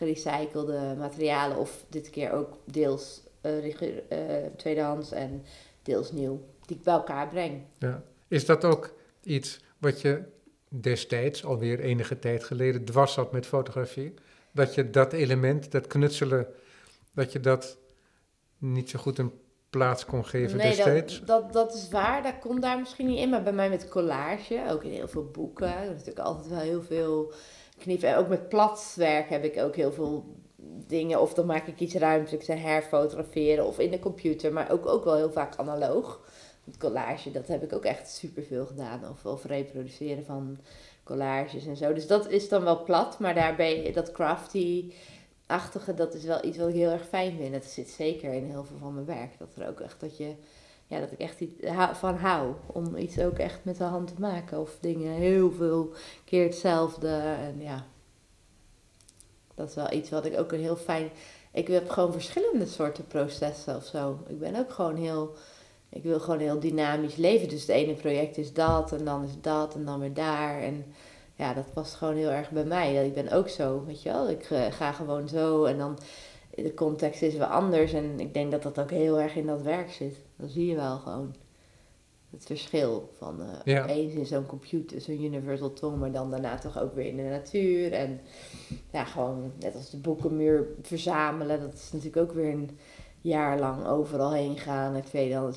gerecyclede 0.00 0.94
materialen 0.98 1.56
of 1.56 1.84
dit 1.88 2.10
keer 2.10 2.32
ook 2.32 2.56
deels 2.64 3.22
eh, 3.40 3.82
eh, 4.08 4.46
tweedehands 4.56 5.12
en 5.12 5.44
deels 5.82 6.12
nieuw. 6.12 6.40
Die 6.66 6.76
ik 6.76 6.82
bij 6.82 6.94
elkaar 6.94 7.28
breng. 7.28 7.62
Ja. 7.78 8.02
Is 8.28 8.46
dat 8.46 8.64
ook 8.64 8.94
iets 9.22 9.60
wat 9.78 10.00
je 10.00 10.22
destijds, 10.68 11.44
alweer 11.44 11.80
enige 11.80 12.18
tijd 12.18 12.44
geleden, 12.44 12.84
dwars 12.84 13.12
zat 13.12 13.32
met 13.32 13.46
fotografie? 13.46 14.14
Dat 14.52 14.74
je 14.74 14.90
dat 14.90 15.12
element, 15.12 15.70
dat 15.70 15.86
knutselen, 15.86 16.46
dat 17.14 17.32
je 17.32 17.40
dat 17.40 17.78
niet 18.60 18.90
zo 18.90 18.98
goed 18.98 19.18
een 19.18 19.32
plaats 19.70 20.04
kon 20.04 20.24
geven 20.24 20.56
nee, 20.56 20.68
destijds? 20.68 21.18
Dat, 21.18 21.26
dat, 21.26 21.52
dat 21.52 21.74
is 21.74 21.88
waar, 21.88 22.22
dat 22.22 22.38
komt 22.38 22.62
daar 22.62 22.78
misschien 22.78 23.06
niet 23.06 23.18
in. 23.18 23.28
Maar 23.28 23.42
bij 23.42 23.52
mij 23.52 23.68
met 23.68 23.88
collage, 23.88 24.62
ook 24.70 24.84
in 24.84 24.90
heel 24.90 25.08
veel 25.08 25.30
boeken. 25.32 25.76
Er 25.76 25.82
is 25.82 25.88
natuurlijk 25.88 26.18
altijd 26.18 26.48
wel 26.48 26.58
heel 26.58 26.82
veel 26.82 27.32
knieven. 27.78 28.08
En 28.08 28.16
ook 28.16 28.28
met 28.28 28.48
platwerk 28.48 29.28
heb 29.28 29.44
ik 29.44 29.58
ook 29.58 29.76
heel 29.76 29.92
veel 29.92 30.24
dingen. 30.86 31.20
Of 31.20 31.34
dan 31.34 31.46
maak 31.46 31.66
ik 31.66 31.80
iets 31.80 31.94
ruimtelijks 31.94 32.48
en 32.48 32.60
herfotograferen. 32.60 33.66
Of 33.66 33.78
in 33.78 33.90
de 33.90 33.98
computer, 33.98 34.52
maar 34.52 34.70
ook, 34.70 34.86
ook 34.86 35.04
wel 35.04 35.16
heel 35.16 35.32
vaak 35.32 35.56
analoog. 35.56 36.20
Met 36.64 36.78
collage, 36.78 37.30
dat 37.30 37.48
heb 37.48 37.62
ik 37.62 37.72
ook 37.72 37.84
echt 37.84 38.08
superveel 38.08 38.66
gedaan. 38.66 39.08
Of, 39.10 39.24
of 39.24 39.44
reproduceren 39.44 40.24
van 40.24 40.58
collages 41.04 41.66
en 41.66 41.76
zo. 41.76 41.92
Dus 41.92 42.06
dat 42.06 42.30
is 42.30 42.48
dan 42.48 42.64
wel 42.64 42.82
plat, 42.82 43.18
maar 43.18 43.34
daarbij 43.34 43.90
dat 43.94 44.12
crafty 44.12 44.92
achtige, 45.50 45.94
dat 45.94 46.14
is 46.14 46.24
wel 46.24 46.44
iets 46.44 46.58
wat 46.58 46.68
ik 46.68 46.74
heel 46.74 46.90
erg 46.90 47.06
fijn 47.08 47.36
vind. 47.36 47.54
Het 47.54 47.64
zit 47.64 47.88
zeker 47.88 48.32
in 48.32 48.44
heel 48.44 48.64
veel 48.64 48.78
van 48.78 48.94
mijn 48.94 49.06
werk. 49.06 49.38
Dat 49.38 49.48
er 49.56 49.68
ook 49.68 49.80
echt 49.80 50.00
dat 50.00 50.16
je, 50.16 50.34
ja, 50.86 51.00
dat 51.00 51.12
ik 51.12 51.18
echt 51.18 51.40
iets 51.40 51.52
van 51.92 52.16
hou. 52.16 52.54
Om 52.66 52.96
iets 52.96 53.18
ook 53.18 53.38
echt 53.38 53.64
met 53.64 53.76
de 53.76 53.84
hand 53.84 54.06
te 54.08 54.20
maken. 54.20 54.60
Of 54.60 54.76
dingen 54.80 55.12
heel 55.12 55.52
veel 55.52 55.92
keer 56.24 56.44
hetzelfde. 56.44 57.08
En 57.38 57.60
ja, 57.60 57.86
dat 59.54 59.68
is 59.68 59.74
wel 59.74 59.92
iets 59.92 60.10
wat 60.10 60.24
ik 60.24 60.38
ook 60.38 60.52
een 60.52 60.60
heel 60.60 60.76
fijn. 60.76 61.10
Ik 61.52 61.66
heb 61.66 61.90
gewoon 61.90 62.12
verschillende 62.12 62.66
soorten 62.66 63.06
processen 63.06 63.76
of 63.76 63.84
zo. 63.84 64.18
Ik 64.26 64.38
ben 64.38 64.56
ook 64.56 64.72
gewoon 64.72 64.96
heel. 64.96 65.34
Ik 65.88 66.02
wil 66.02 66.20
gewoon 66.20 66.38
heel 66.38 66.60
dynamisch 66.60 67.16
leven. 67.16 67.48
Dus 67.48 67.60
het 67.60 67.70
ene 67.70 67.94
project 67.94 68.36
is 68.36 68.52
dat 68.52 68.92
en 68.92 69.04
dan 69.04 69.24
is 69.24 69.40
dat 69.40 69.74
en 69.74 69.84
dan 69.84 70.00
weer 70.00 70.14
daar. 70.14 70.60
En 70.60 70.84
ja, 71.40 71.54
dat 71.54 71.72
past 71.72 71.94
gewoon 71.94 72.16
heel 72.16 72.30
erg 72.30 72.50
bij 72.50 72.64
mij. 72.64 73.06
Ik 73.06 73.14
ben 73.14 73.30
ook 73.30 73.48
zo, 73.48 73.84
weet 73.86 74.02
je 74.02 74.10
wel. 74.10 74.30
Ik 74.30 74.50
uh, 74.50 74.66
ga 74.70 74.92
gewoon 74.92 75.28
zo 75.28 75.64
en 75.64 75.78
dan 75.78 75.98
de 76.54 76.74
context 76.74 77.22
is 77.22 77.34
wel 77.34 77.46
anders. 77.46 77.92
En 77.92 78.20
ik 78.20 78.34
denk 78.34 78.50
dat 78.50 78.62
dat 78.62 78.80
ook 78.80 78.90
heel 78.90 79.20
erg 79.20 79.34
in 79.34 79.46
dat 79.46 79.62
werk 79.62 79.90
zit. 79.90 80.16
Dan 80.36 80.48
zie 80.48 80.66
je 80.66 80.74
wel 80.74 80.98
gewoon 80.98 81.34
het 82.30 82.44
verschil 82.44 83.12
van 83.18 83.40
uh, 83.40 83.46
ja. 83.64 83.86
eens 83.86 84.12
in 84.12 84.26
zo'n 84.26 84.46
computer, 84.46 85.00
zo'n 85.00 85.24
universal 85.24 85.72
tong, 85.72 85.98
maar 85.98 86.12
dan 86.12 86.30
daarna 86.30 86.58
toch 86.58 86.80
ook 86.80 86.94
weer 86.94 87.06
in 87.06 87.16
de 87.16 87.22
natuur. 87.22 87.92
En 87.92 88.20
ja, 88.92 89.04
gewoon 89.04 89.52
net 89.58 89.74
als 89.74 89.90
de 89.90 89.96
boekenmuur 89.96 90.66
verzamelen. 90.82 91.60
Dat 91.60 91.74
is 91.74 91.92
natuurlijk 91.92 92.30
ook 92.30 92.32
weer 92.32 92.52
een 92.52 92.78
jaar 93.20 93.58
lang 93.58 93.86
overal 93.86 94.32
heen 94.32 94.58
gaan. 94.58 94.94
Het 94.94 95.06
tweede 95.06 95.34
dan 95.34 95.48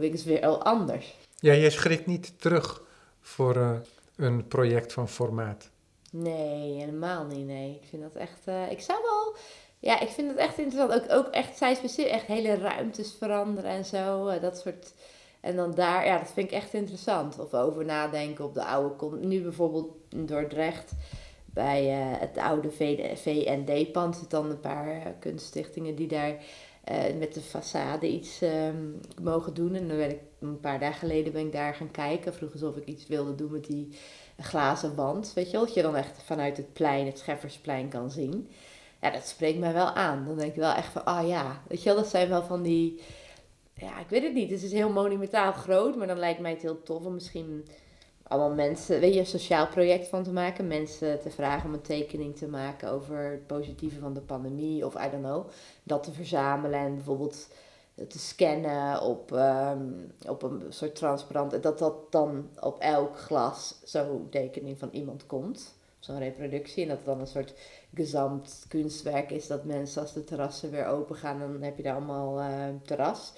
is 0.00 0.20
het 0.20 0.24
weer 0.24 0.46
al 0.46 0.62
anders. 0.62 1.16
Ja, 1.34 1.54
jij 1.54 1.70
schrikt 1.70 2.06
niet 2.06 2.40
terug 2.40 2.82
voor... 3.20 3.56
Uh 3.56 3.76
een 4.16 4.46
project 4.48 4.92
van 4.92 5.08
formaat? 5.08 5.70
Nee, 6.10 6.78
helemaal 6.78 7.24
niet. 7.24 7.46
Nee, 7.46 7.78
ik 7.82 7.88
vind 7.88 8.02
dat 8.02 8.14
echt. 8.14 8.48
Uh, 8.48 8.70
ik 8.70 8.80
zou 8.80 8.98
wel. 9.02 9.36
Ja, 9.78 10.00
ik 10.00 10.08
vind 10.08 10.28
het 10.28 10.38
echt 10.38 10.58
interessant. 10.58 11.02
Ook, 11.02 11.18
ook 11.18 11.32
echt, 11.32 11.56
zij 11.56 11.74
specifiek 11.74 12.10
echt 12.12 12.26
hele 12.26 12.54
ruimtes 12.54 13.14
veranderen 13.18 13.70
en 13.70 13.84
zo. 13.84 14.28
Uh, 14.28 14.40
dat 14.40 14.58
soort. 14.58 14.94
En 15.40 15.56
dan 15.56 15.74
daar, 15.74 16.06
ja, 16.06 16.18
dat 16.18 16.32
vind 16.32 16.46
ik 16.46 16.54
echt 16.56 16.74
interessant. 16.74 17.38
Of 17.38 17.54
over 17.54 17.84
nadenken 17.84 18.44
op 18.44 18.54
de 18.54 18.64
oude. 18.64 19.16
Nu 19.16 19.42
bijvoorbeeld 19.42 19.96
in 20.08 20.26
Dordrecht. 20.26 20.92
Bij 21.44 22.00
uh, 22.00 22.20
het 22.20 22.38
oude 22.38 22.70
VND-pand 23.14 24.16
zitten 24.16 24.42
dan 24.42 24.50
een 24.50 24.60
paar 24.60 25.14
kunststichtingen 25.20 25.94
die 25.94 26.08
daar 26.08 26.36
met 27.18 27.34
de 27.34 27.40
façade 27.40 28.04
iets 28.04 28.40
um, 28.42 29.00
mogen 29.22 29.54
doen. 29.54 29.74
En 29.74 29.88
dan 29.88 29.96
werd 29.96 30.12
ik 30.12 30.20
een 30.48 30.60
paar 30.60 30.78
dagen 30.78 30.98
geleden 30.98 31.32
ben 31.32 31.46
ik 31.46 31.52
daar 31.52 31.74
gaan 31.74 31.90
kijken. 31.90 32.34
Vroeg 32.34 32.52
alsof 32.52 32.76
ik 32.76 32.86
iets 32.86 33.06
wilde 33.06 33.34
doen 33.34 33.52
met 33.52 33.66
die 33.66 33.98
glazen 34.38 34.94
wand. 34.94 35.32
Weet 35.34 35.46
je 35.46 35.52
wel, 35.52 35.64
dat 35.64 35.74
je 35.74 35.82
dan 35.82 35.96
echt 35.96 36.22
vanuit 36.22 36.56
het 36.56 36.72
plein, 36.72 37.06
het 37.06 37.18
Scheffersplein 37.18 37.88
kan 37.88 38.10
zien. 38.10 38.48
Ja, 39.00 39.10
dat 39.10 39.26
spreekt 39.26 39.58
mij 39.58 39.72
wel 39.72 39.90
aan. 39.90 40.24
Dan 40.26 40.36
denk 40.36 40.50
ik 40.50 40.60
wel 40.60 40.74
echt 40.74 40.92
van, 40.92 41.04
ah 41.04 41.22
oh 41.22 41.28
ja, 41.28 41.62
weet 41.68 41.82
je 41.82 41.88
wel, 41.88 41.98
dat 41.98 42.10
zijn 42.10 42.28
wel 42.28 42.42
van 42.42 42.62
die... 42.62 43.00
Ja, 43.74 44.00
ik 44.00 44.08
weet 44.08 44.22
het 44.22 44.34
niet. 44.34 44.50
Het 44.50 44.62
is 44.62 44.72
heel 44.72 44.90
monumentaal 44.90 45.52
groot, 45.52 45.96
maar 45.96 46.06
dan 46.06 46.18
lijkt 46.18 46.40
mij 46.40 46.50
het 46.50 46.62
heel 46.62 46.82
tof 46.82 47.04
om 47.04 47.14
misschien 47.14 47.64
allemaal 48.22 48.54
mensen, 48.54 49.00
weet 49.00 49.14
je, 49.14 49.20
een 49.20 49.26
sociaal 49.26 49.66
project 49.66 50.08
van 50.08 50.22
te 50.22 50.32
maken. 50.32 50.66
Mensen 50.66 51.20
te 51.20 51.30
vragen 51.30 51.68
om 51.68 51.74
een 51.74 51.80
tekening 51.80 52.36
te 52.36 52.48
maken 52.48 52.90
over 52.90 53.30
het 53.30 53.46
positieve 53.46 54.00
van 54.00 54.14
de 54.14 54.20
pandemie 54.20 54.86
of 54.86 54.94
I 54.94 55.10
don't 55.10 55.24
know. 55.24 55.46
Dat 55.82 56.02
te 56.02 56.12
verzamelen 56.12 56.78
en 56.78 56.94
bijvoorbeeld 56.94 57.48
te 58.08 58.18
scannen 58.18 59.00
op, 59.00 59.30
um, 59.30 60.12
op 60.28 60.42
een 60.42 60.62
soort 60.68 60.94
transparant. 60.94 61.62
Dat 61.62 61.78
dat 61.78 62.12
dan 62.12 62.48
op 62.60 62.78
elk 62.78 63.18
glas 63.18 63.80
zo'n 63.84 64.26
tekening 64.30 64.78
van 64.78 64.88
iemand 64.92 65.26
komt. 65.26 65.74
Zo'n 65.98 66.18
reproductie. 66.18 66.82
En 66.82 66.88
dat 66.88 66.96
het 66.96 67.06
dan 67.06 67.20
een 67.20 67.26
soort 67.26 67.54
gezamt 67.94 68.64
kunstwerk 68.68 69.30
is. 69.30 69.46
Dat 69.46 69.64
mensen 69.64 70.02
als 70.02 70.12
de 70.12 70.24
terrassen 70.24 70.70
weer 70.70 70.86
open 70.86 71.16
gaan, 71.16 71.38
dan 71.38 71.62
heb 71.62 71.76
je 71.76 71.82
daar 71.82 71.94
allemaal 71.94 72.40
uh, 72.40 72.48
terras. 72.82 73.32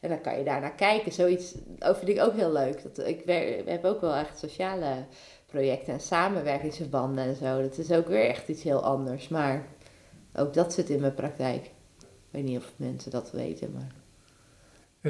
En 0.00 0.08
dan 0.08 0.20
kan 0.20 0.38
je 0.38 0.44
daar 0.44 0.60
naar 0.60 0.74
kijken. 0.74 1.12
Zoiets 1.12 1.54
dat 1.66 1.98
vind 1.98 2.10
ik 2.10 2.20
ook 2.20 2.34
heel 2.34 2.52
leuk. 2.52 2.82
Dat, 2.82 3.06
ik 3.06 3.22
heb 3.66 3.84
ook 3.84 4.00
wel 4.00 4.14
echt 4.14 4.38
sociale 4.38 5.06
projecten 5.46 5.92
en 5.92 6.00
samenwerkingsverbanden 6.00 7.24
en 7.24 7.36
zo. 7.36 7.62
Dat 7.62 7.78
is 7.78 7.90
ook 7.90 8.06
weer 8.06 8.26
echt 8.28 8.48
iets 8.48 8.62
heel 8.62 8.82
anders. 8.82 9.28
Maar 9.28 9.66
ook 10.34 10.54
dat 10.54 10.72
zit 10.72 10.90
in 10.90 11.00
mijn 11.00 11.14
praktijk. 11.14 11.64
Ik 11.64 12.38
weet 12.38 12.44
niet 12.44 12.58
of 12.58 12.72
mensen 12.76 13.10
dat 13.10 13.30
weten, 13.30 13.72
maar... 13.72 14.01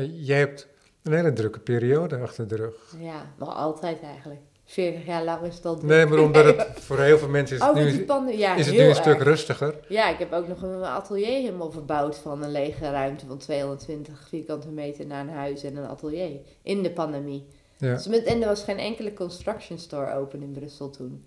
Jij 0.01 0.39
hebt 0.39 0.69
een 1.03 1.13
hele 1.13 1.33
drukke 1.33 1.61
periode 1.61 2.19
achter 2.19 2.49
de 2.49 2.57
rug. 2.57 2.95
Ja, 2.99 3.33
nog 3.39 3.57
altijd 3.57 4.03
eigenlijk. 4.03 4.41
40 4.65 5.07
jaar 5.07 5.25
lang 5.25 5.43
is 5.43 5.61
dat. 5.61 5.83
Nee, 5.83 6.07
maar 6.07 6.19
omdat 6.19 6.45
het 6.45 6.69
voor 6.87 6.99
heel 6.99 7.19
veel 7.19 7.29
mensen 7.29 7.57
is 7.57 7.63
het 7.63 7.75
nu, 7.75 8.33
ja, 8.33 8.55
is 8.55 8.67
het 8.67 8.75
nu 8.75 8.83
een 8.83 8.95
stuk 8.95 9.23
rustiger. 9.23 9.75
Ja, 9.89 10.09
ik 10.09 10.19
heb 10.19 10.33
ook 10.33 10.49
nog 10.49 10.63
een 10.63 10.85
atelier 10.85 11.27
helemaal 11.27 11.71
verbouwd 11.71 12.17
van 12.17 12.43
een 12.43 12.51
lege 12.51 12.91
ruimte 12.91 13.27
van 13.27 13.39
220 13.39 14.27
vierkante 14.29 14.69
meter 14.69 15.07
naar 15.07 15.21
een 15.21 15.35
huis 15.35 15.63
en 15.63 15.77
een 15.77 15.89
atelier. 15.89 16.41
In 16.63 16.83
de 16.83 16.91
pandemie. 16.91 17.47
Ja. 17.77 17.95
Dus 17.95 18.07
met, 18.07 18.25
en 18.25 18.43
er 18.43 18.49
was 18.49 18.65
geen 18.65 18.79
enkele 18.79 19.13
construction 19.13 19.79
store 19.79 20.15
open 20.15 20.43
in 20.43 20.53
Brussel 20.53 20.91
toen. 20.91 21.25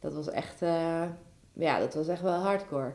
Dat 0.00 0.14
was 0.14 0.30
echt, 0.30 0.62
uh, 0.62 1.02
ja, 1.52 1.78
dat 1.78 1.94
was 1.94 2.08
echt 2.08 2.22
wel 2.22 2.38
hardcore. 2.38 2.92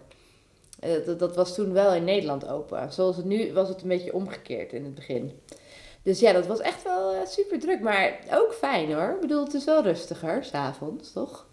Eh, 0.85 1.05
dat, 1.05 1.19
dat, 1.19 1.35
was 1.35 1.55
toen 1.55 1.73
wel 1.73 1.93
in 1.93 2.03
Nederland 2.03 2.47
open. 2.47 2.93
Zoals 2.93 3.17
het 3.17 3.25
nu 3.25 3.53
was 3.53 3.69
het 3.69 3.81
een 3.81 3.87
beetje 3.87 4.13
omgekeerd 4.13 4.73
in 4.73 4.83
het 4.83 4.95
begin. 4.95 5.31
Dus 6.01 6.19
ja, 6.19 6.33
dat 6.33 6.47
was 6.47 6.59
echt 6.59 6.83
wel 6.83 7.13
uh, 7.13 7.25
super 7.25 7.59
druk. 7.59 7.81
Maar 7.81 8.19
ook 8.31 8.53
fijn 8.53 8.93
hoor. 8.93 9.13
Ik 9.13 9.21
bedoel, 9.21 9.43
het 9.43 9.53
is 9.53 9.63
wel 9.63 9.83
rustiger 9.83 10.43
s'avonds, 10.43 11.11
toch? 11.11 11.47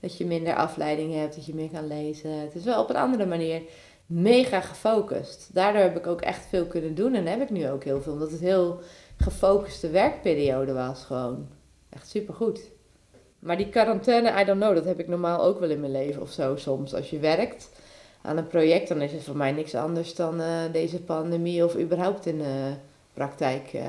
Dat 0.00 0.18
je 0.18 0.26
minder 0.26 0.54
afleiding 0.54 1.14
hebt, 1.14 1.34
dat 1.34 1.46
je 1.46 1.54
meer 1.54 1.70
kan 1.70 1.86
lezen. 1.86 2.30
Het 2.30 2.54
is 2.54 2.64
wel 2.64 2.82
op 2.82 2.90
een 2.90 2.96
andere 2.96 3.26
manier 3.26 3.62
mega 4.06 4.60
gefocust. 4.60 5.48
Daardoor 5.52 5.82
heb 5.82 5.96
ik 5.96 6.06
ook 6.06 6.20
echt 6.20 6.46
veel 6.46 6.66
kunnen 6.66 6.94
doen. 6.94 7.14
En 7.14 7.26
heb 7.26 7.40
ik 7.40 7.50
nu 7.50 7.70
ook 7.70 7.84
heel 7.84 8.02
veel. 8.02 8.12
Omdat 8.12 8.30
het 8.30 8.40
heel 8.40 8.80
gefocuste 9.16 9.90
werkperiode 9.90 10.72
was 10.72 11.04
gewoon. 11.04 11.48
Echt 11.90 12.08
super 12.08 12.34
goed. 12.34 12.60
Maar 13.38 13.56
die 13.56 13.68
quarantaine, 13.68 14.40
I 14.40 14.44
don't 14.44 14.60
know, 14.60 14.74
dat 14.74 14.84
heb 14.84 14.98
ik 14.98 15.08
normaal 15.08 15.42
ook 15.42 15.60
wel 15.60 15.70
in 15.70 15.80
mijn 15.80 15.92
leven 15.92 16.22
of 16.22 16.30
zo 16.30 16.56
soms. 16.56 16.94
Als 16.94 17.10
je 17.10 17.18
werkt 17.18 17.68
aan 18.24 18.36
een 18.36 18.46
project, 18.46 18.88
dan 18.88 19.00
is 19.00 19.12
het 19.12 19.22
voor 19.22 19.36
mij 19.36 19.52
niks 19.52 19.74
anders 19.74 20.14
dan 20.14 20.40
uh, 20.40 20.62
deze 20.72 21.02
pandemie 21.02 21.64
of 21.64 21.76
überhaupt 21.76 22.26
in 22.26 22.38
de 22.38 22.72
praktijk 23.12 23.72
uh, 23.72 23.88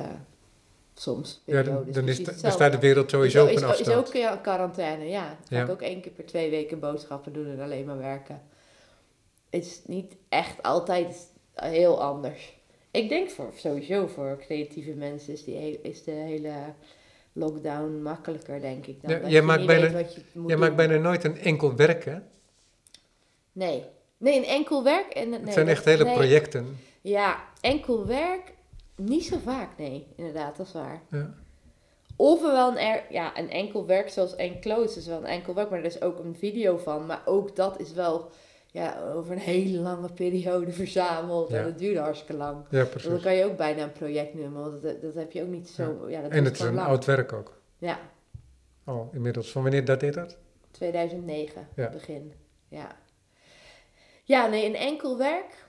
soms. 0.93 1.41
Ja, 1.45 1.63
dan, 1.63 1.85
dan, 1.91 2.07
is, 2.07 2.23
dan 2.23 2.51
staat 2.51 2.71
de 2.71 2.79
wereld 2.79 3.09
sowieso 3.09 3.43
op 3.43 3.55
een 3.55 3.63
afstand. 3.63 3.87
Is 3.87 3.95
ook 3.95 4.13
ja, 4.13 4.35
quarantaine, 4.35 5.07
ja. 5.07 5.37
Dan 5.49 5.59
ga 5.59 5.63
ik 5.63 5.71
ook 5.71 5.81
één 5.81 6.01
keer 6.01 6.11
per 6.11 6.25
twee 6.25 6.49
weken 6.49 6.79
boodschappen 6.79 7.33
doen 7.33 7.51
en 7.51 7.59
alleen 7.59 7.85
maar 7.85 7.97
werken. 7.97 8.41
Het 9.49 9.65
is 9.65 9.81
niet 9.85 10.13
echt 10.29 10.63
altijd 10.63 11.27
heel 11.53 12.01
anders. 12.01 12.53
Ik 12.91 13.09
denk 13.09 13.29
voor, 13.29 13.51
sowieso 13.55 14.07
voor 14.07 14.37
creatieve 14.39 14.91
mensen 14.91 15.33
is, 15.33 15.43
die 15.43 15.81
is 15.81 16.03
de 16.03 16.11
hele 16.11 16.53
lockdown 17.33 18.01
makkelijker, 18.01 18.61
denk 18.61 18.85
ik. 18.85 19.01
Dan 19.01 19.11
ja, 19.11 19.29
jij 19.29 19.41
maakt, 19.41 19.65
bijna, 19.65 20.03
jij 20.47 20.57
maakt 20.57 20.75
bijna 20.75 20.97
nooit 20.97 21.23
een 21.23 21.37
enkel 21.37 21.75
werk, 21.75 22.05
hè? 22.05 22.17
Nee, 23.51 23.83
Nee, 24.17 24.37
een 24.37 24.45
enkel 24.45 24.83
werk. 24.83 25.07
En, 25.13 25.29
nee, 25.29 25.39
het 25.39 25.53
zijn 25.53 25.67
echt 25.67 25.85
hele 25.85 26.05
projecten. 26.05 26.77
Ja, 27.01 27.43
enkel 27.61 28.05
werk 28.05 28.53
niet 28.95 29.25
zo 29.25 29.37
vaak, 29.43 29.77
nee. 29.77 30.07
Inderdaad, 30.15 30.57
dat 30.57 30.65
is 30.65 30.73
waar. 30.73 31.01
Ja. 31.11 31.33
Of 32.15 32.41
wel 32.41 32.71
een, 32.71 32.77
er, 32.77 33.03
ja, 33.09 33.37
een 33.37 33.49
enkel 33.49 33.85
werk 33.85 34.09
zoals 34.09 34.35
Enclose 34.35 34.99
is 34.99 35.07
wel 35.07 35.17
een 35.17 35.25
enkel 35.25 35.53
werk, 35.53 35.69
maar 35.69 35.79
er 35.79 35.85
is 35.85 36.01
ook 36.01 36.19
een 36.19 36.35
video 36.35 36.77
van. 36.77 37.05
Maar 37.05 37.21
ook 37.25 37.55
dat 37.55 37.79
is 37.79 37.93
wel 37.93 38.29
ja, 38.71 39.11
over 39.13 39.31
een 39.31 39.39
hele 39.39 39.77
lange 39.77 40.13
periode 40.13 40.71
verzameld. 40.81 41.51
En 41.51 41.63
dat 41.63 41.77
duurde 41.77 41.99
hartstikke 41.99 42.35
lang. 42.35 42.65
Ja, 42.69 42.85
precies. 42.85 43.09
Dan 43.09 43.21
kan 43.21 43.35
je 43.35 43.45
ook 43.45 43.57
bijna 43.57 43.83
een 43.83 43.91
project 43.91 44.33
noemen, 44.33 44.61
want 44.61 44.81
dat, 44.81 45.01
dat 45.01 45.13
heb 45.13 45.31
je 45.31 45.41
ook 45.41 45.47
niet 45.47 45.69
zo... 45.69 46.09
Ja. 46.09 46.21
dat 46.21 46.31
en 46.31 46.45
het 46.45 46.53
is 46.53 46.59
een 46.59 46.79
oud 46.79 47.05
werk 47.05 47.33
ook. 47.33 47.59
Ja. 47.77 47.99
Oh, 48.85 49.13
inmiddels. 49.13 49.51
Van 49.51 49.61
wanneer 49.61 49.85
dateert 49.85 50.13
dat? 50.13 50.37
2009, 50.71 51.67
begin. 51.75 52.33
Ja. 52.67 52.95
Ja, 54.27 54.47
nee, 54.47 54.65
een 54.65 54.75
enkel 54.75 55.17
werk. 55.17 55.63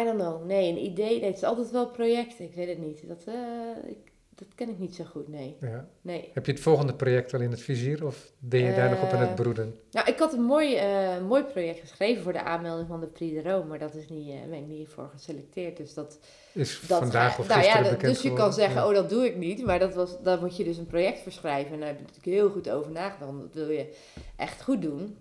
I 0.00 0.04
don't 0.04 0.18
know. 0.20 0.44
Nee, 0.46 0.70
een 0.70 0.84
idee. 0.84 1.20
Nee, 1.20 1.24
het 1.28 1.36
is 1.36 1.42
altijd 1.44 1.70
wel 1.70 1.86
project. 1.90 2.40
Ik 2.40 2.54
weet 2.54 2.68
het 2.68 2.78
niet. 2.78 3.08
Dat, 3.08 3.24
uh, 3.28 3.34
ik, 3.90 3.96
Dat 4.34 4.48
ken 4.54 4.68
ik 4.68 4.78
niet 4.78 4.94
zo 4.94 5.04
goed, 5.04 5.28
nee. 5.28 5.56
Ja. 5.60 5.88
nee. 6.00 6.30
Heb 6.34 6.46
je 6.46 6.52
het 6.52 6.60
volgende 6.60 6.94
project 6.94 7.34
al 7.34 7.40
in 7.40 7.50
het 7.50 7.60
vizier 7.60 8.06
of 8.06 8.32
ben 8.38 8.60
je 8.60 8.74
daar 8.74 8.90
nog 8.90 9.02
op 9.02 9.10
aan 9.10 9.20
het 9.20 9.28
Eh, 9.28 9.34
broeden? 9.34 9.76
Nou, 9.90 10.08
ik 10.08 10.18
had 10.18 10.32
een 10.32 10.42
mooi, 10.42 10.74
eh, 10.74 11.20
mooi 11.28 11.42
project 11.42 11.80
geschreven 11.80 12.22
voor 12.22 12.32
de 12.32 12.42
aanmelding 12.42 12.88
van 12.88 13.00
de 13.00 13.06
Prix 13.06 13.42
de 13.42 13.50
Rome, 13.50 13.64
maar 13.64 13.78
dat 13.78 13.94
is 13.94 14.08
niet, 14.08 14.28
eh, 14.28 14.34
ben 14.48 14.58
ik 14.58 14.66
niet 14.66 14.88
voor 14.88 15.08
geselecteerd. 15.12 15.76
Dus 15.76 15.94
dat, 15.94 16.18
Is 16.52 16.80
dat 16.86 16.98
vandaag 16.98 17.38
of 17.38 17.48
nou 17.48 17.62
ja, 17.62 17.82
dat- 17.82 18.00
Dus 18.00 18.22
je 18.22 18.32
kan 18.32 18.52
zeggen, 18.52 18.80
Ja. 18.80 18.88
oh 18.88 18.94
dat 18.94 19.08
doe 19.10 19.26
ik 19.26 19.36
niet, 19.36 19.64
maar 19.64 19.78
dat 19.78 19.94
was, 19.94 20.22
daar 20.22 20.40
moet 20.40 20.56
je 20.56 20.64
dus 20.64 20.76
een 20.76 20.86
project 20.86 21.18
voor 21.20 21.32
schrijven. 21.32 21.72
En 21.72 21.78
daar 21.78 21.88
heb 21.88 21.96
je 21.98 22.04
natuurlijk 22.04 22.36
heel 22.36 22.50
goed 22.50 22.70
over 22.70 22.90
nagedacht, 22.92 23.32
dat 23.32 23.52
wil 23.52 23.70
je 23.70 23.94
echt 24.36 24.62
goed 24.62 24.82
doen. 24.82 25.16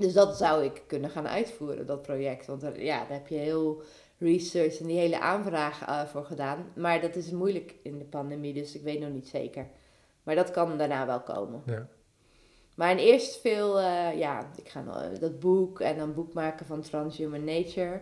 Dus 0.00 0.12
dat 0.12 0.36
zou 0.36 0.64
ik 0.64 0.82
kunnen 0.86 1.10
gaan 1.10 1.28
uitvoeren, 1.28 1.86
dat 1.86 2.02
project. 2.02 2.46
Want 2.46 2.62
er- 2.62 2.82
ja, 2.82 2.98
daar 2.98 3.12
heb 3.12 3.26
je 3.26 3.34
heel 3.36 3.82
research 4.18 4.78
en 4.78 4.86
die 4.86 4.98
hele 4.98 5.20
aanvraag 5.20 5.84
eh, 5.86 6.04
voor 6.04 6.24
gedaan. 6.24 6.66
Maar 6.74 7.00
dat 7.00 7.16
is 7.16 7.30
moeilijk 7.30 7.74
in 7.82 7.98
de 7.98 8.04
pandemie, 8.04 8.52
dus 8.52 8.74
ik 8.74 8.82
weet 8.82 9.00
nog 9.00 9.10
niet 9.10 9.28
zeker. 9.28 9.66
Maar 10.22 10.34
dat 10.34 10.50
kan 10.50 10.78
daarna 10.78 11.06
wel 11.06 11.20
komen. 11.20 11.62
Ja. 11.66 11.86
Maar 12.74 12.90
in 12.90 12.96
eerst 12.98 13.40
veel, 13.40 13.78
eh, 13.78 14.18
ja, 14.18 14.50
ik 14.56 14.68
ga 14.68 14.80
nog, 14.82 15.02
eh, 15.02 15.20
dat 15.20 15.38
boek 15.40 15.80
en 15.80 15.98
dan 15.98 16.14
boek 16.14 16.32
maken 16.32 16.66
van 16.66 16.80
Transhuman 16.80 17.44
Nature. 17.44 18.00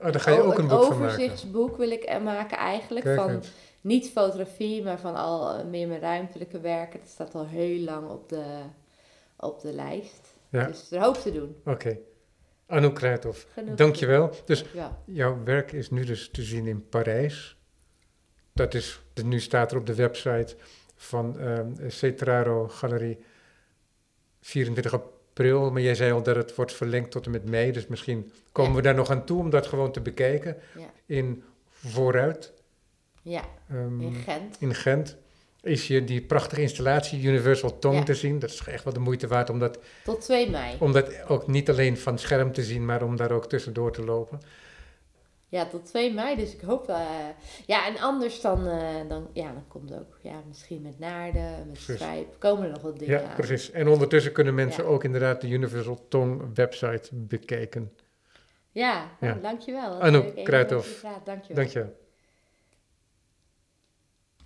Oh, 0.00 0.12
daar 0.12 0.20
ga 0.20 0.30
je 0.30 0.42
ook 0.42 0.58
een 0.58 0.68
boek 0.68 0.82
van 0.82 0.88
maken. 0.88 1.06
overzichtsboek 1.06 1.76
wil 1.76 1.90
ik 1.90 2.20
maken 2.22 2.56
eigenlijk. 2.56 3.04
Kijk 3.04 3.20
van 3.20 3.30
eens. 3.30 3.50
niet 3.80 4.10
fotografie, 4.10 4.82
maar 4.82 4.98
van 5.00 5.14
al 5.14 5.64
meer 5.64 5.88
mijn 5.88 6.00
ruimtelijke 6.00 6.60
werken. 6.60 7.00
Dat 7.00 7.08
staat 7.08 7.34
al 7.34 7.46
heel 7.46 7.80
lang 7.80 8.10
op 8.10 8.28
de, 8.28 8.44
op 9.36 9.60
de 9.60 9.72
lijst. 9.72 10.29
Ja. 10.50 10.66
Dus 10.66 10.90
er 10.90 11.00
hoop 11.02 11.16
te 11.16 11.32
doen. 11.32 11.56
Oké. 11.64 11.98
Anouk 12.66 12.94
Kruithof, 12.94 13.46
Genoeg 13.52 13.74
dankjewel. 13.74 14.30
Dus 14.44 14.64
Ja. 14.72 14.98
jouw 15.04 15.42
werk 15.44 15.72
is 15.72 15.90
nu 15.90 16.04
dus 16.04 16.28
te 16.32 16.42
zien 16.42 16.66
in 16.66 16.88
Parijs. 16.88 17.56
Dat 18.52 18.74
is, 18.74 19.02
nu 19.24 19.40
staat 19.40 19.72
er 19.72 19.78
op 19.78 19.86
de 19.86 19.94
website 19.94 20.56
van 20.96 21.38
ehm 21.40 21.88
Cetraro 21.88 22.68
Galerie 22.68 23.18
24 24.40 24.92
april. 24.94 25.70
Maar 25.70 25.82
jij 25.82 25.94
zei 25.94 26.12
al 26.12 26.22
dat 26.22 26.36
het 26.36 26.54
wordt 26.54 26.72
verlengd 26.72 27.10
tot 27.10 27.24
en 27.24 27.30
met 27.30 27.48
mei. 27.48 27.72
Dus 27.72 27.86
misschien 27.86 28.32
komen 28.52 28.70
Ja. 28.70 28.76
we 28.76 28.82
daar 28.82 28.94
nog 28.94 29.10
aan 29.10 29.24
toe 29.24 29.38
om 29.38 29.50
dat 29.50 29.66
gewoon 29.66 29.92
te 29.92 30.00
bekijken. 30.00 30.56
Ja. 30.78 30.90
In 31.06 31.42
Vooruit, 31.72 32.52
ja, 33.22 33.44
ehm, 33.68 34.00
in 34.00 34.14
Gent. 34.14 34.56
in 34.60 34.74
Gent. 34.74 35.16
Is 35.62 35.86
je 35.86 36.04
die 36.04 36.22
prachtige 36.22 36.60
installatie 36.62 37.22
Universal 37.22 37.78
Tone 37.78 37.96
Ja. 37.96 38.02
te 38.02 38.14
zien. 38.14 38.38
Dat 38.38 38.50
is 38.50 38.62
echt 38.66 38.84
wel 38.84 38.92
de 38.92 38.98
moeite 39.00 39.26
waard 39.26 39.50
om 39.50 39.58
dat, 39.58 39.78
Tot 40.04 40.20
2 40.20 40.50
mei. 40.50 40.76
om 40.80 40.92
dat 40.92 41.28
ook 41.28 41.46
niet 41.46 41.70
alleen 41.70 41.98
van 41.98 42.18
scherm 42.18 42.52
te 42.52 42.62
zien, 42.62 42.84
maar 42.84 43.02
om 43.02 43.16
daar 43.16 43.30
ook 43.32 43.46
tussendoor 43.48 43.92
te 43.92 44.04
lopen. 44.04 44.40
Ja, 45.48 45.66
tot 45.66 45.84
2 45.86 46.12
mei. 46.14 46.36
Dus 46.36 46.54
ik 46.54 46.60
hoop... 46.60 46.88
eh, 46.88 47.00
ja, 47.66 47.86
en 47.86 47.98
anders 47.98 48.40
dan, 48.40 48.66
eh, 48.66 49.08
dan... 49.08 49.28
Ja, 49.32 49.52
dan 49.52 49.64
komt 49.68 49.92
ook... 49.94 50.18
Ja, 50.22 50.42
misschien 50.48 50.82
met 50.82 50.98
naarden, 50.98 51.66
met 51.68 51.78
strijp. 51.78 52.36
Komen 52.38 52.64
er 52.64 52.70
nog 52.70 52.82
wat 52.82 52.98
dingen 52.98 53.20
Ja, 53.20 53.28
aan. 53.28 53.34
precies. 53.36 53.70
En 53.70 53.88
ondertussen 53.88 54.32
kunnen 54.32 54.54
mensen 54.54 54.84
Ja. 54.84 54.90
ook 54.90 55.04
inderdaad 55.04 55.40
de 55.40 55.48
Universal 55.48 56.06
Tongue 56.08 56.48
website 56.54 57.08
bekijken. 57.12 57.92
Ja, 58.70 59.10
Ja. 59.20 59.34
dankjewel. 59.42 60.00
Anouk 60.00 60.44
Kruithof. 60.44 61.04
Dankjewel. 61.24 61.54
Dank 61.64 61.68
je. 61.68 61.86